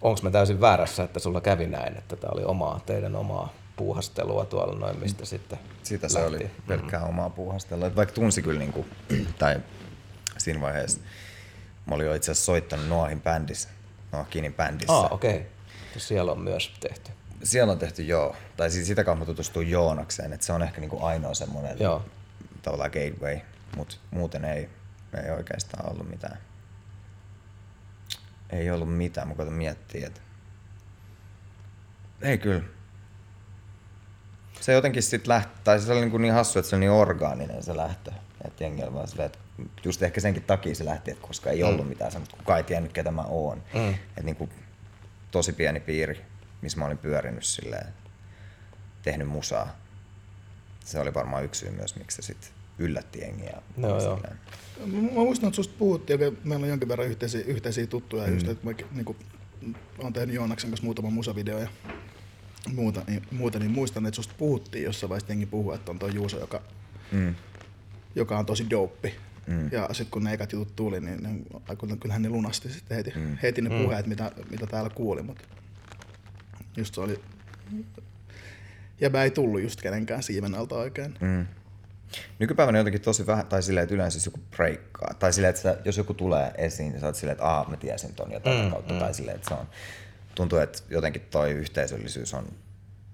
onko 0.01 0.19
mä 0.23 0.31
täysin 0.31 0.61
väärässä, 0.61 1.03
että 1.03 1.19
sulla 1.19 1.41
kävi 1.41 1.67
näin, 1.67 1.97
että 1.97 2.15
tämä 2.15 2.31
oli 2.33 2.43
omaa, 2.43 2.81
teidän 2.85 3.15
omaa 3.15 3.53
puuhastelua 3.75 4.45
tuolla 4.45 4.79
noin, 4.79 4.99
mistä 4.99 5.23
mm. 5.23 5.25
sitten 5.25 5.59
Sitä 5.83 6.09
se 6.09 6.23
oli 6.23 6.51
pelkkää 6.67 6.99
mm. 6.99 7.09
omaa 7.09 7.29
puuhastelua. 7.29 7.87
Et 7.87 7.95
vaikka 7.95 8.15
tunsi 8.15 8.41
kyllä, 8.41 8.59
niin 8.59 8.73
kuin, 8.73 8.85
tai 9.39 9.59
siinä 10.37 10.61
vaiheessa, 10.61 10.99
mä 11.85 11.95
olin 11.95 12.05
jo 12.05 12.13
itse 12.13 12.31
asiassa 12.31 12.45
soittanut 12.45 12.87
Noahin 12.87 13.21
bändissä, 13.21 13.69
Noahkinin 14.13 14.53
bändissä. 14.53 14.93
Ah, 14.93 15.13
okei. 15.13 15.35
Okay. 15.35 15.47
Siellä 15.97 16.31
on 16.31 16.39
myös 16.39 16.73
tehty. 16.79 17.11
Siellä 17.43 17.73
on 17.73 17.79
tehty 17.79 18.03
joo. 18.03 18.35
Tai 18.57 18.71
siis 18.71 18.87
sitä 18.87 19.03
kautta 19.03 19.25
tutustuin 19.25 19.69
Joonakseen, 19.69 20.33
että 20.33 20.45
se 20.45 20.53
on 20.53 20.63
ehkä 20.63 20.81
niinku 20.81 21.05
ainoa 21.05 21.33
semmoinen 21.33 21.77
Joo. 21.79 22.05
tavallaan 22.61 22.91
gateway, 22.91 23.39
mutta 23.77 23.95
muuten 24.11 24.45
ei, 24.45 24.69
ei 25.23 25.31
oikeastaan 25.31 25.91
ollut 25.91 26.09
mitään. 26.09 26.37
Ei 28.49 28.71
ollut 28.71 28.97
mitään, 28.97 29.27
mä 29.27 29.35
koitan 29.35 29.53
miettiä, 29.53 30.07
että 30.07 30.21
ei 32.21 32.37
kyllä. 32.37 32.63
Se 34.61 34.73
jotenkin 34.73 35.03
sitten 35.03 35.29
lähti, 35.29 35.51
tai 35.63 35.79
se 35.79 35.91
oli 35.91 35.99
niin, 35.99 36.11
kuin 36.11 36.21
niin 36.21 36.33
hassu, 36.33 36.59
että 36.59 36.69
se 36.69 36.75
oli 36.75 36.79
niin 36.79 36.91
orgaaninen 36.91 37.63
se 37.63 37.77
lähtö. 37.77 38.11
Että 38.45 38.63
jengi 38.63 38.83
oli 38.83 38.93
vaan 38.93 39.07
silleen, 39.07 39.25
että 39.25 39.39
just 39.85 40.03
ehkä 40.03 40.21
senkin 40.21 40.43
takia 40.43 40.75
se 40.75 40.85
lähti, 40.85 41.11
että 41.11 41.27
koska 41.27 41.49
ei 41.49 41.63
ollut 41.63 41.89
mitään 41.89 42.11
semmoista, 42.11 42.37
kukaan 42.37 42.57
ei 42.57 42.63
tiennyt 42.63 42.93
ketä 42.93 43.11
mä 43.11 43.21
oon. 43.21 43.63
Mm. 43.73 43.89
Että 43.89 44.23
niin 44.23 44.35
kuin 44.35 44.49
tosi 45.31 45.53
pieni 45.53 45.79
piiri, 45.79 46.21
missä 46.61 46.79
mä 46.79 46.85
olin 46.85 46.97
pyörinyt 46.97 47.43
silleen, 47.43 47.87
tehnyt 49.03 49.27
musaa. 49.27 49.75
Se 50.85 50.99
oli 50.99 51.13
varmaan 51.13 51.43
yksi 51.43 51.59
syy 51.59 51.71
myös, 51.71 51.95
miksi 51.95 52.15
se 52.15 52.21
sitten 52.21 52.49
yllätti 52.79 53.19
jengiä. 53.21 53.61
No, 53.77 54.01
joo. 54.01 54.19
Mä 54.85 55.11
muistan, 55.11 55.47
että 55.47 55.55
susta 55.55 55.75
puhuttiin, 55.79 56.23
että 56.23 56.41
meillä 56.47 56.63
on 56.63 56.69
jonkin 56.69 56.89
verran 56.89 57.07
yhteisiä, 57.07 57.41
yhteisiä 57.45 57.87
tuttuja, 57.87 58.27
mm. 58.27 58.33
just, 58.33 58.47
että 58.47 58.65
mä 58.65 58.73
niin 58.91 59.05
kuin, 59.05 59.17
olen 59.97 60.13
tehnyt 60.13 60.35
Joonaksen 60.35 60.69
kanssa 60.69 60.85
muutaman 60.85 61.13
musavideo 61.13 61.59
ja 61.59 61.67
muuta, 62.73 63.01
niin, 63.07 63.21
muuta, 63.31 63.59
niin 63.59 63.71
muistan, 63.71 64.05
että 64.05 64.15
susta 64.15 64.33
puhuttiin 64.37 64.83
jossain 64.83 65.09
vaiheessa 65.09 65.31
jengi 65.31 65.45
puhuu, 65.45 65.71
että 65.71 65.91
on 65.91 65.99
tuo 65.99 66.09
Juuso, 66.09 66.39
joka, 66.39 66.61
Mm. 67.11 67.35
joka 68.15 68.39
on 68.39 68.45
tosi 68.45 68.69
dope. 68.69 69.15
Mm. 69.47 69.69
Ja 69.71 69.87
sitten 69.91 70.11
kun 70.11 70.23
ne 70.23 70.33
ekat 70.33 70.51
jutut 70.51 70.75
tuli, 70.75 70.99
niin 70.99 71.23
ne, 71.23 71.29
kyllä- 71.79 71.95
kyllähän 71.95 72.21
ne 72.21 72.29
lunasti 72.29 72.69
sitten 72.69 72.97
heti, 72.97 73.13
mm. 73.15 73.37
heti 73.43 73.61
ne 73.61 73.69
Mm. 73.69 73.83
puheet, 73.83 74.05
mitä, 74.07 74.31
mitä 74.51 74.67
täällä 74.67 74.89
kuuli. 74.89 75.21
Mutta 75.21 75.43
just 76.77 76.95
se 76.95 77.01
oli... 77.01 77.19
Ja 79.01 79.09
mä 79.09 79.23
ei 79.23 79.31
tullut 79.31 79.61
just 79.61 79.81
kenenkään 79.81 80.23
siiven 80.23 80.55
alta 80.55 80.75
oikein. 80.75 81.15
Mm. 81.21 81.47
Nykypäivänä 82.39 82.77
jotenkin 82.77 83.01
tosi 83.01 83.27
vähän, 83.27 83.45
tai 83.47 83.63
silleen, 83.63 83.83
että 83.83 83.95
yleensä 83.95 84.17
jos 84.17 84.25
joku 84.25 84.39
breikkaa, 84.55 85.13
tai 85.19 85.33
silleen, 85.33 85.49
että 85.49 85.61
sä, 85.61 85.77
jos 85.85 85.97
joku 85.97 86.13
tulee 86.13 86.51
esiin, 86.57 86.91
niin 86.91 86.99
sä 86.99 87.05
oot 87.05 87.15
silleen, 87.15 87.31
että 87.33 87.45
aah, 87.45 87.69
mä 87.69 87.77
tiesin 87.77 88.15
ton 88.15 88.31
ja 88.31 88.39
tätä 88.39 88.63
Mm, 88.63 88.71
kautta, 88.71 88.93
mm. 88.93 88.99
tai 88.99 89.13
silleen, 89.13 89.35
että 89.35 89.47
se 89.49 89.53
on, 89.53 89.67
tuntuu, 90.35 90.59
että 90.59 90.79
jotenkin 90.89 91.21
toi 91.31 91.51
yhteisöllisyys 91.51 92.33
on, 92.33 92.47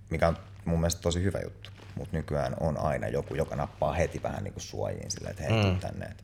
mikä 0.09 0.27
on 0.27 0.37
mun 0.65 0.79
mielestä 0.79 1.01
tosi 1.01 1.23
hyvä 1.23 1.39
juttu, 1.43 1.69
mutta 1.99 2.17
nykyään 2.17 2.55
on 2.59 2.77
aina 2.77 3.07
joku, 3.07 3.35
joka 3.35 3.55
nappaa 3.55 3.93
heti 3.93 4.23
vähän 4.23 4.43
niin 4.43 4.53
kuin 4.53 4.63
suojiin 4.63 5.11
silleen, 5.11 5.31
että 5.31 5.43
hei, 5.53 5.71
Mm. 5.73 5.79
tänne, 5.79 6.05
että 6.05 6.23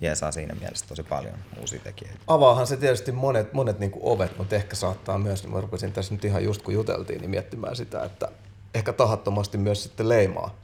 jeesaa 0.00 0.32
siinä 0.32 0.54
mielessä 0.54 0.86
tosi 0.88 1.02
paljon 1.02 1.34
uusia 1.60 1.80
tekijöitä. 1.84 2.18
Avaahan 2.26 2.66
se 2.66 2.76
tietysti 2.76 3.12
monet, 3.12 3.52
monet 3.52 3.78
niin 3.78 3.90
kuin 3.90 4.02
ovet, 4.04 4.38
mutta 4.38 4.56
ehkä 4.56 4.76
saattaa 4.76 5.18
myös, 5.18 5.42
niin 5.42 5.52
mä 5.54 5.60
rupesin 5.60 5.92
tässä 5.92 6.14
nyt 6.14 6.24
ihan 6.24 6.44
just 6.44 6.62
kun 6.62 6.74
juteltiin, 6.74 7.20
niin 7.20 7.30
miettimään 7.30 7.76
sitä, 7.76 8.04
että 8.04 8.28
ehkä 8.74 8.92
tahattomasti 8.92 9.58
myös 9.58 9.82
sitten 9.82 10.08
leimaa. 10.08 10.54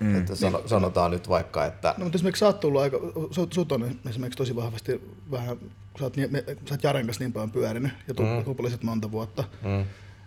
Mm. 0.00 0.18
Että 0.18 0.34
sano, 0.34 0.62
sanotaan 0.66 1.10
nyt 1.10 1.28
vaikka, 1.28 1.64
että 1.64 1.94
No, 1.98 2.04
mutta 2.04 2.16
esimerkiksi 2.16 2.40
sä 2.40 2.46
oot 2.46 2.60
tullut 2.60 2.80
aika, 2.82 2.96
sut, 3.30 3.52
sut 3.52 3.72
on 3.72 3.98
esimerkiksi 4.08 4.36
tosi 4.38 4.56
vahvasti 4.56 5.16
vähän, 5.30 5.56
sä 5.98 6.04
oot, 6.04 6.16
niin- 6.16 6.32
me, 6.32 6.44
sä 6.68 6.74
oot 6.74 6.82
Jaren 6.82 7.06
kanssa 7.06 7.24
niin 7.24 7.32
paljon 7.32 7.50
pyörinyt 7.50 7.92
ja 8.08 8.14
tu, 8.14 8.22
mm. 8.22 8.86
monta 8.86 9.10
vuotta, 9.12 9.44
mm, 9.62 9.84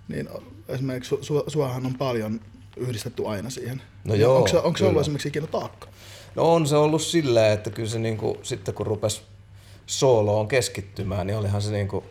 niin 0.08 0.30
esimerkiksi 0.68 1.10
su, 1.10 1.20
su, 1.22 1.43
suahan 1.47 1.86
on 1.86 1.95
paljon 1.97 2.39
yhdistetty 2.78 3.26
aina 3.26 3.49
siihen. 3.49 3.82
No 4.03 4.14
Ja 4.14 4.22
joo, 4.22 4.36
Onko 4.36 4.47
se, 4.47 4.58
onko 4.58 4.78
se 4.78 4.86
ollut 4.86 5.01
esimerkiksi 5.01 5.28
ikinä 5.28 5.47
taakka? 5.47 5.88
No 6.36 6.53
on 6.53 6.68
se 6.68 6.76
ollut 6.76 7.01
silleen, 7.01 7.53
että 7.53 7.70
kyllä 7.70 7.89
se 7.89 7.99
niinku, 7.99 8.38
sitten 8.43 8.74
kun 8.74 8.88
rupesi 8.88 9.22
sooloon 9.86 10.47
keskittymään, 10.47 11.28
niin 11.28 11.38
olihan 11.38 11.62
se 11.62 11.72
niinku, 11.72 12.03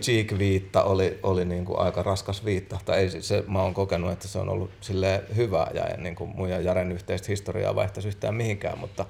Cheek-viitta 0.00 0.82
oli, 0.82 1.18
oli 1.22 1.44
niinku 1.44 1.80
aika 1.80 2.02
raskas 2.02 2.44
viitta. 2.44 2.78
Tai 2.84 2.98
ei, 2.98 3.22
se, 3.22 3.44
mä 3.48 3.62
oon 3.62 3.74
kokenut, 3.74 4.12
että 4.12 4.28
se 4.28 4.38
on 4.38 4.48
ollut 4.48 4.70
sille 4.80 5.24
hyvää 5.36 5.70
ja 5.74 5.84
en 5.84 6.02
niinku 6.02 6.26
mun 6.26 6.50
ja 6.50 6.60
Jaren 6.60 6.92
yhteistä 6.92 7.26
historiaa 7.28 7.74
vaihtaisi 7.74 8.08
yhtään 8.08 8.34
mihinkään, 8.34 8.78
mutta, 8.78 9.06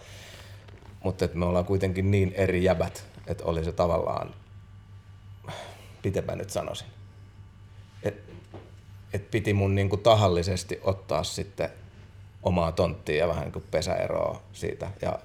mutta 1.04 1.24
et 1.24 1.34
me 1.34 1.44
ollaan 1.44 1.64
kuitenkin 1.64 2.10
niin 2.10 2.32
eri 2.36 2.64
jäbät, 2.64 3.04
että 3.26 3.44
oli 3.44 3.64
se 3.64 3.72
tavallaan, 3.72 4.34
miten 6.04 6.24
mä 6.24 6.36
nyt 6.36 6.50
sanoisin, 6.50 6.86
et, 8.02 8.22
et 9.12 9.30
piti 9.30 9.54
mun 9.54 9.74
niinku 9.74 9.96
tahallisesti 9.96 10.80
ottaa 10.82 11.24
sitten 11.24 11.70
omaa 12.42 12.72
tonttia 12.72 13.16
ja 13.16 13.28
vähän 13.28 13.44
niin 13.44 13.52
kuin 13.52 13.64
pesäeroa 13.70 14.42
siitä. 14.52 14.90
Ja 15.02 15.18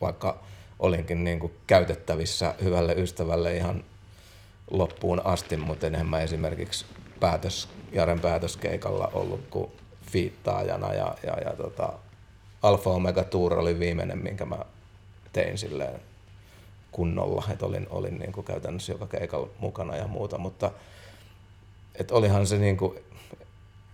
vaikka 0.00 0.38
olinkin 0.78 1.24
niin 1.24 1.40
kuin 1.40 1.52
käytettävissä 1.66 2.54
hyvälle 2.62 2.92
ystävälle 2.92 3.56
ihan 3.56 3.84
loppuun 4.70 5.26
asti, 5.26 5.56
mutta 5.56 5.86
enhän 5.86 6.06
mä 6.06 6.20
esimerkiksi 6.20 6.84
päätös, 7.20 7.68
Jaren 7.92 8.20
päätöskeikalla 8.20 9.10
ollut 9.12 9.40
kuin 9.50 9.70
fiittaajana 10.12 10.92
ja, 10.92 11.14
ja, 11.26 11.32
ja 11.44 11.56
tota, 11.56 11.92
Alfa 12.62 12.90
Omega 12.90 13.24
Tour 13.24 13.54
oli 13.54 13.78
viimeinen, 13.78 14.18
minkä 14.18 14.44
mä 14.44 14.58
tein 15.32 15.58
silleen 15.58 16.00
kunnolla, 16.92 17.44
että 17.52 17.66
olin, 17.66 17.86
olin 17.90 18.18
niin 18.18 18.32
kuin 18.32 18.44
käytännössä 18.44 18.92
joka 18.92 19.06
keikalla 19.06 19.48
mukana 19.58 19.96
ja 19.96 20.06
muuta, 20.06 20.38
mutta 20.38 20.70
et 21.94 22.10
olihan 22.10 22.46
se 22.46 22.58
niin 22.58 22.76
kuin 22.76 22.98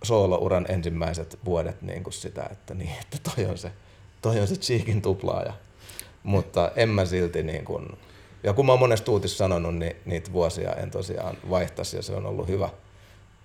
soolouran 0.03 0.65
ensimmäiset 0.69 1.39
vuodet 1.45 1.81
niin 1.81 2.03
sitä, 2.09 2.47
että, 2.51 2.73
niin, 2.73 2.95
että 3.01 3.31
toi 3.35 3.45
on 3.45 3.57
se, 3.57 3.71
toi 4.21 4.39
on 4.39 4.47
se 4.47 4.55
Cheekin 4.55 5.01
tuplaaja. 5.01 5.53
Mutta 6.23 6.71
en 6.75 6.89
mä 6.89 7.05
silti 7.05 7.43
niin 7.43 7.65
ja 8.43 8.53
kun 8.53 8.65
mä 8.65 8.71
oon 8.71 8.79
monesti 8.79 9.11
uutis 9.11 9.37
sanonut, 9.37 9.75
niin 9.75 9.95
niitä 10.05 10.33
vuosia 10.33 10.73
en 10.73 10.91
tosiaan 10.91 11.37
vaihtaisi 11.49 11.97
ja 11.97 12.01
se 12.01 12.15
on 12.15 12.25
ollut 12.25 12.47
hyvä, 12.47 12.69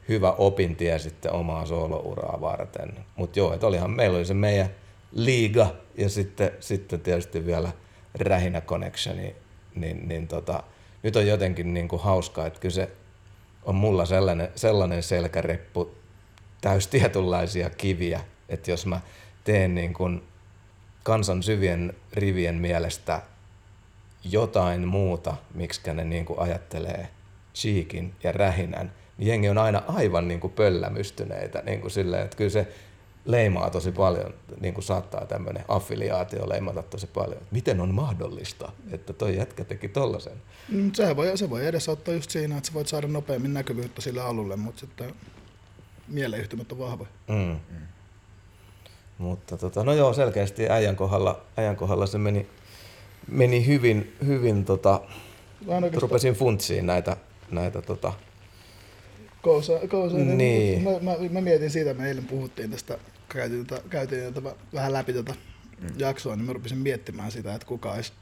hyvä 0.08 0.32
opintie 0.32 0.98
sitten 0.98 1.32
omaa 1.32 1.66
soolouraa 1.66 2.40
varten. 2.40 2.92
Mutta 3.16 3.38
joo, 3.38 3.52
että 3.52 3.66
olihan, 3.66 3.90
meillä 3.90 4.16
oli 4.16 4.24
se 4.24 4.34
meidän 4.34 4.70
liiga 5.12 5.66
ja 5.98 6.08
sitten, 6.08 6.50
sitten 6.60 7.00
tietysti 7.00 7.46
vielä 7.46 7.72
Rähinä 8.14 8.60
Connection, 8.60 9.16
niin, 9.16 9.36
niin, 9.74 10.08
niin 10.08 10.28
tota, 10.28 10.62
nyt 11.02 11.16
on 11.16 11.26
jotenkin 11.26 11.74
niin 11.74 11.88
hauskaa, 11.98 12.46
että 12.46 12.60
kyllä 12.60 12.74
se 12.74 12.90
on 13.66 13.74
mulla 13.74 14.06
sellainen, 14.06 14.48
sellainen 14.54 15.02
selkäreppu 15.02 15.94
täys 16.60 16.88
tietynlaisia 16.88 17.70
kiviä, 17.70 18.20
että 18.48 18.70
jos 18.70 18.86
mä 18.86 19.00
teen 19.44 19.74
niin 19.74 19.94
kuin 19.94 20.22
kansan 21.02 21.42
syvien 21.42 21.92
rivien 22.12 22.54
mielestä 22.54 23.22
jotain 24.24 24.88
muuta, 24.88 25.36
miksi 25.54 25.92
ne 25.92 26.04
niin 26.04 26.24
kuin 26.24 26.38
ajattelee 26.38 27.08
Cheekin 27.54 28.14
ja 28.22 28.32
Rähinän, 28.32 28.92
niin 29.18 29.28
jengi 29.28 29.48
on 29.48 29.58
aina 29.58 29.82
aivan 29.88 30.28
niin 30.28 30.40
kuin 30.40 30.52
pöllämystyneitä, 30.52 31.62
niin 31.66 31.80
kuin 31.80 31.90
silleen, 31.90 32.24
että 32.24 32.36
kyllä 32.36 32.50
se 32.50 32.68
leimaa 33.26 33.70
tosi 33.70 33.92
paljon, 33.92 34.34
niin 34.60 34.74
kuin 34.74 34.84
saattaa 34.84 35.26
tämmöinen 35.26 35.64
affiliaatio 35.68 36.48
leimata 36.48 36.82
tosi 36.82 37.06
paljon. 37.06 37.40
Miten 37.50 37.80
on 37.80 37.94
mahdollista, 37.94 38.72
että 38.92 39.12
toi 39.12 39.36
jätkä 39.36 39.64
teki 39.64 39.88
tollasen? 39.88 40.32
Mm, 40.68 40.92
Se 40.92 41.16
voi, 41.16 41.38
se 41.38 41.50
voi 41.50 41.66
edesauttaa 41.66 42.14
just 42.14 42.30
siinä, 42.30 42.56
että 42.56 42.66
sä 42.66 42.74
voit 42.74 42.88
saada 42.88 43.06
nopeammin 43.08 43.54
näkyvyyttä 43.54 44.00
sille 44.00 44.20
alulle, 44.20 44.56
mutta 44.56 44.80
sitten 44.80 45.14
mieleyhtymät 46.08 46.72
on 46.72 46.78
vahvoja. 46.78 47.08
Mm. 47.28 47.56
Mutta 49.18 49.56
tota, 49.56 49.84
no 49.84 49.92
joo, 49.92 50.12
selkeästi 50.12 50.68
äijän 50.68 50.96
kohdalla, 50.96 51.40
äijän 51.56 51.76
kohdalla 51.76 52.06
se 52.06 52.18
meni, 52.18 52.46
meni 53.28 53.66
hyvin, 53.66 54.16
hyvin 54.26 54.64
tota, 54.64 55.00
rupesin 55.94 56.34
funtsiin 56.34 56.86
näitä, 56.86 57.16
näitä 57.50 57.82
tota, 57.82 58.12
Kousa, 59.42 59.72
Kousa, 59.90 60.16
Niin. 60.16 60.82
Mä, 60.82 60.90
mä, 60.90 61.12
mä, 61.30 61.40
mietin 61.40 61.70
siitä, 61.70 61.94
me 61.94 62.08
eilen 62.08 62.24
puhuttiin 62.24 62.70
tästä, 62.70 62.98
käytiin, 63.28 63.66
tätä, 63.66 63.88
käytiin 63.88 64.34
tätä 64.34 64.54
vähän 64.74 64.92
läpi 64.92 65.12
tätä 65.12 65.34
jaksoa, 65.96 66.36
niin 66.36 66.46
mä 66.46 66.52
rupesin 66.52 66.78
miettimään 66.78 67.30
sitä, 67.30 67.54
että 67.54 67.66
kuka 67.66 67.92
olisi, 67.92 68.12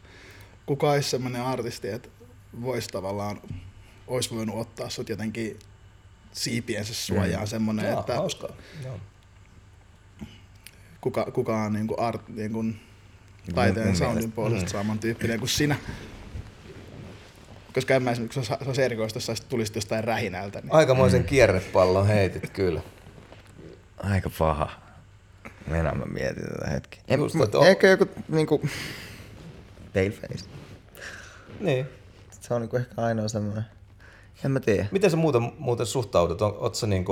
kuka 0.66 0.90
olisi 0.90 1.10
semmoinen 1.10 1.42
artisti, 1.42 1.88
että 1.88 2.08
voisi 2.62 2.88
tavallaan, 2.88 3.40
olisi 4.06 4.34
voinut 4.34 4.56
ottaa 4.58 4.90
sut 4.90 5.08
jotenkin 5.08 5.58
siipiensä 6.32 6.94
suojaan 6.94 7.46
semmoinen, 7.46 7.84
Jaa, 7.84 8.00
että 8.00 8.14
hauskaa. 8.14 8.50
Kuka, 11.00 11.24
kuka 11.24 11.62
on 11.62 11.72
niin 11.72 11.86
kuin 11.86 12.00
art, 12.00 12.28
niin 12.28 12.52
kuin 12.52 12.80
taiteen 13.54 13.86
mun 13.86 13.96
soundin 13.96 14.32
puolesta 14.32 14.70
samantyyppinen 14.70 15.38
kuin 15.38 15.48
sinä. 15.48 15.76
Koska 17.74 17.94
en 17.94 18.02
mä 18.02 18.10
esimerkiksi, 18.10 18.44
se 18.44 18.56
olisi 18.66 18.82
erikoista, 18.82 19.16
jos 19.16 19.26
sä 19.26 19.34
tulisit 19.48 19.74
jostain 19.74 20.04
rähinältä. 20.04 20.60
Niin 20.60 20.72
Aikamoisen 20.72 21.20
mm. 21.20 21.26
kierrepallon 21.26 22.06
heitit 22.06 22.50
kyllä. 22.50 22.80
Aika 23.96 24.30
paha. 24.38 24.83
Mennään 25.66 25.98
mä 25.98 26.04
mietin 26.04 26.44
tätä 26.44 26.70
hetki. 26.70 27.00
En, 27.08 27.20
että 27.44 27.58
on- 27.58 27.66
ehkä 27.66 27.86
joku 27.88 28.06
niinku... 28.28 28.60
Paleface. 29.94 30.44
Niin. 31.60 31.86
Se 32.40 32.54
on 32.54 32.60
niinku 32.60 32.76
ehkä 32.76 32.92
ainoa 32.96 33.28
semmoinen. 33.28 33.64
En 34.44 34.50
mä 34.50 34.60
tiedä. 34.60 34.86
Miten 34.90 35.10
sä 35.10 35.16
muuten, 35.16 35.52
muuten 35.58 35.86
suhtaudut? 35.86 36.42
Oot 36.42 36.74
sä 36.74 36.86
niin 36.86 37.04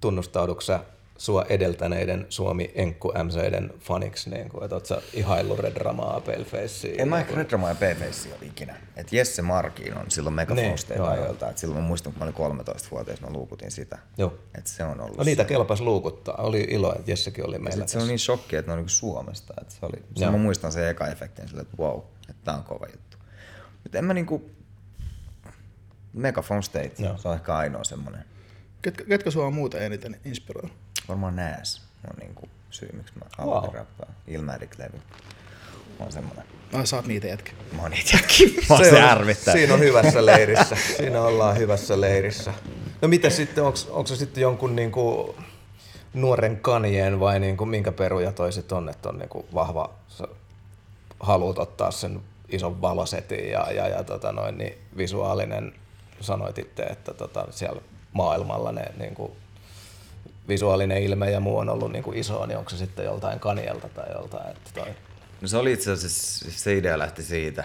tunnustaudutko 0.00 0.60
sä 0.60 0.80
sua 1.18 1.44
edeltäneiden 1.48 2.26
Suomi 2.28 2.70
Enkku 2.74 3.12
MCiden 3.24 3.72
faniksi, 3.80 4.30
niin 4.30 4.48
kuin, 4.48 4.64
että 4.64 4.76
oot 4.76 4.86
sä 4.86 5.02
ihaillut 5.12 5.58
Red 5.58 5.76
Ramaa, 5.76 6.20
Palefacea? 6.20 6.94
En 6.98 7.08
mä 7.08 7.18
ehkä 7.18 7.34
Retromaa 7.34 7.68
ja 7.68 7.74
P-Face 7.74 8.28
ole 8.28 8.38
ikinä. 8.46 8.76
Et 8.96 9.12
Jesse 9.12 9.42
Markin 9.42 9.96
on 9.98 10.10
silloin 10.10 10.36
Niin, 10.36 10.74
joo, 10.88 10.96
joo. 10.96 11.06
ajoilta. 11.06 11.50
Et 11.50 11.58
silloin 11.58 11.80
mä 11.80 11.86
muistan, 11.86 12.12
kun 12.12 12.18
mä 12.18 12.24
olin 12.46 12.58
13-vuotias, 12.58 13.20
mä 13.20 13.30
luukutin 13.30 13.70
sitä. 13.70 13.98
Joo. 14.18 14.34
Et 14.58 14.66
se 14.66 14.84
on 14.84 15.00
ollut 15.00 15.18
No 15.18 15.24
niitä 15.24 15.42
se. 15.42 15.48
kelpas 15.48 15.80
luukuttaa. 15.80 16.34
Oli 16.36 16.66
ilo, 16.70 16.94
että 16.98 17.10
Jessekin 17.10 17.46
oli 17.46 17.58
meillä 17.58 17.80
sit 17.80 17.88
se 17.88 17.98
on 17.98 18.08
niin 18.08 18.18
shokki, 18.18 18.56
että 18.56 18.68
ne 18.68 18.72
on 18.72 18.78
niinku 18.78 18.88
Suomesta. 18.90 19.54
Et 19.60 19.70
se 19.70 19.78
oli, 19.86 20.02
se 20.14 20.24
Joo. 20.24 20.32
mä 20.32 20.38
muistan 20.38 20.72
sen 20.72 20.88
eka 20.88 21.06
efektin 21.08 21.48
sille, 21.48 21.62
että 21.62 21.76
wow, 21.78 21.98
että 22.28 22.42
tää 22.44 22.56
on 22.56 22.64
kova 22.64 22.86
juttu. 22.86 23.16
Mutta 23.82 23.98
en 23.98 24.04
mä 24.04 24.14
niinku... 24.14 24.50
Megafon 26.12 26.62
State, 26.62 26.92
Joo. 26.98 27.18
se 27.18 27.28
on 27.28 27.34
ehkä 27.34 27.56
ainoa 27.56 27.84
semmonen. 27.84 28.24
ketkä, 28.82 29.04
ketkä 29.04 29.30
sua 29.30 29.46
on 29.46 29.54
muuten 29.54 29.82
eniten 29.82 30.20
inspiroinut? 30.24 30.72
Varmaan 31.08 31.36
Nääs 31.36 31.82
on 32.10 32.16
niinku 32.20 32.48
syy, 32.70 32.88
miksi 32.92 33.12
mä 33.18 33.44
Wow. 33.44 33.48
aloitin 33.52 33.74
rappaa. 33.74 34.08
Ilmatic-levy 34.26 35.00
on 36.00 36.12
semmonen. 36.12 36.44
Ai 36.72 36.86
sä 36.86 36.96
oot 36.96 37.06
niitä 37.06 37.26
jätkä. 37.26 37.52
Mä 37.76 37.82
oon 37.82 37.90
niitä 37.90 38.10
jätkin. 38.16 38.54
Mä 38.68 38.74
oon 38.76 38.84
se, 38.84 38.96
on- 38.96 39.02
ärvittää. 39.10 39.52
Siinä 39.54 39.74
on 39.74 39.80
hyvässä 39.80 40.26
leirissä. 40.26 40.76
Siinä 40.96 41.22
ollaan 41.22 41.58
hyvässä 41.58 42.00
leirissä. 42.00 42.54
No 43.02 43.08
mitä 43.08 43.30
sitten, 43.30 43.64
onko, 43.64 43.78
onko 43.90 44.06
se 44.06 44.16
sitten 44.16 44.42
jonkun 44.42 44.76
niinku 44.76 45.34
nuoren 46.14 46.60
kanjeen 46.60 47.20
vai 47.20 47.40
niinku 47.40 47.66
minkä 47.66 47.92
peruja 47.92 48.32
toi 48.32 48.52
sit 48.52 48.72
on, 48.72 48.88
että 48.88 49.08
on 49.08 49.18
niinku 49.18 49.46
vahva, 49.54 49.90
sä 50.08 50.24
haluat 51.20 51.58
ottaa 51.58 51.90
sen 51.90 52.20
ison 52.48 52.80
valosetin 52.82 53.50
ja, 53.50 53.72
ja, 53.72 53.88
ja 53.88 54.04
tota 54.04 54.32
noin, 54.32 54.58
niin 54.58 54.78
visuaalinen, 54.96 55.72
sanoit 56.20 56.58
itse, 56.58 56.82
että 56.82 57.14
tota, 57.14 57.46
siellä 57.50 57.80
maailmalla 58.12 58.72
ne 58.72 58.84
niinku, 58.98 59.36
visuaalinen 60.48 61.02
ilme 61.02 61.30
ja 61.30 61.40
muu 61.40 61.58
on 61.58 61.68
ollut 61.68 61.92
niinku 61.92 62.12
iso, 62.12 62.46
niin 62.46 62.58
onko 62.58 62.70
se 62.70 62.76
sitten 62.76 63.04
joltain 63.04 63.40
kanjelta 63.40 63.88
tai 63.88 64.12
joltain, 64.12 64.50
että 64.50 64.70
toi, 64.74 64.94
No 65.40 65.48
se 65.48 65.56
oli 65.56 65.72
itse 65.72 65.90
asiassa, 65.92 66.50
se 66.50 66.76
idea 66.76 66.98
lähti 66.98 67.22
siitä, 67.22 67.64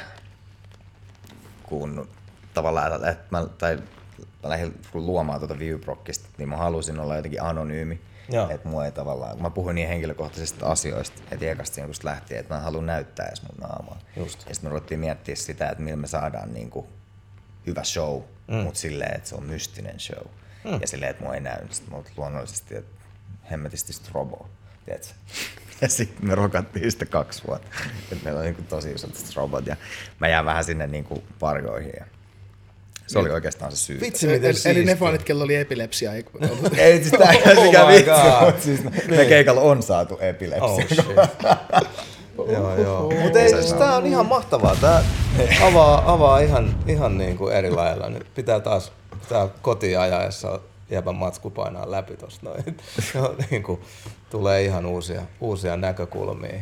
kun 1.64 2.10
tavallaan, 2.54 3.10
että 3.10 3.26
mä, 3.32 3.48
tai 3.58 3.76
mä 4.44 4.50
lähdin 4.50 4.80
luomaan 4.94 5.40
tuota 5.40 5.60
Viewbrockista, 5.60 6.30
niin 6.38 6.50
mä 6.50 6.58
halusin 6.58 7.00
olla 7.00 7.16
jotenkin 7.16 7.42
anonyymi. 7.42 8.02
Että 8.50 8.70
mua 8.70 8.86
ei 8.86 8.92
tavallaan, 8.92 9.42
mä 9.42 9.50
puhuin 9.50 9.76
niin 9.76 9.88
henkilökohtaisista 9.88 10.66
asioista, 10.66 11.22
että 11.32 11.46
ekasta 11.46 11.82
kun 11.82 11.94
lähti, 12.04 12.36
että 12.36 12.54
mä 12.54 12.58
en 12.58 12.64
halua 12.64 12.82
näyttää 12.82 13.26
edes 13.26 13.42
mun 13.42 13.70
naamaa. 13.70 14.00
Just. 14.16 14.40
Ja 14.40 14.56
sitten 14.56 14.70
me 14.70 14.70
ruvettiin 14.70 15.00
miettiä 15.00 15.36
sitä, 15.36 15.70
että 15.70 15.84
millä 15.84 15.98
me 15.98 16.08
saadaan 16.08 16.54
niin 16.54 16.70
kuin 16.70 16.86
hyvä 17.68 17.84
show, 17.84 18.22
mm. 18.48 18.56
mutta 18.56 18.80
silleen, 18.80 19.16
että 19.16 19.30
se 19.30 19.36
on 19.36 19.44
mystinen 19.44 20.00
show. 20.00 20.28
Mm. 20.66 20.78
Ja 20.82 20.88
silleen, 20.88 21.12
että 21.12 21.24
mua 21.24 21.34
ei 21.34 21.42
näy. 21.42 21.68
Sitten 21.70 21.94
mä 21.98 22.04
luonnollisesti, 22.18 22.76
että 22.76 23.04
hemmetisti 23.52 23.94
strobo. 23.94 24.50
Tiedätkö? 24.86 25.14
Ja 25.82 25.90
sitten 25.90 26.28
me 26.28 26.36
rokattiin 26.36 26.92
sitä 26.92 27.06
kaksi 27.06 27.42
vuotta. 27.48 27.68
Et 28.12 28.24
meillä 28.24 28.40
on 28.40 28.46
niin 28.46 28.56
tosi 28.70 28.92
isot 28.92 29.16
strobot 29.16 29.68
ja 29.68 29.76
mä 30.20 30.28
jään 30.28 30.46
vähän 30.46 30.64
sinne 30.64 30.88
niin 30.88 31.04
kuin 31.04 31.24
varjoihin. 31.42 31.92
Ja 32.00 32.06
se 33.08 33.20
oli 33.20 33.30
oikeastaan 33.30 33.72
se 33.72 33.78
syy. 33.78 34.00
Vitsi 34.02 34.28
Eli, 34.28 34.34
miten 34.36 34.50
eli 34.50 34.56
ne 34.56 34.86
siistiä. 34.86 34.96
fanit, 34.96 35.24
kello 35.24 35.44
oli 35.44 35.56
epilepsia. 35.56 36.14
Ei, 36.14 36.26
Ei 36.78 37.00
siis 37.04 37.12
tää 37.12 37.32
ei 37.32 37.58
Oh 37.58 37.64
mikään 37.64 37.88
my 37.88 37.94
vitsi, 37.94 38.12
God. 38.12 38.46
mutta 38.46 38.62
siis 38.64 38.84
me 39.08 39.26
keikalla 39.26 39.62
on 39.62 39.84
saatu 39.84 40.18
epilepsia. 40.20 41.04
Oh 42.38 42.52
joo, 42.54 42.78
joo. 42.78 43.12
Mutta 43.24 43.40
ei, 43.40 43.50
siis 43.50 43.74
tää 43.74 43.96
on 43.96 44.06
ihan 44.06 44.26
mahtavaa. 44.26 44.76
Tää 44.76 45.04
avaa, 45.62 46.14
avaa 46.14 46.40
ihan, 46.40 46.76
ihan 46.88 47.18
niin 47.18 47.38
kuin 47.38 47.56
eri 47.56 47.72
lailla. 47.72 48.10
Nyt 48.10 48.34
pitää 48.36 48.60
taas 48.60 48.92
pitää 49.24 49.48
kotiin 49.62 50.00
ajaessa 50.00 50.60
jäbän 50.90 51.16
matsku 51.16 51.50
painaa 51.50 51.92
läpi 51.92 52.18
tosta 52.18 52.50
noin. 52.50 52.64
Joo, 53.16 53.36
niin 53.50 53.64
kuin, 53.64 53.82
tulee 54.30 54.64
ihan 54.64 54.86
uusia, 54.86 55.22
uusia 55.42 55.78
näkökulmia. 55.78 56.60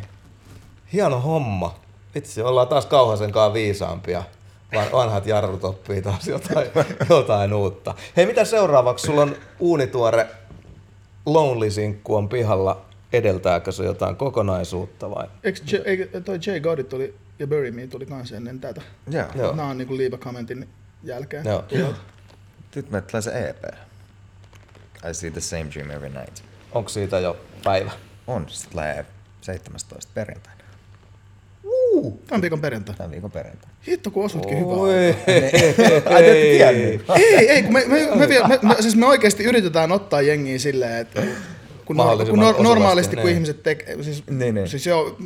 Hieno 0.93 1.20
homma. 1.20 1.80
Vitsi, 2.16 2.41
ollaan 2.41 2.68
taas 2.68 2.86
kauhasen 2.86 3.32
kanssa 3.32 3.53
viisaampia. 3.53 4.24
Van- 4.76 4.91
Vanhat 4.91 5.26
jarrut 5.28 5.64
oppii 5.64 6.01
taas 6.01 6.28
jotain, 6.28 6.68
jotain 7.09 7.53
uutta. 7.53 7.95
Hei, 8.18 8.26
mitä 8.26 8.45
seuraavaksi? 8.45 9.05
Sulla 9.05 9.22
on 9.22 9.36
uunituore 9.59 10.28
Lonely-sinkku 11.26 12.16
on 12.16 12.30
pihalla. 12.30 12.82
Edeltääkö 13.14 13.72
se 13.72 13.84
jotain 13.86 14.16
kokonaisuutta 14.16 15.09
vai? 15.09 15.28
Eikö 15.43 15.59
J, 15.72 15.76
eikö 15.86 16.22
toi 16.22 16.39
Jay 16.47 16.59
Goddard 16.59 16.88
tuli 16.88 17.14
ja 17.39 17.47
Bury 17.47 17.72
Me 17.72 17.88
tuli 17.88 18.05
kans 18.05 18.32
ennen 18.32 18.59
tätä? 18.59 18.82
Joo. 19.12 19.26
Joo. 19.36 19.55
Nämä 19.55 19.70
on 19.70 19.78
niinku 19.78 19.97
Leave 19.97 20.16
a 20.16 20.18
Commentin 20.18 20.70
jälkeen. 21.03 21.45
Joo. 21.45 21.64
Nyt 22.76 22.91
me 22.91 23.01
tulee 23.01 23.22
se 23.22 23.49
EP. 23.49 23.63
I 25.09 25.13
see 25.13 25.32
the 25.32 25.41
same 25.41 25.65
dream 25.74 25.91
every 25.91 26.09
night. 26.09 26.43
Onko 26.72 26.89
siitä 26.89 27.19
jo 27.19 27.38
päivä? 27.63 27.91
On, 28.28 28.45
se 28.49 28.69
tulee 28.69 29.05
17 29.41 30.11
perjantaina. 30.13 30.61
Tämän 32.28 32.41
viikon 32.41 32.61
perjantai. 32.61 32.95
Tämän 32.95 33.11
viikon 33.11 33.32
perjantaina. 33.32 33.76
Hitto, 33.88 34.11
kun 34.11 34.26
osutkin 34.26 34.59
hyvää. 34.59 34.74
Oi, 34.74 35.15
Ai, 36.13 36.24
te 36.24 36.32
ette 36.32 36.57
tiennyt? 36.57 37.05
Ei, 37.15 37.49
ei, 37.49 37.63
kun 37.63 37.74
me, 37.74 37.84
me, 37.88 38.15
me, 38.15 38.28
me, 38.28 38.39
me, 38.47 38.59
me, 38.61 38.76
siis 38.80 38.95
me 38.95 39.05
oikeasti 39.05 39.43
yritetään 39.43 39.91
ottaa 39.91 40.22
jengiä 40.22 40.59
silleen, 40.59 40.97
että 40.97 41.22
kun, 41.86 41.98
nor, 41.98 42.26
kun 42.26 42.40
nor, 42.40 42.56
normaalisti 42.64 43.16
kun 43.16 43.26
niin. 43.26 43.36
ihmiset 43.36 43.64
tekee, 43.64 44.04
siis, 44.04 44.24
Niin, 44.30 44.56
niin. 44.56 44.68
siis 44.70 44.86
joo, 44.88 45.18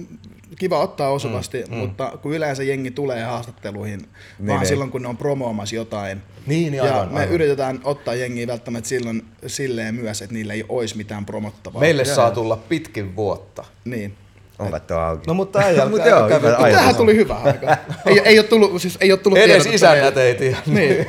kiva 0.60 0.80
ottaa 0.80 1.10
osuvasti, 1.10 1.64
mm, 1.70 1.76
mutta 1.76 2.18
kun 2.22 2.34
yleensä 2.34 2.64
jengi 2.64 2.92
tulee 2.92 3.24
haastatteluihin, 3.24 4.00
niin, 4.00 4.48
vaan 4.48 4.60
niin. 4.60 4.68
silloin 4.68 4.92
kun 4.92 5.02
ne 5.02 5.08
on 5.08 5.18
promoomassa 5.18 5.76
jotain, 5.76 6.22
Niin, 6.48 6.72
niin, 6.72 6.74
ja 6.74 6.84
aivan, 6.84 7.14
me 7.14 7.20
aivan. 7.20 7.34
yritetään 7.34 7.80
ottaa 7.84 8.16
jengiä 8.16 8.48
välttämättä 8.48 8.88
silloin 8.90 9.26
silleen 9.48 9.96
myös, 9.96 10.22
että 10.22 10.34
niillä 10.34 10.54
ei 10.54 10.66
olisi 10.70 10.98
mitään 10.98 11.26
promottavaa. 11.26 11.80
Meille 11.80 12.06
saa 12.06 12.32
tulla 12.32 12.58
pitkin 12.58 13.16
vuotta. 13.16 13.64
Niin. 13.86 14.18
Ovet 14.60 14.92
on 14.92 15.02
auki. 15.04 15.24
No 15.28 15.34
mutta 15.34 15.60
äijällä 15.60 15.90
Mut 15.96 16.06
joo, 16.06 16.30
käy- 16.30 16.40
hyvä 16.40 16.56
ajatus. 16.58 16.80
Tähän 16.80 16.96
tuli 16.96 17.16
hyvä 17.16 17.36
aika. 17.36 17.78
ei, 18.06 18.20
ei, 18.20 18.40
ole 18.40 18.48
tullut, 18.48 18.82
siis 18.82 18.98
ei 19.02 19.12
ole 19.12 19.20
tullut 19.20 19.40
Edes 19.40 19.66
meille. 19.82 20.24
ei 20.24 20.36
tiedä. 20.36 20.58
Niin. 20.66 21.08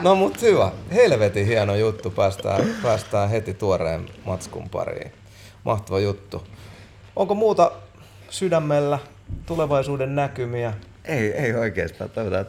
No 0.00 0.14
mut 0.14 0.42
hyvä. 0.42 0.72
Helvetin 0.94 1.46
hieno 1.46 1.74
juttu. 1.74 2.10
Päästään, 2.10 2.64
päästään 2.82 3.30
heti 3.30 3.54
tuoreen 3.54 4.06
matskun 4.24 4.70
pariin. 4.70 5.12
Mahtava 5.64 6.00
juttu. 6.00 6.44
Onko 7.16 7.34
muuta 7.34 7.72
sydämellä 8.30 8.98
tulevaisuuden 9.46 10.14
näkymiä? 10.14 10.74
Ei, 11.04 11.32
ei 11.32 11.54
oikeastaan. 11.54 12.10
Toivotaan. 12.10 12.46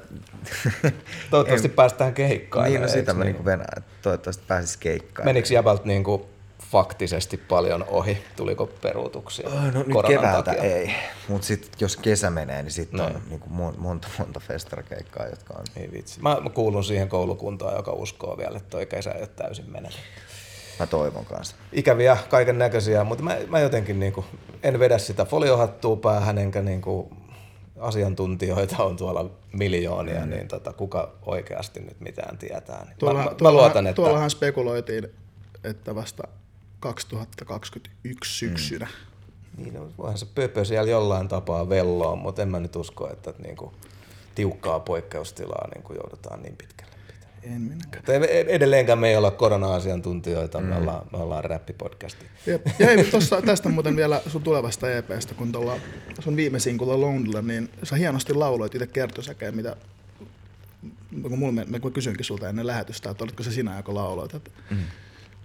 Toivottavasti 1.30 1.70
päästään 1.70 2.13
keikkaan. 2.13 2.65
Niin, 2.65 2.82
no 2.82 2.88
sitä 2.88 3.13
mä 3.13 3.24
niinku 3.24 3.45
venään, 3.45 3.84
toivottavasti 4.01 4.43
pääsis 4.47 4.78
keikkaan. 4.78 5.26
Menikö 5.28 5.53
jäbältä 5.53 5.84
niinku 5.86 6.30
faktisesti 6.72 7.38
paljon 7.38 7.86
ohi? 7.88 8.18
Tuliko 8.36 8.68
peruutuksia? 8.82 9.49
No 9.49 9.72
nyt 9.72 9.88
koronan 9.93 10.18
keväältä 10.22 10.51
takia? 10.51 10.63
ei, 10.76 10.93
mutta 11.28 11.47
sitten 11.47 11.72
jos 11.80 11.97
kesä 11.97 12.30
menee, 12.30 12.63
niin 12.63 12.72
sitten 12.72 13.01
on 13.01 13.11
Näin. 13.11 13.24
niinku 13.30 13.47
mon- 13.49 13.78
monta 13.78 14.07
monta 14.20 14.39
festarakeikkaa, 14.39 15.26
jotka 15.28 15.53
on... 15.53 15.63
Ei 15.76 15.89
vitsi. 15.91 16.22
Mä, 16.22 16.38
mä 16.43 16.49
kuulun 16.49 16.84
siihen 16.84 17.09
koulukuntaan, 17.09 17.76
joka 17.76 17.91
uskoo 17.91 18.38
vielä, 18.38 18.57
että 18.57 18.70
toi 18.70 18.86
kesä 18.86 19.11
ei 19.11 19.22
ole 19.22 19.28
täysin 19.36 19.72
menetetty. 19.72 20.03
Mä 20.80 20.88
toivon 20.88 21.26
kanssa. 21.26 21.55
ikäviä 21.74 22.18
kaiken 22.30 22.57
näköisiä, 22.57 23.03
mutta 23.03 23.24
mä, 23.24 23.38
mä 23.47 23.59
jotenkin 23.59 23.99
niinku, 23.99 24.26
en 24.63 24.80
vedä 24.80 24.97
sitä 24.97 25.26
foliohattua 25.26 25.95
päähän, 25.95 26.38
enkä 26.38 26.61
niinku, 26.61 27.09
asiantuntijoita 27.80 28.84
on 28.84 28.97
tuolla 28.97 29.30
miljoonia, 29.53 30.22
mm. 30.26 30.30
niin 30.30 30.47
tota, 30.47 30.74
kuka 30.74 31.11
oikeasti 31.26 31.80
nyt 31.80 31.99
mitään 31.99 32.38
tietää. 32.38 32.86
Niin 32.86 32.95
Tuolla, 32.99 33.20
mä, 33.20 33.26
mä, 33.26 33.32
mä 33.32 33.38
tuollahan- 33.38 33.53
luotan, 33.53 33.88
että 33.88 33.95
Tuollahan 33.95 34.30
spekuloitiin, 34.30 35.07
että 35.63 35.95
vasta 35.95 36.24
2021 36.80 38.38
syksynä. 38.38 38.88
niin, 39.57 39.73
no, 39.73 39.89
voihan 39.97 40.17
se 40.17 40.25
pöpö 40.36 40.65
siellä 40.65 40.91
jollain 40.91 41.28
tapaa 41.28 41.69
velloa, 41.69 42.15
mutta 42.15 42.41
en 42.41 42.49
mä 42.49 42.59
nyt 42.59 42.75
usko, 42.75 43.11
että 43.11 43.34
niinku, 43.43 43.73
tiukkaa 44.36 44.80
poikkeustilaa 44.80 45.67
niinku, 45.73 45.93
joudutaan 45.93 46.41
niin 46.41 46.55
pitkälle 46.55 46.93
pitämään. 47.07 47.55
En 47.55 47.61
minäkään. 47.61 47.95
Mutta 47.95 48.13
edelleenkään 48.47 48.99
me 48.99 49.09
ei 49.09 49.17
olla 49.17 49.32
korona-asiantuntijoita, 49.32 50.61
me 50.61 50.75
ollaan, 50.75 51.05
me 51.11 51.17
ollaan 51.17 51.43
räppipodcasti. 51.43 52.25
Jep. 52.45 52.67
Ja 52.80 52.86
hei, 52.86 53.03
tossa, 53.03 53.41
tästä 53.41 53.69
muuten 53.69 53.95
vielä 53.95 54.21
sun 54.28 54.43
tulevasta 54.43 54.91
EPstä, 54.91 55.34
kun 55.34 55.51
tuolla 55.51 55.80
sun 56.19 56.36
viime 56.36 56.59
sinkulla 56.59 57.01
Lonelylla, 57.01 57.41
niin 57.41 57.69
sä 57.84 57.95
hienosti 57.95 58.34
lauloit 58.34 58.75
itse 58.75 58.88
kertosäkeen, 58.88 59.55
mitä 59.55 59.75
kun 61.21 61.39
mulla, 61.39 61.65
mä 61.65 61.80
kysyinkin 61.93 62.25
sulta 62.25 62.49
ennen 62.49 62.67
lähetystä, 62.67 63.09
että 63.09 63.23
olitko 63.23 63.43
se 63.43 63.51
sinä, 63.51 63.78
joka 63.78 63.93
lauloit. 63.93 64.34
Että, 64.34 64.51
mm. 64.69 64.78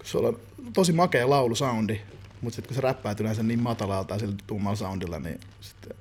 Sulla 0.03 0.29
on 0.29 0.41
tosi 0.73 0.93
makea 0.93 1.31
laulusoundi, 1.31 2.01
mutta 2.41 2.57
sitten 2.57 2.69
kun 2.69 2.75
se 2.75 2.81
räppäät 2.81 3.21
yleensä 3.21 3.43
niin 3.43 3.63
matalalta 3.63 4.15
ja 4.15 4.21
sillä 4.21 4.35
tummalla 4.47 4.77
soundilla, 4.77 5.19
niin 5.19 5.41
sitten 5.61 5.97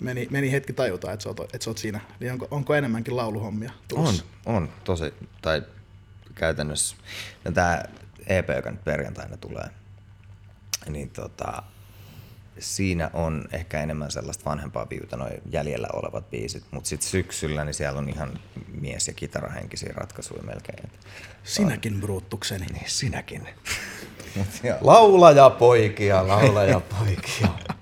meni, 0.00 0.28
meni 0.30 0.52
hetki 0.52 0.72
tajuta, 0.72 1.12
että 1.12 1.22
sä 1.22 1.28
oot, 1.28 1.40
että 1.40 1.64
sä 1.64 1.70
oot 1.70 1.78
siinä. 1.78 2.00
Niin 2.20 2.32
onko, 2.32 2.48
onko 2.50 2.74
enemmänkin 2.74 3.16
lauluhommia 3.16 3.70
On, 3.70 3.78
tulossa? 3.88 4.24
on, 4.46 4.68
tosi, 4.84 5.14
tai 5.42 5.62
käytännössä, 6.34 6.96
no 7.44 7.52
tää 7.52 7.88
EP, 8.26 8.48
joka 8.56 8.70
nyt 8.70 8.84
perjantaina 8.84 9.36
tulee, 9.36 9.70
niin 10.88 11.10
tota, 11.10 11.62
siinä 12.58 13.10
on 13.12 13.44
ehkä 13.52 13.82
enemmän 13.82 14.10
sellaista 14.10 14.44
vanhempaa 14.50 14.86
viuta, 14.90 15.16
noin 15.16 15.32
jäljellä 15.50 15.88
olevat 15.92 16.30
biisit, 16.30 16.64
mutta 16.70 16.88
sitten 16.88 17.08
syksyllä 17.08 17.64
niin 17.64 17.74
siellä 17.74 17.98
on 17.98 18.08
ihan 18.08 18.38
mies- 18.80 19.06
ja 19.08 19.14
kitarahenkisiä 19.14 19.92
ratkaisuja 19.96 20.42
melkein. 20.42 20.90
Sinäkin 21.44 22.00
bruuttukseni. 22.00 22.66
niin 22.72 22.84
sinäkin. 22.86 23.48
Laulaja 24.80 25.50
poikia, 25.50 26.28
laulaja 26.28 26.80
poikia. 26.80 27.48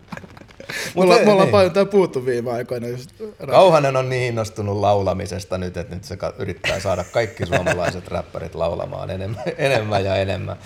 Me 0.96 1.02
ollaan, 1.02 1.20
ei- 1.20 1.26
me 1.26 1.32
ollaan 1.32 1.46
niin. 1.46 1.52
paljon 1.52 1.72
tää 1.72 1.84
puhuttu 1.84 2.26
viime 2.26 2.50
aikoina. 2.50 2.88
Just, 2.88 3.10
Kauhanen 3.50 3.96
on 3.96 4.08
niin 4.08 4.22
innostunut 4.22 4.76
laulamisesta 4.76 5.58
nyt, 5.58 5.76
että 5.76 5.94
nyt 5.94 6.04
se 6.04 6.18
yrittää 6.38 6.80
saada 6.80 7.04
kaikki 7.04 7.46
suomalaiset 7.46 8.08
räppärit 8.08 8.54
laulamaan 8.54 9.10
enemmän, 9.10 9.42
enemmän 9.58 10.04
ja 10.04 10.16
enemmän. 10.16 10.56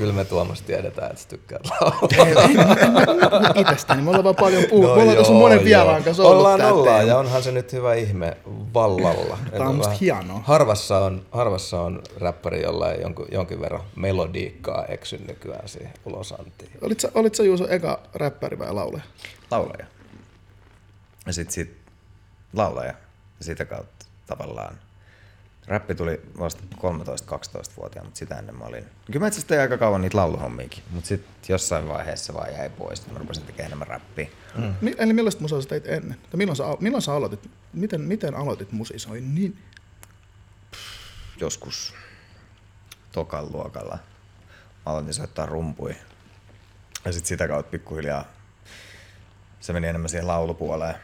Kyllä 0.00 0.12
me 0.12 0.24
Tuomas 0.24 0.62
tiedetään, 0.62 1.10
että 1.10 1.22
sä 1.22 1.28
tykkäät 1.28 1.62
laulaa. 1.80 3.52
itsestäni. 3.54 4.02
Me 4.02 4.08
ollaan 4.08 4.24
vaan 4.24 4.36
paljon 4.36 4.64
puhuttu. 4.70 4.94
me 4.94 5.00
ollaan 5.00 5.16
tuossa 5.16 5.32
monen 5.32 5.64
vieraan 5.64 6.04
kanssa 6.04 6.22
ollut 6.22 6.36
Ollaan, 6.38 6.72
ollaan, 6.72 7.06
ja 7.08 7.18
onhan 7.18 7.42
se 7.42 7.52
nyt 7.52 7.72
hyvä 7.72 7.94
ihme 7.94 8.36
vallalla. 8.74 9.38
Tää 9.50 9.68
on 9.68 9.74
musta 9.74 9.88
Vähän- 9.90 10.00
hienoa. 10.00 10.40
Harvassa 10.44 10.98
on, 10.98 11.22
harvassa 11.32 11.80
on 11.80 12.02
räppäri, 12.20 12.62
jolla 12.62 12.92
ei 12.92 13.00
jonkun, 13.00 13.26
jonkin 13.32 13.60
verran 13.60 13.80
melodiikkaa 13.96 14.84
eksy 14.86 15.18
nykyään 15.28 15.68
siihen 15.68 15.92
ulosantiin. 16.04 16.70
Olit 16.82 17.00
sä, 17.00 17.10
olit 17.14 17.34
sä 17.34 17.42
Juuso 17.42 17.68
eka 17.68 18.00
räppäri 18.14 18.58
vai 18.58 18.72
laulaja? 18.74 19.02
laulaja. 19.50 19.86
Ja 21.26 21.32
sitten 21.32 21.52
sit 21.54 21.76
laulaja. 22.52 22.94
Ja 23.38 23.44
sitä 23.44 23.64
kautta 23.64 24.06
tavallaan. 24.26 24.74
Räppi 25.70 25.94
tuli 25.94 26.20
vasta 26.38 26.62
13-12-vuotiaana, 26.76 28.06
mutta 28.06 28.18
sitä 28.18 28.38
ennen 28.38 28.56
mä 28.56 28.64
olin. 28.64 28.84
Kyllä 29.06 29.20
mä 29.20 29.26
itse 29.26 29.36
asiassa 29.36 29.48
tein 29.48 29.60
aika 29.60 29.78
kauan 29.78 30.02
niitä 30.02 30.16
lauluhommiakin, 30.16 30.82
mutta 30.90 31.08
sitten 31.08 31.30
jossain 31.48 31.88
vaiheessa 31.88 32.34
vaan 32.34 32.52
jäi 32.52 32.70
pois. 32.70 33.06
Mä 33.06 33.18
rupesin 33.18 33.42
tekemään 33.42 33.66
enemmän 33.66 33.88
räppiä. 33.88 34.28
Mm. 34.58 34.74
Mi- 34.80 34.94
eli 34.98 35.12
millaista 35.12 35.42
musaa 35.42 35.60
sä 35.60 35.68
teit 35.68 35.86
ennen? 35.86 36.18
Tai 36.30 36.38
milloin 36.38 36.56
sä, 36.56 36.64
milloin 36.80 37.02
sä 37.02 37.14
aloitit? 37.14 37.50
Miten, 37.72 38.00
miten 38.00 38.34
aloitit 38.34 38.72
musisoin? 38.72 39.34
Niin, 39.34 39.58
Joskus 41.40 41.94
tokan 43.12 43.52
luokalla 43.52 43.98
mä 44.86 44.92
aloitin 44.92 45.14
soittaa 45.14 45.46
rumpuja. 45.46 45.94
Ja 47.04 47.12
sitten 47.12 47.28
sitä 47.28 47.48
kautta 47.48 47.70
pikkuhiljaa 47.70 48.24
se 49.60 49.72
meni 49.72 49.86
enemmän 49.86 50.08
siihen 50.08 50.26
laulupuoleen. 50.26 50.94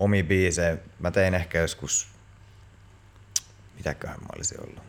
Omi 0.00 0.22
biisejä 0.22 0.76
mä 0.98 1.10
tein 1.10 1.34
ehkä 1.34 1.58
joskus, 1.58 2.08
mitäköhän 3.76 4.20
mä 4.20 4.26
olisin 4.36 4.60
ollut. 4.60 4.82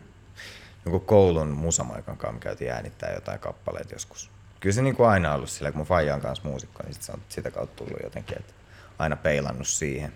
Joku 0.84 1.00
koulun 1.00 1.48
musamaikan 1.48 2.16
kanssa 2.16 2.32
me 2.32 2.40
käytiin 2.40 2.70
äänittää 2.70 3.12
jotain 3.12 3.40
kappaleita 3.40 3.94
joskus. 3.94 4.30
Kyllä 4.60 4.74
se 4.74 4.82
niin 4.82 4.96
kuin 4.96 5.08
aina 5.08 5.34
ollut 5.34 5.50
sillä, 5.50 5.70
kun 5.70 5.78
mun 5.78 5.86
faija 5.86 6.14
on 6.14 6.20
kanssa 6.20 6.48
muusikko, 6.48 6.82
niin 6.82 6.94
sit 6.94 7.02
se 7.02 7.12
on 7.12 7.22
sitä 7.28 7.50
kautta 7.50 7.76
tullut 7.76 8.02
jotenkin, 8.02 8.38
että 8.38 8.52
aina 8.98 9.16
peilannut 9.16 9.68
siihen. 9.68 10.12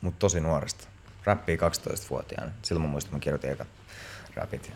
Mutta 0.00 0.18
tosi 0.18 0.40
nuoresta. 0.40 0.88
Räppii 1.24 1.56
12-vuotiaana. 1.56 2.52
Silloin 2.62 2.82
mä 2.82 2.90
muistan, 2.90 3.08
että 3.08 3.16
mä 3.16 3.20
kirjoitin 3.20 3.50
ekat 3.50 3.68
räpit. 4.34 4.72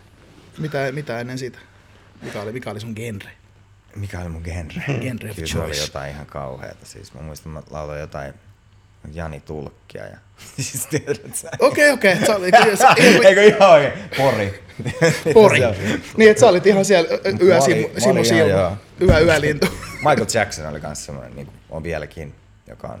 mitä, 0.57 0.91
mitä 0.91 1.19
ennen 1.19 1.37
sitä? 1.37 1.59
Mikä 2.21 2.41
oli, 2.41 2.51
mikä 2.51 2.71
oli 2.71 2.79
sun 2.79 2.93
genre? 2.95 3.31
Mikä 3.95 4.19
oli 4.19 4.29
mun 4.29 4.41
genre? 4.41 4.83
Genre 4.99 5.33
Kyllä 5.33 5.47
se 5.47 5.59
oli 5.59 5.77
jotain 5.77 6.11
ihan 6.11 6.25
kauheata. 6.25 6.85
Siis 6.85 7.13
mä 7.13 7.21
muistan, 7.21 7.51
mä 7.51 7.61
lauloin 7.69 7.99
jotain 7.99 8.33
Jani 9.13 9.39
Tulkkia 9.39 10.05
ja 10.05 10.17
siis 10.59 10.85
tiedät 10.85 11.35
sä. 11.35 11.51
Okei, 11.59 11.91
okei. 11.91 12.13
Okay, 12.13 12.37
okay. 12.37 12.77
Sä, 12.77 12.95
Eikö 13.27 13.43
ihan 13.43 13.71
oikein? 13.71 14.09
Pori. 14.17 14.63
Pori. 15.33 15.59
Niin, 16.17 16.31
että 16.31 16.41
sä 16.41 16.47
olit 16.47 16.65
ihan 16.65 16.85
siellä 16.85 17.09
yö 17.41 17.61
Simo, 17.61 17.89
Simo 17.97 18.23
Silma. 18.23 18.77
Yö, 19.01 19.19
yölintu. 19.19 19.67
Michael 20.05 20.27
Jackson 20.33 20.67
oli 20.67 20.79
myös 20.79 21.05
semmoinen, 21.05 21.35
niin 21.35 21.45
kuin 21.45 21.57
on 21.69 21.83
vieläkin, 21.83 22.35
joka 22.67 22.87
on 22.87 22.99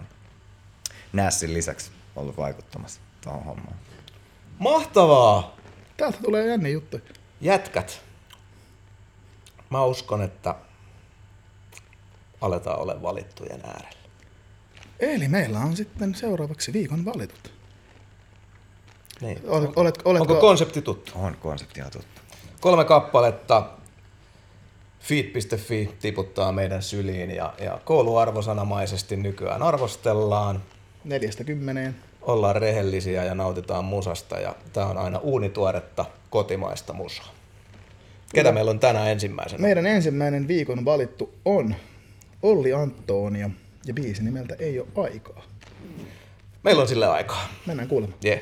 Nassin 1.13 1.53
lisäksi 1.53 1.91
ollut 2.15 2.37
vaikuttamassa 2.37 3.01
tuohon 3.23 3.43
hommaan. 3.43 3.75
Mahtavaa! 4.59 5.55
Täältä 5.97 6.17
tulee 6.23 6.47
jänni 6.47 6.71
juttu. 6.71 6.99
Jätkät. 7.41 8.01
Mä 9.69 9.83
uskon, 9.83 10.21
että 10.21 10.55
aletaan 12.41 12.79
ole 12.79 13.01
valittujen 13.01 13.61
äärellä. 13.65 14.04
Eli 14.99 15.27
meillä 15.27 15.59
on 15.59 15.75
sitten 15.75 16.15
seuraavaksi 16.15 16.73
viikon 16.73 17.05
valitut. 17.05 17.51
Niin. 19.21 19.39
Olet, 19.47 19.69
olet, 19.75 19.95
oletko, 20.05 20.33
Onko 20.33 20.35
konsepti 20.35 20.81
tuttu? 20.81 21.11
On 21.15 21.37
konsepti 21.41 21.79
ihan 21.79 21.91
tuttu. 21.91 22.21
Kolme 22.61 22.85
kappaletta. 22.85 23.69
Feed.fi 24.99 25.95
tiputtaa 26.01 26.51
meidän 26.51 26.81
syliin 26.81 27.31
ja, 27.31 27.53
ja 27.59 27.79
kouluarvosanamaisesti 27.85 29.15
nykyään 29.15 29.63
arvostellaan. 29.63 30.63
neljästä 31.03 31.43
kymmeneen. 31.43 31.95
Ollaan 32.21 32.55
rehellisiä 32.55 33.23
ja 33.23 33.35
nautitaan 33.35 33.85
musasta 33.85 34.39
ja 34.39 34.55
tää 34.73 34.85
on 34.85 34.97
aina 34.97 35.19
uunituoretta 35.19 36.05
kotimaista 36.29 36.93
musaa. 36.93 37.29
Ketä 38.33 38.51
meillä 38.51 38.71
on 38.71 38.79
tänään 38.79 39.07
ensimmäisenä? 39.07 39.61
Meidän 39.61 39.85
ensimmäinen 39.85 40.47
viikon 40.47 40.85
valittu 40.85 41.33
on 41.45 41.75
Olli 42.41 42.73
Antonia 42.73 43.49
ja 43.85 43.93
biisi 43.93 44.23
nimeltä 44.23 44.55
Ei 44.59 44.79
ole 44.79 44.87
aikaa. 44.95 45.43
Meillä 46.63 46.81
on 46.81 46.87
sille 46.87 47.07
aikaa. 47.07 47.49
Mennään 47.65 47.89
kuulemaan. 47.89 48.19
Yeah. 48.25 48.39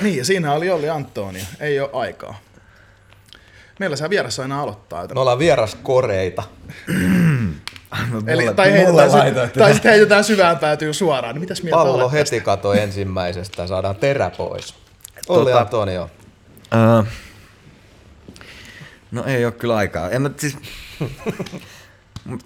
Niin, 0.00 0.16
ja 0.16 0.24
siinä 0.24 0.52
oli 0.52 0.70
Olli 0.70 0.90
Antonia. 0.90 1.44
Ei 1.60 1.80
ole 1.80 1.90
aikaa. 1.92 2.38
Meillä 3.78 3.96
saa 3.96 4.10
vieressä 4.10 4.42
aina 4.42 4.62
aloittaa. 4.62 5.02
Joten... 5.02 5.16
Me 5.16 5.20
ollaan 5.20 5.38
vieraskoreita. 5.38 6.42
Eli, 8.26 8.42
Mulle- 8.42 8.54
tai, 8.54 8.72
heitetään, 8.72 9.10
sy- 9.10 9.58
tai 9.58 9.72
sitten 9.72 9.90
heitetään 9.92 10.24
syvään 10.24 10.58
päätyy 10.58 10.92
suoraan. 10.94 11.34
Niin 11.34 11.40
mitäs 11.40 11.62
mieltä 11.62 11.76
Pallo 11.76 12.10
heti 12.10 12.40
kato 12.40 12.72
ensimmäisestä, 12.74 13.66
saadaan 13.66 13.96
terä 13.96 14.30
pois. 14.30 14.74
Olli 15.28 15.52
Tota- 15.52 15.56
Antonio. 15.56 16.10
Öö, 16.74 17.02
no 19.12 19.24
ei 19.24 19.44
ole 19.44 19.52
kyllä 19.52 19.76
aikaa. 19.76 20.10
En 20.10 20.22
mä 20.22 20.30
siis... 20.36 20.58
Mut, 22.24 22.42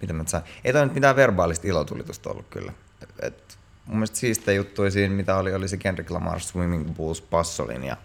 mitä 0.00 0.12
mä 0.12 0.24
sanon? 0.26 0.46
Ei 0.64 0.72
toi 0.72 0.84
nyt 0.84 0.94
mitään 0.94 1.16
verbaalista 1.16 1.68
ilotulitusta 1.68 2.30
ollut 2.30 2.46
kyllä. 2.50 2.72
Et, 3.02 3.10
et, 3.22 3.58
mun 3.86 3.96
mielestä 3.96 4.16
siistejä 4.16 4.56
juttuja 4.56 4.90
siinä, 4.90 5.14
mitä 5.14 5.36
oli, 5.36 5.54
oli 5.54 5.68
se 5.68 5.76
Kendrick 5.76 6.10
Lamar 6.10 6.40
Swimming 6.40 6.96
Pools 6.96 7.20
Passolin 7.20 7.84
ja 7.84 7.96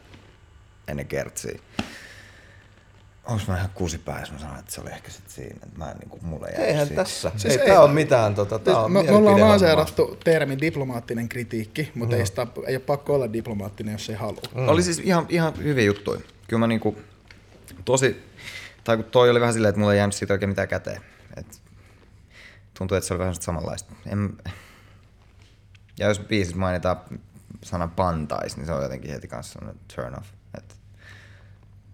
ennen 0.87 1.07
Kertsiä. 1.07 1.59
Onks 3.25 3.47
mä 3.47 3.57
ihan 3.57 3.69
kuusipäässä? 3.73 4.33
Mä 4.33 4.39
sanoin, 4.39 4.59
että 4.59 4.71
se 4.71 4.81
oli 4.81 4.89
ehkä 4.89 5.11
sit 5.11 5.29
siinä. 5.29 5.59
Että 5.63 5.77
mä 5.77 5.91
en 5.91 5.97
niinku, 5.97 6.19
mulle 6.21 6.49
jäi 6.49 6.63
Eihän 6.63 6.87
siitä. 6.87 7.03
tässä. 7.03 7.29
Siis 7.29 7.41
Siis 7.41 7.53
ei, 7.55 7.61
ei- 7.61 7.67
tää 7.67 7.83
on 7.83 7.91
mitään. 7.91 8.35
Tota, 8.35 8.59
tää 8.59 8.77
on 8.79 8.91
me, 8.91 9.03
me 9.03 9.11
ollaan 9.11 9.39
lanseerattu 9.41 10.17
termi 10.23 10.57
diplomaattinen 10.61 11.29
kritiikki, 11.29 11.91
mutta 11.95 12.15
ei, 12.15 12.25
sitä, 12.25 12.47
ei 12.67 12.75
ole 12.75 12.83
pakko 12.83 13.15
olla 13.15 13.33
diplomaattinen, 13.33 13.91
jos 13.91 14.09
ei 14.09 14.15
halua. 14.15 14.41
Mm. 14.55 14.67
Oli 14.67 14.83
siis 14.83 14.99
ihan, 14.99 15.25
ihan 15.29 15.53
hyviä 15.57 15.83
juttuja. 15.83 16.21
Kyllä 16.47 16.59
mä 16.59 16.67
niinku 16.67 16.97
tosi, 17.85 18.23
tai 18.83 18.95
kun 18.97 19.05
toi 19.05 19.29
oli 19.29 19.39
vähän 19.39 19.53
silleen, 19.53 19.69
että 19.69 19.79
mulla 19.79 19.93
ei 19.93 19.97
jäänyt 19.97 20.15
siitä 20.15 20.33
oikein 20.33 20.49
mitään 20.49 20.67
käteen. 20.67 21.01
Et 21.37 21.61
tuntuu, 22.77 22.97
että 22.97 23.07
se 23.07 23.13
oli 23.13 23.19
vähän 23.19 23.35
samanlaista. 23.35 23.93
En, 24.05 24.37
ja 25.99 26.07
jos 26.07 26.19
biisissä 26.19 26.59
mainitaan 26.59 26.97
sana 27.63 27.87
pantais, 27.87 28.57
niin 28.57 28.65
se 28.65 28.73
on 28.73 28.83
jotenkin 28.83 29.11
heti 29.11 29.27
kanssa 29.27 29.53
sellainen 29.53 29.83
turn 29.95 30.19
off. 30.19 30.27
Et 30.57 30.75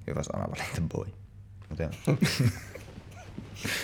hyvä 0.08 0.24
sanavalinta 0.24 0.82
boy. 0.82 1.06
Joo. 1.80 2.18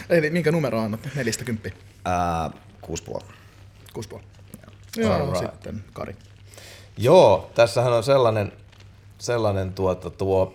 Eli 0.09 0.29
minkä 0.29 0.51
numero 0.51 0.79
annat? 0.79 0.99
Neljästä 1.15 1.43
kymppiä. 1.43 1.71
Ää, 2.05 2.51
kuusi 2.81 3.03
puoli. 3.03 3.25
Kuusi 3.93 4.09
puoli. 4.09 4.23
Joo, 4.97 5.13
Alright. 5.13 5.53
sitten 5.53 5.83
Kari. 5.93 6.15
Joo, 6.97 7.51
tässähän 7.55 7.93
on 7.93 8.03
sellainen, 8.03 8.51
sellainen 9.17 9.73
tuota, 9.73 10.09
tuo 10.09 10.53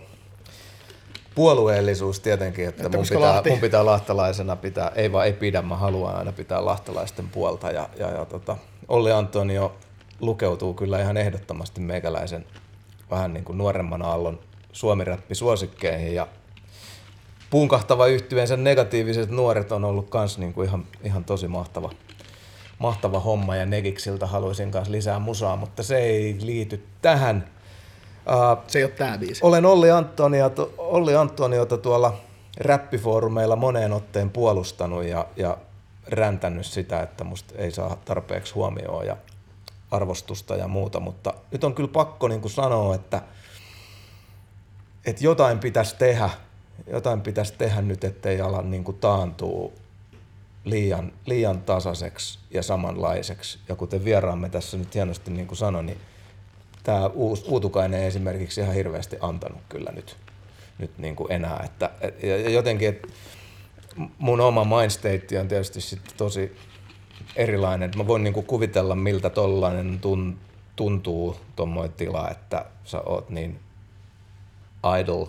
puolueellisuus 1.35 2.19
tietenkin, 2.19 2.67
että, 2.67 2.83
Että 2.85 2.97
mun, 2.97 3.05
pitää, 3.09 3.21
Lahti- 3.21 3.49
mun 3.49 3.59
pitää 3.59 3.85
lahtelaisena 3.85 4.55
pitää, 4.55 4.91
ei 4.95 5.11
vaan 5.11 5.25
ei 5.25 5.33
pidä, 5.33 5.61
mä 5.61 5.75
haluan 5.75 6.15
aina 6.15 6.31
pitää 6.31 6.65
lahtelaisten 6.65 7.29
puolta 7.29 7.71
ja, 7.71 7.89
ja, 7.97 8.09
ja 8.09 8.25
tota, 8.25 8.57
Olli 8.87 9.11
Antonio 9.11 9.75
lukeutuu 10.19 10.73
kyllä 10.73 11.01
ihan 11.01 11.17
ehdottomasti 11.17 11.81
meikäläisen 11.81 12.45
vähän 13.11 13.33
niin 13.33 13.43
kuin 13.43 13.57
nuoremman 13.57 14.01
aallon 14.01 14.39
suomiräppi 14.71 15.35
suosikkeihin 15.35 16.15
ja 16.15 16.27
punkahtava 17.51 18.07
yhtyeensä 18.07 18.57
negatiiviset 18.57 19.29
nuoret 19.29 19.71
on 19.71 19.85
ollut 19.85 20.09
kans 20.09 20.37
niin 20.37 20.53
kuin 20.53 20.67
ihan, 20.67 20.85
ihan 21.03 21.23
tosi 21.23 21.47
mahtava, 21.47 21.89
mahtava 22.79 23.19
homma 23.19 23.55
ja 23.55 23.65
Negiksiltä 23.65 24.27
haluaisin 24.27 24.71
kanssa 24.71 24.91
lisää 24.91 25.19
musaa, 25.19 25.55
mutta 25.55 25.83
se 25.83 25.97
ei 25.97 26.37
liity 26.41 26.85
tähän. 27.01 27.49
Uh, 28.27 28.63
Se 28.67 28.79
ei 28.79 28.83
ole 28.85 28.91
tää 28.91 29.17
biisi. 29.17 29.41
olen 29.43 29.65
Olli, 29.65 29.91
Antonia, 29.91 30.51
Olli 30.77 31.15
Antoniota 31.15 31.77
tuolla 31.77 32.17
räppifoorumeilla 32.57 33.55
moneen 33.55 33.93
otteen 33.93 34.29
puolustanut 34.29 35.03
ja, 35.03 35.25
ja 35.35 35.57
räntänyt 36.07 36.65
sitä, 36.65 37.01
että 37.01 37.23
musta 37.23 37.53
ei 37.57 37.71
saa 37.71 37.97
tarpeeksi 38.05 38.53
huomioon 38.53 39.05
ja 39.05 39.17
arvostusta 39.91 40.55
ja 40.55 40.67
muuta, 40.67 40.99
mutta 40.99 41.33
nyt 41.51 41.63
on 41.63 41.73
kyllä 41.73 41.89
pakko 41.93 42.27
niin 42.27 42.41
kuin 42.41 42.51
sanoa, 42.51 42.95
että, 42.95 43.21
että 45.05 45.23
jotain 45.23 45.59
pitäisi 45.59 45.95
tehdä, 45.95 46.29
jotain 46.87 47.21
pitäisi 47.21 47.53
tehdä 47.57 47.81
nyt, 47.81 48.03
ettei 48.03 48.41
ala 48.41 48.61
niin 48.61 48.83
kuin 48.83 48.97
taantuu 48.97 49.73
liian, 50.63 51.11
liian 51.25 51.61
tasaiseksi 51.61 52.39
ja 52.51 52.63
samanlaiseksi. 52.63 53.59
Ja 53.69 53.75
kuten 53.75 54.05
vieraamme 54.05 54.49
tässä 54.49 54.77
nyt 54.77 54.95
hienosti 54.95 55.31
niin 55.31 55.47
kuin 55.47 55.57
sanoi, 55.57 55.83
niin 55.83 55.97
tämä 56.83 57.07
Uutukainen 57.47 57.99
ei 57.99 58.07
esimerkiksi 58.07 58.61
ihan 58.61 58.75
hirveästi 58.75 59.17
antanut 59.21 59.61
kyllä 59.69 59.91
nyt, 59.91 60.17
nyt 60.77 60.97
niin 60.97 61.15
kuin 61.15 61.31
enää. 61.31 61.61
Että, 61.65 61.89
et- 62.01 62.23
ja 62.23 62.49
jotenkin, 62.49 62.89
että 62.89 63.07
mun 64.17 64.41
oma 64.41 64.65
mindstate 64.65 65.39
on 65.39 65.47
tietysti 65.47 65.81
sitten 65.81 66.13
tosi 66.17 66.55
erilainen. 67.35 67.91
Mä 67.95 68.07
voin 68.07 68.23
niin 68.23 68.33
kuin 68.33 68.45
kuvitella, 68.45 68.95
miltä 68.95 69.29
tollainen 69.29 69.99
tun, 69.99 70.37
tuntuu 70.75 71.37
tuommoinen 71.55 71.93
tila, 71.93 72.29
että 72.29 72.65
sä 72.83 73.01
oot 73.01 73.29
niin 73.29 73.59
idle, 75.01 75.27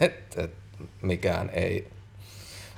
että 0.00 0.42
et 0.42 0.59
mikään 1.02 1.50
ei, 1.52 1.88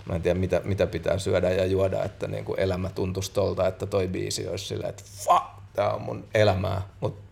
mä 0.09 0.15
en 0.15 0.23
tiedä 0.23 0.41
mitä, 0.41 0.61
mitä 0.65 0.87
pitää 0.87 1.19
syödä 1.19 1.51
ja 1.51 1.65
juoda, 1.65 2.05
että 2.05 2.27
niin 2.27 2.45
kuin 2.45 2.61
elämä 2.61 2.91
tuntuisi 2.91 3.33
tolta, 3.33 3.69
että 3.69 3.87
toi 3.87 4.09
biisi 4.09 4.49
olisi 4.49 4.65
silleen, 4.65 4.91
että 4.91 5.03
fuck, 5.17 5.45
tää 5.73 5.95
on 5.95 6.03
mun 6.03 6.25
elämää, 6.35 6.83
mutta 7.01 7.23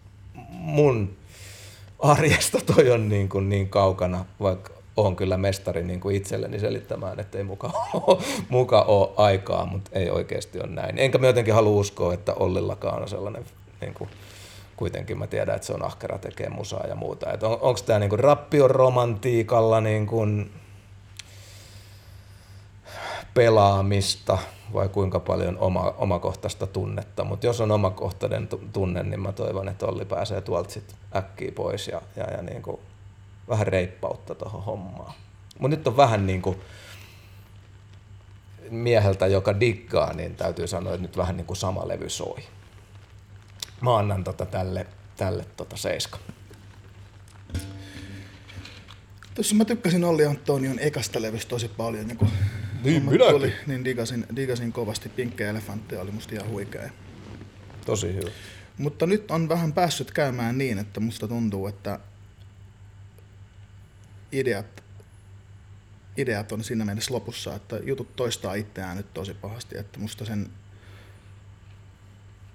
mun 0.50 1.16
arjesta 1.98 2.58
toi 2.74 2.90
on 2.90 3.08
niin, 3.08 3.28
kuin 3.28 3.48
niin 3.48 3.68
kaukana, 3.68 4.24
vaikka 4.40 4.72
on 4.96 5.16
kyllä 5.16 5.36
mestari 5.36 5.82
niin 5.84 6.00
kuin 6.00 6.16
itselleni 6.16 6.58
selittämään, 6.58 7.20
että 7.20 7.38
ei 7.38 7.44
muka 7.44 7.70
ole, 8.06 8.18
muka 8.48 8.82
ole 8.82 9.10
aikaa, 9.16 9.66
mutta 9.66 9.90
ei 9.94 10.10
oikeasti 10.10 10.60
ole 10.60 10.68
näin. 10.68 10.98
Enkä 10.98 11.18
mä 11.18 11.26
jotenkin 11.26 11.54
halua 11.54 11.80
uskoa, 11.80 12.14
että 12.14 12.34
Ollillakaan 12.34 13.02
on 13.02 13.08
sellainen, 13.08 13.44
niin 13.80 13.94
kuin, 13.94 14.10
kuitenkin 14.76 15.18
mä 15.18 15.26
tiedän, 15.26 15.56
että 15.56 15.66
se 15.66 15.72
on 15.72 15.84
ahkera 15.84 16.18
tekee 16.18 16.48
musaa 16.48 16.86
ja 16.86 16.94
muuta. 16.94 17.26
On, 17.42 17.58
onko 17.60 17.80
tämä 17.86 17.98
niin 17.98 18.18
rappion 18.18 18.70
romantiikalla 18.70 19.80
niin 19.80 20.06
kuin 20.06 20.50
pelaamista 23.34 24.38
vai 24.72 24.88
kuinka 24.88 25.20
paljon 25.20 25.58
oma, 25.58 25.94
omakohtaista 25.98 26.66
tunnetta. 26.66 27.24
Mutta 27.24 27.46
jos 27.46 27.60
on 27.60 27.70
omakohtainen 27.70 28.48
tu- 28.48 28.68
tunne, 28.72 29.02
niin 29.02 29.20
mä 29.20 29.32
toivon, 29.32 29.68
että 29.68 29.86
Olli 29.86 30.04
pääsee 30.04 30.40
tuolta 30.40 30.70
sit 30.70 30.94
äkkiä 31.16 31.52
pois 31.52 31.88
ja, 31.88 32.02
ja, 32.16 32.24
ja 32.24 32.42
niin 32.42 32.62
kuin 32.62 32.80
vähän 33.48 33.66
reippautta 33.66 34.34
tuohon 34.34 34.64
hommaan. 34.64 35.12
Mutta 35.58 35.76
nyt 35.76 35.86
on 35.86 35.96
vähän 35.96 36.26
niin 36.26 36.42
kuin 36.42 36.60
mieheltä, 38.70 39.26
joka 39.26 39.60
diggaa, 39.60 40.12
niin 40.12 40.34
täytyy 40.34 40.66
sanoa, 40.66 40.94
että 40.94 41.02
nyt 41.02 41.16
vähän 41.16 41.36
niin 41.36 41.46
kuin 41.46 41.56
sama 41.56 41.88
levy 41.88 42.08
soi. 42.08 42.38
Mä 43.80 43.96
annan 43.96 44.24
tota 44.24 44.46
tälle, 44.46 44.86
tälle 45.16 45.44
tota 45.56 45.76
seiska. 45.76 46.18
Tuossa 49.34 49.54
mä 49.54 49.64
tykkäsin 49.64 50.04
Olli 50.04 50.26
Antonion 50.26 50.78
ekasta 50.78 51.22
levystä 51.22 51.50
tosi 51.50 51.68
paljon. 51.68 52.06
Niin, 52.06 52.18
kun 52.18 52.28
Niin, 52.84 52.94
homma 52.94 53.10
minäkin. 53.10 53.34
tuli, 53.34 53.52
niin 53.66 53.84
digasin, 53.84 54.26
digasin 54.36 54.72
kovasti. 54.72 55.08
Pinkkejä 55.08 55.50
elefantteja 55.50 56.00
oli 56.00 56.10
musta 56.10 56.34
ihan 56.34 56.48
huikea. 56.48 56.90
Tosi 57.86 58.14
hyvä. 58.14 58.30
Mutta 58.78 59.06
nyt 59.06 59.30
on 59.30 59.48
vähän 59.48 59.72
päässyt 59.72 60.10
käymään 60.10 60.58
niin, 60.58 60.78
että 60.78 61.00
musta 61.00 61.28
tuntuu, 61.28 61.66
että 61.66 61.98
ideat, 64.32 64.84
ideat 66.16 66.52
on 66.52 66.64
siinä 66.64 66.84
mielessä 66.84 67.14
lopussa, 67.14 67.54
että 67.54 67.76
jutut 67.76 68.16
toistaa 68.16 68.54
itseään 68.54 68.96
nyt 68.96 69.14
tosi 69.14 69.34
pahasti, 69.34 69.78
että 69.78 69.98
musta 69.98 70.24
sen 70.24 70.46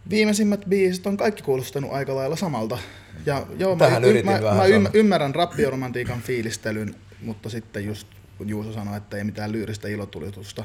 viimeisimmät 0.09 0.65
biisit 0.69 1.07
on 1.07 1.17
kaikki 1.17 1.43
kuulostanut 1.43 1.91
aika 1.91 2.15
lailla 2.15 2.35
samalta. 2.35 2.77
Ja 3.25 3.47
joo, 3.59 3.75
Tähän 3.75 4.01
mä, 4.01 4.07
yritin 4.07 4.31
mä, 4.31 4.41
mä 4.81 4.89
ymmärrän 4.93 5.35
rappioromantiikan 5.35 6.21
fiilistelyn, 6.21 6.95
mutta 7.21 7.49
sitten 7.49 7.85
just 7.85 8.07
kun 8.37 8.49
Juuso 8.49 8.73
sanoi, 8.73 8.97
että 8.97 9.17
ei 9.17 9.23
mitään 9.23 9.51
lyyristä 9.51 9.87
ilotulitusta, 9.87 10.63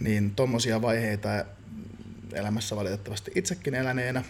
niin 0.00 0.34
tommosia 0.34 0.82
vaiheita 0.82 1.28
elämässä 2.32 2.76
valitettavasti 2.76 3.32
itsekin 3.34 3.74
eläneenä, 3.74 4.24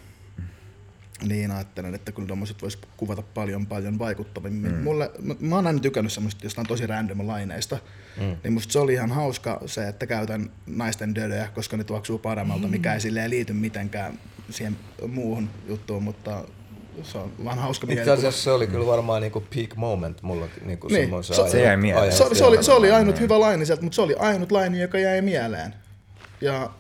niin 1.23 1.51
ajattelen, 1.51 1.95
että 1.95 2.13
kyllä 2.13 2.29
tommoset 2.29 2.63
vois 2.63 2.79
kuvata 2.97 3.23
paljon 3.23 3.67
paljon 3.67 3.99
vaikuttavimmin. 3.99 4.73
Mm. 4.73 4.83
Mulle, 4.83 5.11
mä, 5.23 5.35
mä 5.41 5.55
oon 5.55 5.67
aina 5.67 5.79
tykännyt 5.79 6.13
semmoista 6.13 6.47
jostain 6.47 6.67
tosi 6.67 6.87
random 6.87 7.27
laineista, 7.27 7.79
mm. 8.21 8.37
niin 8.45 8.53
musta 8.53 8.73
se 8.73 8.79
oli 8.79 8.93
ihan 8.93 9.13
hauska 9.13 9.61
se, 9.67 9.89
että 9.89 10.07
käytän 10.07 10.51
naisten 10.67 11.15
dödöjä, 11.15 11.49
koska 11.55 11.77
ne 11.77 11.85
tuoksuu 11.85 12.19
paremmalta, 12.19 12.69
mikä 12.69 12.95
ei 12.95 13.01
silleen 13.01 13.31
liity 13.31 13.53
mitenkään 13.53 14.19
siihen 14.51 14.77
muuhun 15.09 15.51
juttuun, 15.69 16.03
mutta 16.03 16.45
se 17.03 17.19
on 17.19 17.33
vaan 17.45 17.59
hauska 17.59 17.85
Itse 17.85 17.95
mielikuva. 17.95 18.15
asiassa 18.19 18.43
se 18.45 18.51
oli 18.51 18.67
kyllä 18.67 18.87
varmaan 18.87 19.23
niinku 19.23 19.45
peak 19.55 19.77
moment 19.77 20.23
mullakin. 20.23 20.67
Niinku 20.67 20.89
Niin. 20.89 21.01
semmoisen 21.01 21.37
Se- 21.37 21.43
ajan- 21.43 21.51
se 21.53 21.63
jäi 21.63 21.77
mieleen. 21.77 22.13
se, 22.13 22.25
se, 22.33 22.45
oli, 22.45 22.63
se 22.63 22.73
oli 22.73 22.91
ainut 22.91 23.15
Niin. 23.15 23.23
hyvä 23.23 23.41
laini 23.41 23.67
sieltä, 23.67 23.83
mutta 23.83 23.97
se 23.97 24.03
oli 24.03 24.15
ainut 24.15 24.53
laini, 24.53 24.81
joka 24.81 24.99
jäi 24.99 25.23
mieleen. 25.23 25.75
Ja 26.41 26.71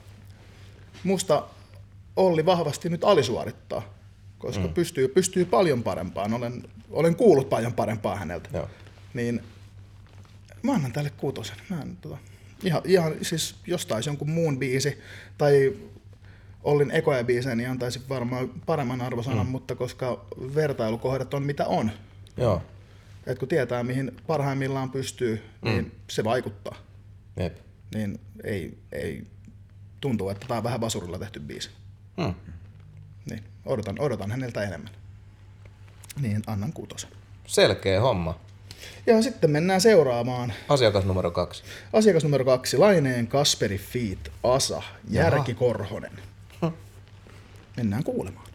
musta 1.04 1.42
Olli 2.16 2.46
vahvasti 2.46 2.88
nyt 2.88 3.04
alisuorittaa, 3.04 3.94
koska 4.38 4.64
mm. 4.66 4.74
pystyy, 4.74 5.08
pystyy 5.08 5.44
paljon 5.44 5.82
parempaan. 5.82 6.34
Olen, 6.34 6.62
olen 6.90 7.16
kuullut 7.16 7.48
paljon 7.48 7.72
parempaa 7.72 8.16
häneltä. 8.16 8.48
Joo. 8.52 8.68
Niin 9.14 9.42
mä 10.62 10.72
annan 10.72 10.92
tälle 10.92 11.10
kuutosen. 11.16 11.56
Mä 11.70 11.82
en, 11.82 11.96
tota, 12.00 12.18
ihan, 12.64 12.82
ihan, 12.84 13.14
siis 13.22 13.54
jos 13.66 13.86
taisi 13.86 14.08
jonkun 14.08 14.30
muun 14.30 14.58
biisi 14.58 14.98
tai 15.38 15.72
Ollin 16.66 16.90
ekoja 16.90 17.24
biisejä, 17.24 17.54
niin 17.54 17.70
antaisin 17.70 18.02
varmaan 18.08 18.48
paremman 18.66 19.00
arvosanan, 19.00 19.46
mm. 19.46 19.50
mutta 19.50 19.74
koska 19.74 20.26
vertailukohdat 20.54 21.34
on 21.34 21.42
mitä 21.42 21.66
on, 21.66 21.90
Joo. 22.36 22.62
et 23.26 23.38
kun 23.38 23.48
tietää 23.48 23.82
mihin 23.82 24.12
parhaimmillaan 24.26 24.90
pystyy, 24.90 25.42
niin 25.62 25.84
Mm. 25.84 25.90
se 26.10 26.24
vaikuttaa. 26.24 26.76
Jep. 27.40 27.56
Niin 27.94 28.20
ei, 28.44 28.78
ei 28.92 29.26
tuntuu, 30.00 30.28
että 30.28 30.46
tämä 30.48 30.58
on 30.58 30.64
vähän 30.64 30.80
basurilla 30.80 31.18
tehty 31.18 31.40
biisi. 31.40 31.70
Hmm. 32.22 32.34
Niin, 33.30 33.44
odotan, 33.66 33.96
odotan 33.98 34.30
häneltä 34.30 34.62
enemmän. 34.62 34.92
Niin, 36.20 36.42
annan 36.46 36.72
kuutosen. 36.72 37.10
Selkeä 37.46 38.00
homma. 38.00 38.40
Ja 39.06 39.22
sitten 39.22 39.50
mennään 39.50 39.80
seuraamaan. 39.80 40.52
Asiakas 40.68 41.04
numero 41.04 41.30
kaksi. 41.30 41.62
Asiakas 41.92 42.22
numero 42.22 42.44
kaksi, 42.44 42.76
Laineen 42.76 43.26
Kasperi 43.26 43.78
Feet 43.78 44.32
Asa, 44.42 44.82
Järki 45.10 45.54
Korhonen. 45.54 46.12
Mennään 47.77 48.05
kuulemaan. 48.05 48.47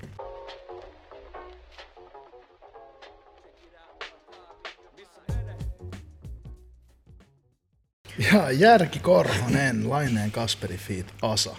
Ja 8.34 8.52
Järki 8.52 9.00
Korhonen, 9.00 9.90
Laineen 9.90 10.32
Kasperi 10.32 10.78
Feet 10.78 11.14
Asa. 11.22 11.56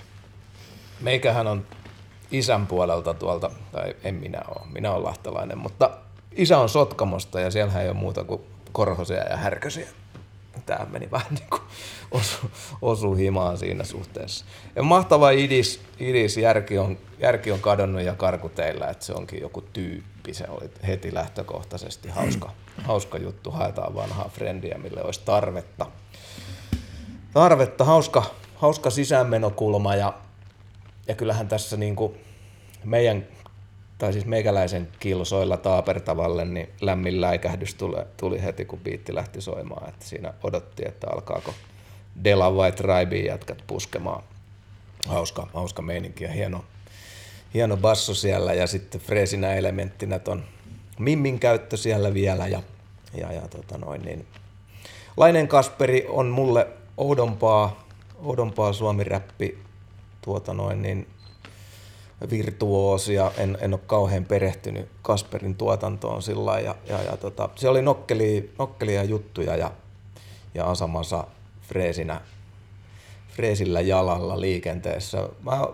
Meikähän 1.00 1.46
on 1.46 1.66
isän 2.30 2.66
puolelta 2.66 3.14
tuolta, 3.14 3.50
tai 3.72 3.96
en 4.04 4.14
minä 4.14 4.40
ole, 4.48 4.66
minä 4.72 4.92
olen 4.92 5.04
lahtelainen, 5.04 5.58
mutta 5.58 5.90
isä 6.36 6.58
on 6.58 6.68
Sotkamosta 6.68 7.40
ja 7.40 7.50
siellä 7.50 7.82
ei 7.82 7.88
ole 7.88 7.96
muuta 7.96 8.24
kuin 8.24 8.40
korhosia 8.72 9.28
ja 9.28 9.36
härkösiä. 9.36 9.88
Tämä 10.66 10.86
meni 10.90 11.10
vähän 11.10 11.34
niin 11.34 11.50
kuin 11.50 11.62
osu, 12.10 12.50
osu 12.82 13.14
himaan 13.14 13.58
siinä 13.58 13.84
suhteessa. 13.84 14.44
Ja 14.76 14.82
mahtava 14.82 15.30
idis, 15.30 15.80
idis 16.00 16.36
järki, 16.36 16.78
on, 16.78 16.98
järki 17.18 17.52
on 17.52 17.60
kadonnut 17.60 18.02
ja 18.02 18.14
karku 18.14 18.48
teillä, 18.48 18.88
että 18.88 19.04
se 19.04 19.12
onkin 19.12 19.40
joku 19.40 19.60
tyyppi. 19.60 20.34
Se 20.34 20.44
oli 20.48 20.70
heti 20.86 21.14
lähtökohtaisesti 21.14 22.08
hauska, 22.08 22.50
hauska 22.84 23.18
juttu. 23.18 23.50
Haetaan 23.50 23.94
vanhaa 23.94 24.30
frendiä, 24.34 24.78
mille 24.78 25.02
olisi 25.02 25.20
tarvetta. 25.24 25.86
Tarvetta, 27.32 27.84
hauska, 27.84 28.24
hauska 28.56 28.90
sisäänmenokulma 28.90 29.94
ja, 29.94 30.14
ja 31.08 31.14
kyllähän 31.14 31.48
tässä 31.48 31.76
niin 31.76 31.96
kuin 31.96 32.14
meidän 32.84 33.26
tai 34.02 34.12
siis 34.12 34.26
meikäläisen 34.26 34.88
kilsoilla 35.00 35.56
taapertavalle, 35.56 36.44
niin 36.44 36.68
lämmin 36.80 37.20
läikähdys 37.20 37.74
tuli, 37.74 37.96
tuli 38.16 38.42
heti, 38.42 38.64
kun 38.64 38.78
biitti 38.78 39.14
lähti 39.14 39.40
soimaan. 39.40 39.88
Että 39.88 40.06
siinä 40.06 40.34
odotti, 40.42 40.82
että 40.86 41.06
alkaako 41.10 41.54
Dela 42.24 42.56
vai 42.56 42.72
Tribein 42.72 43.24
jätkät 43.24 43.62
puskemaan. 43.66 44.22
Hauska, 45.08 45.48
hauska 45.54 45.82
meininki 45.82 46.24
ja 46.24 46.30
hieno, 46.32 46.64
hieno 47.54 47.76
basso 47.76 48.14
siellä 48.14 48.54
ja 48.54 48.66
sitten 48.66 49.00
freesinä 49.00 49.54
elementtinä 49.54 50.18
ton 50.18 50.44
Mimmin 50.98 51.38
käyttö 51.38 51.76
siellä 51.76 52.14
vielä 52.14 52.46
ja, 52.46 52.62
ja, 53.14 53.32
ja 53.32 53.48
tota 53.48 53.78
noin, 53.78 54.02
niin 54.02 54.26
Lainen 55.16 55.48
Kasperi 55.48 56.06
on 56.08 56.26
mulle 56.26 56.66
oudompaa, 56.96 57.86
oudompaa 58.22 58.72
suomiräppi 58.72 59.58
tuota 60.22 60.54
noin, 60.54 60.82
niin 60.82 61.06
virtuoosia. 62.30 63.32
En, 63.36 63.58
en 63.60 63.74
ole 63.74 63.80
kauhean 63.86 64.24
perehtynyt 64.24 64.88
Kasperin 65.02 65.54
tuotantoon 65.54 66.22
sillä 66.22 66.60
ja, 66.60 66.74
ja, 66.88 67.02
ja 67.02 67.16
tota, 67.16 67.48
se 67.54 67.68
oli 67.68 67.82
nokkeli, 67.82 68.52
nokkelia 68.58 69.04
juttuja 69.04 69.56
ja, 69.56 69.72
ja 70.54 70.64
Asamasa 70.64 71.26
freesinä, 71.62 72.20
freesillä 73.28 73.80
jalalla 73.80 74.40
liikenteessä. 74.40 75.28
Mä 75.42 75.66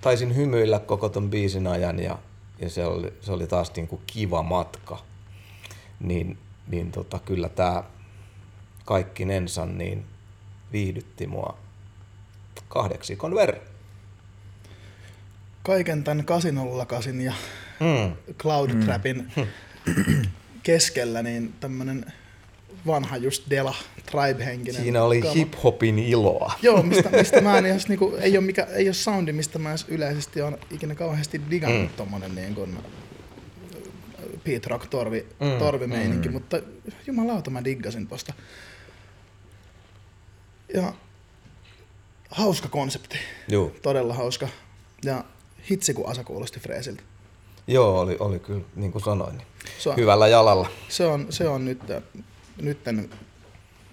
taisin 0.00 0.36
hymyillä 0.36 0.78
koko 0.78 1.08
ton 1.08 1.30
biisin 1.30 1.66
ajan 1.66 1.98
ja, 1.98 2.18
ja 2.58 2.70
se, 2.70 2.86
oli, 2.86 3.12
se 3.20 3.32
oli 3.32 3.46
taas 3.46 3.72
niinku 3.76 4.00
kiva 4.06 4.42
matka. 4.42 4.98
Niin, 6.00 6.38
niin 6.68 6.92
tota, 6.92 7.18
kyllä 7.18 7.48
tämä 7.48 7.84
kaikki 8.84 9.24
nensa 9.24 9.66
niin 9.66 10.04
viihdytti 10.72 11.26
mua 11.26 11.56
kahdeksikon 12.68 13.34
verran. 13.34 13.75
Kaiken 15.66 16.04
tämän 16.04 16.24
kasin 16.24 17.20
ja 17.20 17.32
Mm. 17.80 18.34
Cloud 18.38 18.70
Trapin 18.84 19.32
keskellä, 20.62 21.22
niin 21.22 21.54
tämmönen 21.60 22.12
vanha 22.86 23.16
just 23.16 23.50
Dela 23.50 23.74
Tribe-henkinen. 24.06 24.82
Siinä 24.82 25.02
oli 25.02 25.20
kama. 25.20 25.34
hip-hopin 25.34 25.98
iloa. 25.98 26.52
Joo, 26.62 26.82
mistä, 26.82 27.10
mistä 27.10 27.40
mä 27.40 27.58
en 27.58 27.66
edes, 27.72 27.88
niinku, 27.88 28.16
ei, 28.20 28.38
ole 28.38 28.46
mikä, 28.46 28.62
ei 28.64 28.88
ole 28.88 28.94
soundi, 28.94 29.32
mistä 29.32 29.58
mä 29.58 29.68
edes 29.70 29.84
yleisesti 29.88 30.42
on 30.42 30.58
ikinä 30.70 30.94
kauheasti 30.94 31.40
digannut 31.50 31.90
mm. 31.90 31.96
tommonen 31.96 32.34
niin 32.34 32.54
kuin, 32.54 32.78
Pete 34.44 34.68
Rock 34.68 34.86
torvi, 34.86 35.26
mm. 35.40 35.58
torvimeininki, 35.58 36.28
mm. 36.28 36.32
mutta 36.32 36.60
jumalauta 37.06 37.50
mä 37.50 37.64
diggasin 37.64 38.06
tosta. 38.06 38.32
Ja 40.74 40.92
hauska 42.30 42.68
konsepti, 42.68 43.18
Joo. 43.48 43.72
todella 43.82 44.14
hauska. 44.14 44.48
Ja 45.04 45.24
hitsi 45.70 45.94
kun 45.94 46.08
Asa 46.08 46.24
kuulosti 46.24 46.60
freesiltä. 46.60 47.02
Joo, 47.66 48.00
oli, 48.00 48.16
oli 48.20 48.38
kyllä, 48.38 48.64
niin 48.76 48.92
kuin 48.92 49.02
sanoin, 49.04 49.36
niin 49.36 49.46
Se 49.78 49.88
on, 49.90 49.96
hyvällä 49.96 50.28
jalalla. 50.28 50.68
se 50.88 51.06
on, 51.06 51.26
se 51.30 51.48
on 51.48 51.64
nyt, 51.64 51.78
nytten, 52.62 53.10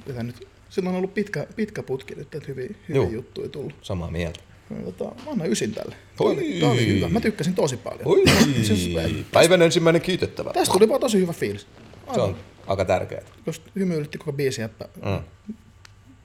mitä 0.08 0.24
nyt, 0.24 0.48
sillä 0.70 0.90
on 0.90 0.96
ollut 0.96 1.14
pitkä, 1.14 1.48
pitkä 1.56 1.84
putki 1.84 2.16
nyt, 2.16 2.36
että 2.36 2.48
hyviä, 2.48 2.70
hyviä 2.90 3.02
Joo. 3.02 3.10
juttuja 3.10 3.50
tullut. 3.50 3.74
Samaa 3.82 4.12
mieltä. 4.12 4.40
Tota, 4.86 5.04
mä 5.26 5.32
annan 5.32 5.50
ysin 5.52 5.72
tälle. 5.74 5.96
Oi. 6.20 6.32
oli, 6.34 6.60
tää 6.60 6.70
oli 6.70 6.88
hyvä. 6.88 7.10
Mä 7.10 7.20
tykkäsin 7.20 7.56
tosi 7.56 7.78
paljon. 7.78 8.02
Oi, 8.08 8.24
Siis, 8.68 8.90
päivän 9.32 9.62
ensimmäinen 9.62 10.02
kiitettävä. 10.02 10.54
tästä 10.54 10.74
tuli 10.74 10.90
vaan 10.90 11.00
tosi 11.02 11.20
hyvä 11.20 11.34
fiilis. 11.34 11.62
Se 11.62 11.68
Aivan. 12.08 12.26
on 12.30 12.36
aika 12.68 12.86
tärkeää. 12.86 13.22
Just 13.46 13.64
hymyilytti 13.76 14.18
koko 14.18 14.34
biisi, 14.34 14.62
että 14.62 14.90
Mm. 14.96 15.20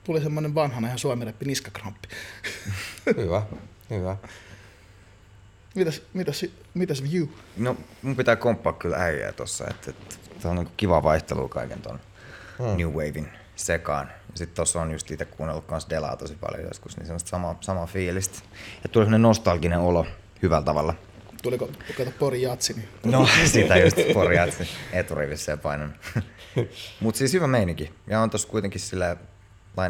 tuli 0.03 0.21
semmonen 0.21 0.55
vanhana 0.55 0.87
ihan 0.87 0.99
suomireppi 0.99 1.45
niskakramppi. 1.45 2.07
Hyvä, 3.17 3.41
hyvä. 3.89 4.17
Mitäs, 5.75 6.01
mitäs, 6.13 6.45
mitäs 6.73 7.03
view? 7.03 7.27
No, 7.57 7.77
mun 8.01 8.15
pitää 8.15 8.35
komppaa 8.35 8.73
kyllä 8.73 8.97
äijää 8.97 9.31
tossa, 9.31 9.65
että, 9.69 9.89
että 9.89 10.15
tää 10.41 10.51
on 10.51 10.57
niinku 10.57 10.73
kiva 10.77 11.03
vaihtelu 11.03 11.47
kaiken 11.47 11.81
ton 11.81 11.99
hmm. 12.59 12.77
New 12.77 12.87
Wavein 12.87 13.27
sekaan. 13.55 14.07
Ja 14.31 14.37
sit 14.37 14.53
tossa 14.53 14.81
on 14.81 14.91
just 14.91 15.11
itse 15.11 15.25
kuunnellut 15.25 15.65
kans 15.65 15.87
Delaa 15.89 16.15
tosi 16.15 16.35
paljon 16.35 16.67
joskus, 16.67 16.97
niin 16.97 17.05
semmoista 17.05 17.29
samaa, 17.29 17.57
samaa 17.61 17.85
fiilistä. 17.85 18.39
Ja 18.83 18.89
tuli 18.89 19.05
semmonen 19.05 19.21
nostalginen 19.21 19.79
olo 19.79 20.05
hyvällä 20.41 20.65
tavalla. 20.65 20.93
Tuliko, 21.41 21.69
kato 21.97 22.11
Pori 22.19 22.41
Jatsi, 22.41 22.73
niin 22.73 22.87
No, 23.05 23.27
sitä 23.45 23.77
just 23.77 23.97
porjatsi 24.13 24.67
eturivissä 24.93 25.51
ja 25.51 25.57
painan. 25.57 25.95
Mut 27.01 27.15
siis 27.15 27.33
hyvä 27.33 27.47
meininki. 27.47 27.93
Ja 28.07 28.21
on 28.21 28.29
tossa 28.29 28.47
kuitenkin 28.47 28.81
sillä 28.81 29.17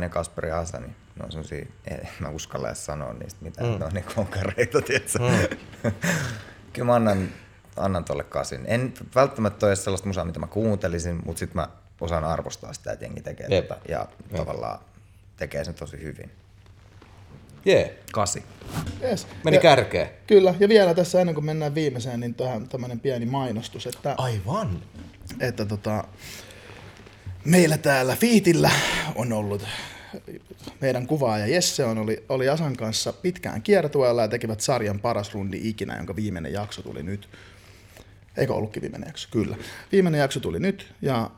Kasperi 0.10 0.50
ja 0.50 0.60
Asa, 0.60 0.80
niin 0.80 0.96
ne 1.16 1.26
on 1.26 1.32
semmosia, 1.32 1.66
en 1.88 2.10
mä 2.20 2.30
uskalla 2.30 2.68
edes 2.68 2.86
sanoa 2.86 3.14
niistä 3.14 3.40
mitään, 3.46 3.70
mm. 3.70 3.80
ne 3.80 3.86
on 3.86 3.94
niin 3.94 4.06
konkareita, 4.16 4.82
tietsä. 4.82 5.20
Mm. 5.20 5.92
Kyllä 6.74 6.86
mä 6.86 6.96
annan, 6.96 7.30
annan 7.78 8.06
tolle 8.06 8.24
kasin. 8.24 8.62
En 8.68 8.94
välttämättä 9.16 9.66
ole 9.66 9.76
sellaista 9.76 10.08
musaa, 10.08 10.26
mitä 10.26 10.40
mä 10.40 10.48
kuuntelisin, 10.48 11.22
mutta 11.26 11.40
sit 11.40 11.54
mä 11.54 11.68
osaan 12.02 12.24
arvostaa 12.24 12.74
sitä, 12.74 12.92
että 12.92 13.06
jengi 13.06 13.22
tekee 13.22 13.48
Jep. 13.50 13.68
tätä 13.68 13.82
ja 13.90 14.08
tavallaan 14.38 14.80
tekee 15.38 15.66
sen 15.66 15.74
tosi 15.74 16.02
hyvin. 16.02 16.32
Jee, 17.66 18.00
Kasi. 18.12 18.44
yes. 19.02 19.28
meni 19.44 19.58
ja, 19.58 19.62
kärkeen. 19.62 20.10
Kyllä, 20.28 20.56
ja 20.60 20.70
vielä 20.70 20.94
tässä 20.94 21.22
ennen 21.22 21.36
kuin 21.36 21.46
mennään 21.46 21.76
viimeiseen, 21.76 22.20
niin 22.20 22.34
tähän 22.34 22.70
tämmönen 22.70 23.00
pieni 23.00 23.26
mainostus, 23.26 23.88
että 23.88 24.16
Aivan. 24.18 24.82
että 25.40 25.66
tota, 25.66 26.04
meillä 27.50 27.78
täällä 27.78 28.16
Fiitillä 28.16 28.72
on 29.16 29.34
ollut 29.34 29.66
meidän 30.82 31.08
kuvaaja 31.08 31.48
Jesse 31.48 31.86
on 31.86 31.98
oli, 31.98 32.24
oli 32.30 32.50
Asan 32.50 32.76
kanssa 32.76 33.14
pitkään 33.14 33.62
kiertueella 33.62 34.22
ja 34.22 34.28
tekivät 34.28 34.62
sarjan 34.62 35.00
paras 35.00 35.34
rundi 35.34 35.60
ikinä, 35.64 35.98
jonka 35.98 36.16
viimeinen 36.16 36.54
jakso 36.54 36.82
tuli 36.82 37.04
nyt. 37.04 37.30
Eikö 38.38 38.54
ollutkin 38.54 38.82
viimeinen 38.82 39.08
jakso? 39.08 39.28
Kyllä. 39.32 39.58
Viimeinen 39.92 40.20
jakso 40.20 40.40
tuli 40.40 40.60
nyt 40.60 40.94
ja 41.02 41.30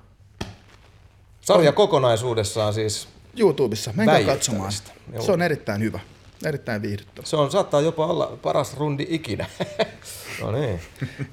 Sarja 1.41 1.71
kokonaisuudessaan 1.71 2.73
siis, 2.73 3.07
YouTubessa, 3.39 3.93
menkää 3.95 4.23
katsomaan. 4.23 4.73
Joo. 5.13 5.21
Se 5.21 5.31
on 5.31 5.41
erittäin 5.41 5.81
hyvä, 5.81 5.99
erittäin 6.45 6.81
viihdyttävä. 6.81 7.27
se 7.27 7.35
on, 7.35 7.51
saattaa 7.51 7.81
jopa 7.81 8.05
olla 8.05 8.37
paras 8.41 8.77
rundi 8.77 9.05
ikinä. 9.09 9.45
no 10.41 10.51
niin. 10.51 10.79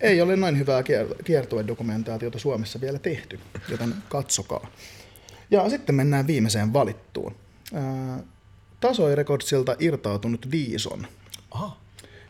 Ei 0.00 0.20
ole 0.20 0.36
näin 0.36 0.58
hyvää 0.58 0.82
kier- 0.82 1.22
kiertuedokumentaatiota 1.24 2.38
Suomessa 2.38 2.80
vielä 2.80 2.98
tehty, 2.98 3.40
joten 3.68 3.94
katsokaa. 4.08 4.66
Ja 5.50 5.70
sitten 5.70 5.94
mennään 5.94 6.26
viimeiseen 6.26 6.72
valittuun. 6.72 7.36
Ää, 7.74 8.18
Tasoi 8.80 9.14
Recordsilta 9.14 9.76
irtautunut 9.78 10.50
Viison 10.50 11.06
Aha. 11.50 11.76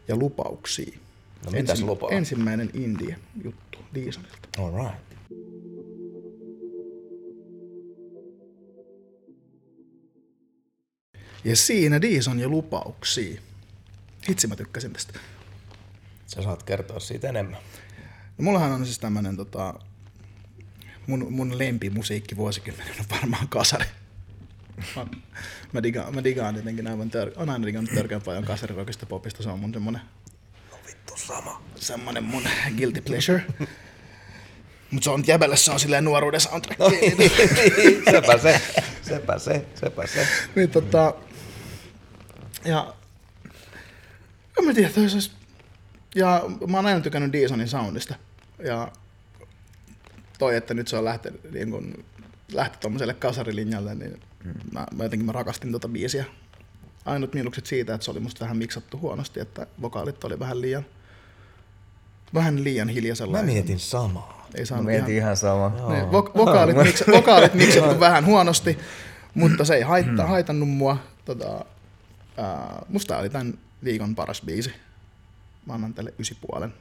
ja 0.09 0.17
lupauksia. 0.17 0.99
No 1.45 1.51
mitäs 1.51 1.83
lupaa? 1.83 2.11
Ensimmäinen 2.11 2.71
indie-juttu 2.75 3.79
Viisonilta. 3.95 4.49
All 4.59 4.77
right. 4.77 5.08
Ja 11.45 11.57
siinä 11.57 12.01
Diison 12.01 12.41
ja 12.41 12.49
lupauksia. 12.49 13.41
Hitsi 14.29 14.47
mä 14.47 14.57
tykkäsin 14.57 14.93
tästä. 14.93 15.19
Sä 16.27 16.43
saat 16.43 16.63
kertoa 16.63 17.01
siitä 17.01 17.29
enemmän. 17.29 17.61
No, 18.39 18.45
mullahan 18.45 18.73
on 18.73 18.85
siis 18.85 18.99
tämmönen 18.99 19.37
tota, 19.37 19.75
mun, 21.07 21.33
mun 21.33 21.59
lempimusiikki 21.59 22.37
vuosikymmenen 22.37 22.95
on 23.01 23.07
varmaan 23.11 23.49
kasari. 23.49 23.87
Mä, 24.97 25.07
mä, 25.73 25.83
digaan, 25.83 26.15
mä 26.15 26.25
digaan 26.25 26.57
jotenkin 26.57 26.87
aivan 26.87 27.11
tör, 27.11 27.31
on 27.37 27.51
aina 27.51 27.67
digannut 27.67 27.95
törkeän 27.95 28.23
paljon 28.23 28.45
kasarirokista 28.45 29.07
popista, 29.07 29.43
se 29.43 29.49
on 29.49 29.59
mun 29.59 29.73
semmonen, 29.73 30.03
Vittu 30.87 31.17
sama. 31.17 31.63
semmonen 31.77 32.25
mun 32.25 32.43
guilty 32.77 33.01
pleasure. 33.01 33.43
Mut 34.91 35.03
se 35.03 35.11
on 35.11 35.25
jäbällä, 35.27 35.57
se 35.57 35.71
on 35.71 35.81
silleen 35.81 36.05
nuoruuden 36.05 36.41
soundtrack. 36.41 36.79
No 36.79 36.89
niin, 36.89 37.19
niin, 37.19 37.33
sepä 38.11 38.39
se, 38.39 38.61
sepä 39.03 39.39
se, 39.39 39.67
sepä 39.75 40.07
se. 40.07 40.27
niin 40.55 40.71
tota, 40.71 41.15
ja 42.65 42.95
en 44.59 44.65
mä 44.65 44.75
tiedä, 44.75 44.91
toi 44.91 45.03
olisi, 45.03 45.33
ja 46.15 46.45
mä 46.69 46.77
oon 46.77 46.87
aina 46.87 47.01
tykännyt 47.01 47.33
Deesonin 47.33 47.69
soundista, 47.69 48.15
ja 48.65 48.93
toi, 50.39 50.57
että 50.57 50.75
nyt 50.75 50.89
se 50.89 50.97
on 50.97 51.05
lähtenyt 51.05 51.53
niin 51.53 51.71
kun, 51.71 52.05
lähti 52.53 52.79
tommoselle 52.81 53.15
kasarilinjalle, 53.15 53.95
niin 53.95 54.21
mä, 54.73 54.87
mä 54.95 55.03
jotenkin 55.03 55.27
mä 55.27 55.33
rakastin 55.33 55.73
tota 55.73 55.89
biisiä. 55.89 56.25
Ainut 57.05 57.35
miinukset 57.35 57.67
siitä, 57.67 57.95
että 57.95 58.05
se 58.05 58.11
oli 58.11 58.21
musta 58.21 58.41
vähän 58.41 58.57
miksattu 58.57 58.99
huonosti, 58.99 59.41
että 59.41 59.67
vokaalit 59.83 60.25
oli 60.25 60.39
vähän 60.39 60.61
liian, 60.61 60.87
vähän 62.35 62.65
liian 62.65 62.89
hiljaisella. 62.89 63.37
Mä 63.37 63.43
mietin 63.43 63.79
samaa. 63.79 64.47
Ei 64.55 64.65
Mä 64.71 64.83
mietin 64.83 65.17
ihan 65.17 65.37
sama. 65.37 65.69
niin, 65.89 66.05
vok- 66.05 66.37
vokaalit, 66.37 66.77
miks, 66.85 67.05
vokaalit 67.13 67.55
miksattu 67.55 68.01
vähän 68.01 68.27
huonosti, 68.27 68.79
mutta 69.35 69.65
se 69.65 69.75
ei 69.75 69.83
haitta, 69.83 70.27
haitannut 70.27 70.69
mua. 70.69 70.97
Tota, 71.25 71.65
ää, 72.39 72.83
musta 72.89 73.19
oli 73.19 73.31
tämän 73.31 73.59
viikon 73.85 74.15
paras 74.15 74.43
biisi. 74.43 74.73
Mä 75.67 75.73
annan 75.75 75.95
tälle 75.95 76.15
ysi 76.19 76.39
puolen. 76.41 76.75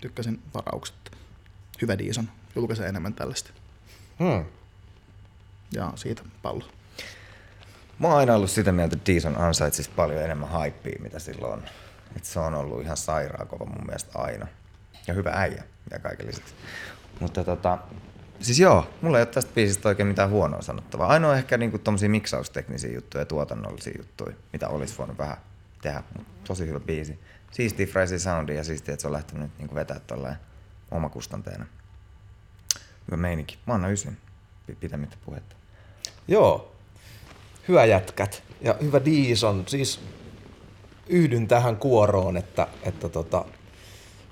Tykkäsin 0.00 0.42
varauksetta. 0.54 1.10
Hyvä 1.82 1.98
Diison. 1.98 2.30
Julkaisee 2.56 2.88
enemmän 2.88 3.14
tällaista. 3.14 3.50
Hmm. 4.18 4.44
Ja 5.72 5.92
siitä 5.94 6.22
pallo. 6.42 6.64
Mä 7.98 8.08
oon 8.08 8.16
aina 8.16 8.34
ollut 8.34 8.50
sitä 8.50 8.72
mieltä, 8.72 8.96
että 8.96 9.12
Deeson 9.12 9.38
ansaitsisi 9.38 9.90
paljon 9.90 10.22
enemmän 10.22 10.48
hypeä, 10.64 11.02
mitä 11.02 11.18
silloin 11.18 11.52
on. 11.52 11.62
Et 12.16 12.24
se 12.24 12.40
on 12.40 12.54
ollut 12.54 12.82
ihan 12.82 12.96
sairaan 12.96 13.48
kova 13.48 13.64
mun 13.64 13.86
mielestä 13.86 14.18
aina. 14.18 14.46
Ja 15.06 15.14
hyvä 15.14 15.30
äijä 15.30 15.64
ja 15.90 15.98
kaiken 15.98 16.26
lisäksi. 16.26 16.54
Mutta 17.20 17.44
tota, 17.44 17.78
siis 18.40 18.60
joo, 18.60 18.90
mulla 19.02 19.18
ei 19.18 19.22
ole 19.22 19.26
tästä 19.26 19.54
biisistä 19.54 19.88
oikein 19.88 20.06
mitään 20.06 20.30
huonoa 20.30 20.62
sanottavaa. 20.62 21.08
Ainoa 21.08 21.36
ehkä 21.36 21.58
niinku 21.58 21.78
tommosia 21.78 22.08
miksausteknisiä 22.08 22.92
juttuja 22.92 23.22
ja 23.22 23.26
tuotannollisia 23.26 23.92
juttuja, 23.98 24.36
mitä 24.52 24.68
olisi 24.68 24.98
voinut 24.98 25.18
vähän 25.18 25.36
tehdä, 25.82 26.02
mutta 26.16 26.32
tosi 26.46 26.66
hyvä 26.66 26.80
biisi. 26.80 27.18
Siistiä 27.50 27.86
Fraisi 27.86 28.18
soundi 28.18 28.56
ja 28.56 28.64
siistiä, 28.64 28.94
että 28.94 29.02
se 29.02 29.08
on 29.08 29.12
lähtenyt 29.12 29.42
nyt 29.42 29.58
niinku 29.58 29.74
vetää 29.74 30.00
tolleen 30.06 30.36
omakustanteena. 30.90 31.66
Hyvä 33.06 33.16
meininki. 33.16 33.58
Mä 33.66 33.74
annan 33.74 33.92
ysin. 33.92 34.16
Pi- 34.66 34.74
Pitämättä 34.74 35.16
puhetta. 35.24 35.56
Joo, 36.28 36.72
hyvä 37.68 37.84
jätkät 37.84 38.42
ja 38.60 38.74
hyvä 38.82 39.04
Diison. 39.04 39.64
Siis 39.66 40.00
yhdyn 41.06 41.48
tähän 41.48 41.76
kuoroon, 41.76 42.36
että, 42.36 42.66
että 42.82 43.08
tota, 43.08 43.44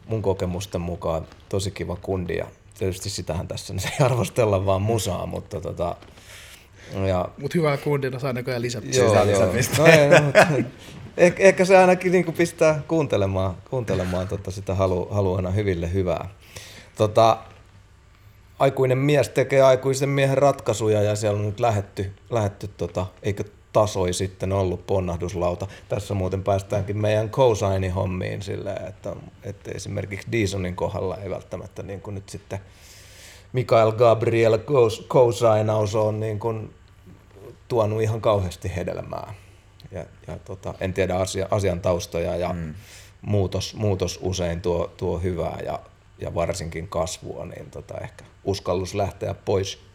mun 0.06 0.22
kokemusten 0.22 0.80
mukaan 0.80 1.26
tosi 1.48 1.70
kiva 1.70 1.96
kundi 1.96 2.36
ja 2.36 2.46
tietysti 2.78 3.10
sitähän 3.10 3.48
tässä 3.48 3.74
nyt 3.74 3.84
ei 3.84 4.04
arvostella 4.06 4.66
vaan 4.66 4.82
musaa, 4.82 5.26
mutta 5.26 5.60
tota, 5.60 5.96
ja 7.06 7.28
Mutta 7.38 7.58
hyvää 7.58 7.76
kundina 7.76 8.18
saa 8.18 8.32
näköjään 8.32 8.62
lisätä. 8.62 8.86
Joo, 8.92 9.14
joo. 9.14 9.26
lisäpiste. 9.26 9.78
No 9.78 9.86
ei, 9.86 10.08
no, 10.08 10.22
mutta 10.22 10.46
ehkä, 11.16 11.42
ehkä 11.42 11.64
se 11.64 11.76
ainakin 11.76 12.12
niinku 12.12 12.32
pistää 12.32 12.82
kuuntelemaan, 12.88 13.54
kuuntelemaan 13.70 14.28
tota 14.28 14.50
sitä 14.50 14.74
halu, 14.74 15.08
halu 15.10 15.34
aina 15.34 15.50
hyville 15.50 15.92
hyvää. 15.92 16.28
Tota, 16.96 17.38
aikuinen 18.58 18.98
mies 18.98 19.28
tekee 19.28 19.62
aikuisen 19.62 20.08
miehen 20.08 20.38
ratkaisuja 20.38 21.02
ja 21.02 21.16
siellä 21.16 21.38
on 21.38 21.46
nyt 21.46 21.60
lähetty, 21.60 22.12
lähetty 22.30 22.68
tota, 22.68 23.06
eikö 23.22 23.44
tasoi 23.80 24.12
sitten 24.12 24.52
ollut 24.52 24.86
ponnahduslauta. 24.86 25.66
Tässä 25.88 26.14
muuten 26.14 26.44
päästäänkin 26.44 26.98
meidän 26.98 27.30
cosignin 27.30 27.92
hommiin 27.92 28.42
silleen, 28.42 28.88
että, 28.88 29.16
että 29.42 29.70
esimerkiksi 29.74 30.28
Deesonin 30.32 30.76
kohdalla 30.76 31.16
ei 31.16 31.30
välttämättä 31.30 31.82
niin 31.82 32.00
kuin 32.00 32.14
nyt 32.14 32.28
sitten 32.28 32.58
Mikael 33.52 33.92
Gabriel 33.92 34.56
Cos- 34.56 35.06
cosignaus 35.08 35.94
on 35.94 36.20
niin 36.20 36.38
kuin 36.38 36.74
tuonut 37.68 38.02
ihan 38.02 38.20
kauheasti 38.20 38.76
hedelmää. 38.76 39.34
Ja, 39.90 40.04
ja 40.26 40.38
tota, 40.38 40.74
en 40.80 40.94
tiedä 40.94 41.16
asia, 41.16 41.48
asian 41.50 41.80
taustoja 41.80 42.36
ja 42.36 42.52
mm. 42.52 42.74
muutos, 43.22 43.74
muutos 43.74 44.18
usein 44.22 44.60
tuo, 44.60 44.90
tuo 44.96 45.18
hyvää 45.18 45.58
ja, 45.64 45.80
ja 46.20 46.34
varsinkin 46.34 46.88
kasvua, 46.88 47.44
niin 47.44 47.70
tota, 47.70 47.94
ehkä 47.98 48.24
uskallus 48.44 48.94
lähteä 48.94 49.34
pois 49.34 49.87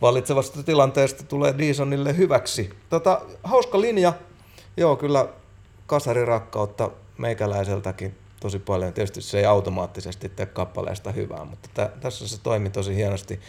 vallitsevasta 0.00 0.62
tilanteesta 0.62 1.24
tulee 1.24 1.58
Deesonille 1.58 2.16
hyväksi. 2.16 2.70
Tota, 2.90 3.20
hauska 3.42 3.80
linja. 3.80 4.12
Joo, 4.76 4.96
kyllä 4.96 5.28
kasarirakkautta 5.86 6.90
meikäläiseltäkin 7.18 8.14
tosi 8.40 8.58
paljon. 8.58 8.92
Tietysti 8.92 9.22
se 9.22 9.38
ei 9.38 9.44
automaattisesti 9.44 10.28
tee 10.28 10.46
kappaleesta 10.46 11.12
hyvää, 11.12 11.44
mutta 11.44 11.68
tä, 11.74 11.90
tässä 12.00 12.28
se 12.28 12.40
toimi 12.42 12.70
tosi 12.70 12.94
hienosti. 12.94 13.40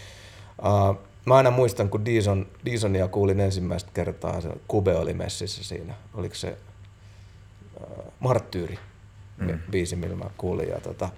Uh, 0.66 0.98
mä 1.26 1.36
aina 1.36 1.52
muistan, 1.52 1.90
kun 1.90 2.06
Deeson, 2.06 2.48
Deesonia 2.66 3.08
kuulin 3.08 3.40
ensimmäistä 3.40 3.92
kertaa, 3.94 4.42
se 4.42 4.50
Kube 4.68 4.96
oli 4.96 5.14
messissä 5.14 5.64
siinä. 5.64 5.94
Oliko 6.14 6.36
se 6.36 6.58
uh, 7.82 8.14
Marttyyri 8.20 8.80
mm. 9.38 9.60
biisi, 9.72 9.96
millä 9.96 10.16
mä 10.16 10.30
kuulin. 10.38 10.70
Ja 10.70 10.80
tota, 10.80 11.10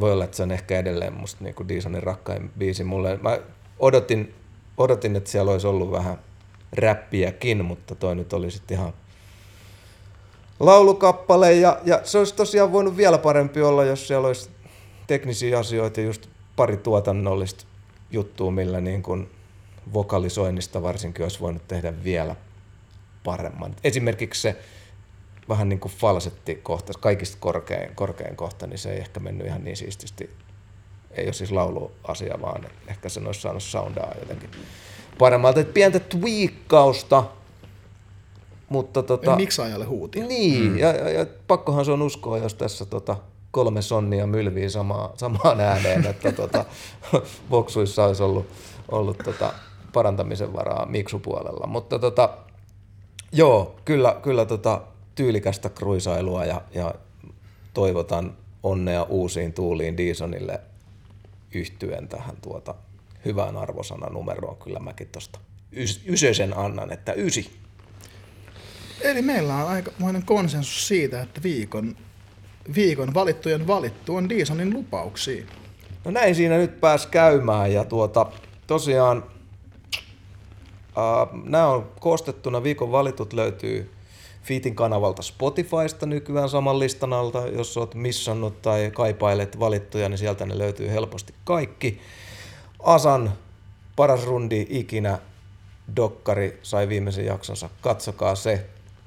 voi 0.00 0.12
olla, 0.12 0.24
että 0.24 0.36
se 0.36 0.42
on 0.42 0.50
ehkä 0.50 0.78
edelleen 0.78 1.12
musta 1.12 1.44
niin 1.44 1.68
Deesonin 1.68 2.02
rakkain 2.02 2.50
biisi 2.58 2.84
mulle. 2.84 3.18
Mä 3.22 3.38
odotin, 3.78 4.34
odotin, 4.78 5.16
että 5.16 5.30
siellä 5.30 5.52
olisi 5.52 5.66
ollut 5.66 5.92
vähän 5.92 6.18
räppiäkin, 6.72 7.64
mutta 7.64 7.94
toi 7.94 8.16
nyt 8.16 8.32
oli 8.32 8.50
sitten 8.50 8.76
ihan 8.76 8.92
laulukappale 10.60 11.54
ja, 11.54 11.80
ja 11.84 12.00
se 12.04 12.18
olisi 12.18 12.34
tosiaan 12.34 12.72
voinut 12.72 12.96
vielä 12.96 13.18
parempi 13.18 13.62
olla, 13.62 13.84
jos 13.84 14.08
siellä 14.08 14.28
olisi 14.28 14.50
teknisiä 15.06 15.58
asioita, 15.58 16.00
just 16.00 16.26
pari 16.56 16.76
tuotannollista 16.76 17.64
juttua, 18.10 18.50
millä 18.50 18.80
niin 18.80 19.02
kuin 19.02 19.30
vokalisoinnista 19.94 20.82
varsinkin 20.82 21.22
olisi 21.22 21.40
voinut 21.40 21.68
tehdä 21.68 22.04
vielä 22.04 22.36
paremman. 23.24 23.76
Esimerkiksi 23.84 24.40
se 24.40 24.56
vähän 25.48 25.68
niin 25.68 25.80
kuin 25.80 25.92
falsetti 25.92 26.54
kohta, 26.54 26.92
kaikista 27.00 27.36
korkein, 27.40 27.94
korkein 27.94 28.36
kohta, 28.36 28.66
niin 28.66 28.78
se 28.78 28.92
ei 28.92 28.98
ehkä 28.98 29.20
mennyt 29.20 29.46
ihan 29.46 29.64
niin 29.64 29.76
siististi. 29.76 30.30
Ei 31.10 31.24
ole 31.24 31.32
siis 31.32 31.52
lauluasia, 31.52 32.38
vaan 32.40 32.66
ehkä 32.88 33.08
sen 33.08 33.26
olisi 33.26 33.40
saanut 33.40 33.62
soundaa 33.62 34.14
jotenkin 34.20 34.50
paremmalta. 35.18 35.60
Et 35.60 35.74
pientä 35.74 36.00
tweakkausta, 36.00 37.24
mutta 38.68 39.02
tota... 39.02 39.36
Miksaajalle 39.36 39.84
huutia. 39.84 40.26
Niin, 40.26 40.62
mm. 40.62 40.78
ja, 40.78 40.92
ja, 40.92 41.10
ja 41.10 41.26
pakkohan 41.46 41.84
se 41.84 41.92
on 41.92 42.02
uskoa, 42.02 42.38
jos 42.38 42.54
tässä 42.54 42.86
tota, 42.86 43.16
kolme 43.50 43.82
sonnia 43.82 44.26
mylvii 44.26 44.70
samaa, 44.70 45.12
samaan 45.16 45.60
ääneen, 45.60 46.06
että 46.06 46.32
tota, 46.32 46.64
boksuissa 47.50 48.04
olisi 48.04 48.22
ollut, 48.22 48.46
ollut 48.90 49.18
tota, 49.18 49.52
parantamisen 49.92 50.52
varaa 50.52 50.86
miksupuolella. 50.86 51.66
Mutta 51.66 51.98
tota, 51.98 52.30
joo, 53.32 53.76
kyllä, 53.84 54.16
kyllä 54.22 54.44
tota, 54.44 54.80
tyylikästä 55.14 55.68
kruisailua 55.68 56.44
ja, 56.44 56.62
ja 56.74 56.94
toivotan 57.74 58.36
onnea 58.62 59.02
uusiin 59.02 59.52
tuuliin 59.52 59.96
Deesonille 59.96 60.60
yhtyen 61.54 62.08
tähän 62.08 62.36
tuota, 62.42 62.74
hyvään 63.24 63.56
arvosanan 63.56 64.12
numeroon. 64.12 64.56
Kyllä 64.56 64.78
mäkin 64.78 65.08
tuosta 65.08 65.38
ys- 65.72 66.00
ysösen 66.08 66.58
annan, 66.58 66.92
että 66.92 67.12
ysi. 67.12 67.58
Eli 69.00 69.22
meillä 69.22 69.54
on 69.54 69.68
aikamoinen 69.68 70.22
konsensus 70.22 70.88
siitä, 70.88 71.22
että 71.22 71.42
viikon, 71.42 71.96
viikon 72.74 73.14
valittujen 73.14 73.66
valittu 73.66 74.16
on 74.16 74.28
Deesonin 74.28 74.74
lupauksiin. 74.74 75.46
No 76.04 76.10
näin 76.10 76.34
siinä 76.34 76.56
nyt 76.56 76.80
pääs 76.80 77.06
käymään 77.06 77.72
ja 77.72 77.84
tuota, 77.84 78.26
tosiaan 78.66 79.24
äh, 80.98 81.42
nämä 81.44 81.68
on 81.68 81.92
koostettuna, 82.00 82.62
viikon 82.62 82.92
valitut 82.92 83.32
löytyy 83.32 83.97
Fiitin 84.48 84.74
kanavalta 84.74 85.22
Spotifysta 85.22 86.06
nykyään 86.06 86.48
saman 86.48 86.78
listan 86.78 87.12
alta. 87.12 87.46
Jos 87.46 87.76
oot 87.76 87.94
missannut 87.94 88.62
tai 88.62 88.90
kaipailet 88.94 89.60
valittuja, 89.60 90.08
niin 90.08 90.18
sieltä 90.18 90.46
ne 90.46 90.58
löytyy 90.58 90.90
helposti 90.90 91.34
kaikki. 91.44 92.00
Asan 92.82 93.32
paras 93.96 94.24
rundi 94.24 94.66
ikinä, 94.68 95.18
Dokkari 95.96 96.58
sai 96.62 96.88
viimeisen 96.88 97.26
jaksonsa, 97.26 97.68
katsokaa 97.80 98.34
se 98.34 98.66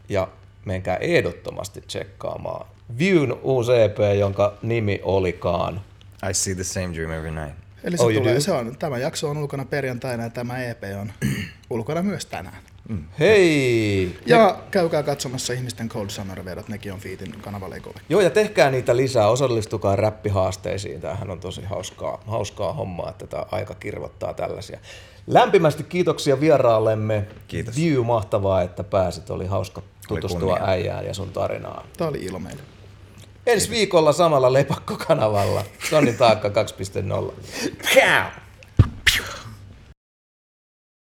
ja 0.09 0.27
menkää 0.65 0.97
ehdottomasti 0.97 1.81
tsekkaamaan 1.81 2.65
Viewn 2.97 3.39
uusi 3.41 3.71
EP, 3.71 3.97
jonka 4.19 4.57
nimi 4.61 4.99
olikaan 5.03 5.81
I 6.29 6.33
see 6.33 6.55
the 6.55 6.63
same 6.63 6.93
dream 6.93 7.11
every 7.11 7.31
night. 7.31 7.57
Eli 7.83 7.97
se, 7.97 8.03
Oh, 8.03 8.13
tulee, 8.13 8.39
se 8.39 8.51
on, 8.51 8.77
tämä 8.77 8.97
jakso 8.97 9.29
on 9.29 9.37
ulkona 9.37 9.65
perjantaina 9.65 10.23
ja 10.23 10.29
tämä 10.29 10.63
EP 10.63 10.83
on 11.01 11.13
ulkona 11.69 12.01
myös 12.01 12.25
tänään. 12.25 12.70
Hei! 13.19 14.19
Ja 14.25 14.59
käykää 14.71 15.03
katsomassa 15.03 15.53
ihmisten 15.53 15.89
Cold 15.89 16.09
Summer-vedot, 16.09 16.67
nekin 16.67 16.93
on 16.93 16.99
Fiitin 16.99 17.33
ole. 17.61 18.01
Joo, 18.09 18.21
ja 18.21 18.29
tehkää 18.29 18.71
niitä 18.71 18.97
lisää, 18.97 19.27
osallistukaa 19.27 19.95
räppihaasteisiin. 19.95 21.01
Tämähän 21.01 21.29
on 21.29 21.39
tosi 21.39 21.63
hauskaa, 21.63 22.21
hauskaa 22.27 22.73
hommaa, 22.73 23.09
että 23.09 23.27
tämä 23.27 23.45
aika 23.51 23.75
kirvottaa 23.75 24.33
tällaisia. 24.33 24.79
Lämpimästi 25.27 25.83
kiitoksia 25.83 26.39
vieraallemme. 26.39 27.27
Kiitos. 27.47 27.75
View, 27.75 28.05
mahtavaa, 28.05 28.61
että 28.61 28.83
pääsit. 28.83 29.29
Oli 29.29 29.45
hauska 29.45 29.81
tutustua 30.07 30.39
kunnia. 30.39 30.69
äijään 30.69 31.05
ja 31.05 31.13
sun 31.13 31.29
tarinaan. 31.29 31.85
Tämä 31.97 32.09
oli 32.09 32.19
ilo 32.19 32.39
meille. 32.39 32.61
Ensi 33.45 33.69
viikolla 33.69 34.13
samalla 34.13 34.53
Lepakko-kanavalla. 34.53 35.63
Sonnin 35.89 36.17
taakka 36.17 36.47
2.0. 36.47 37.33
Ciao! 37.93 38.31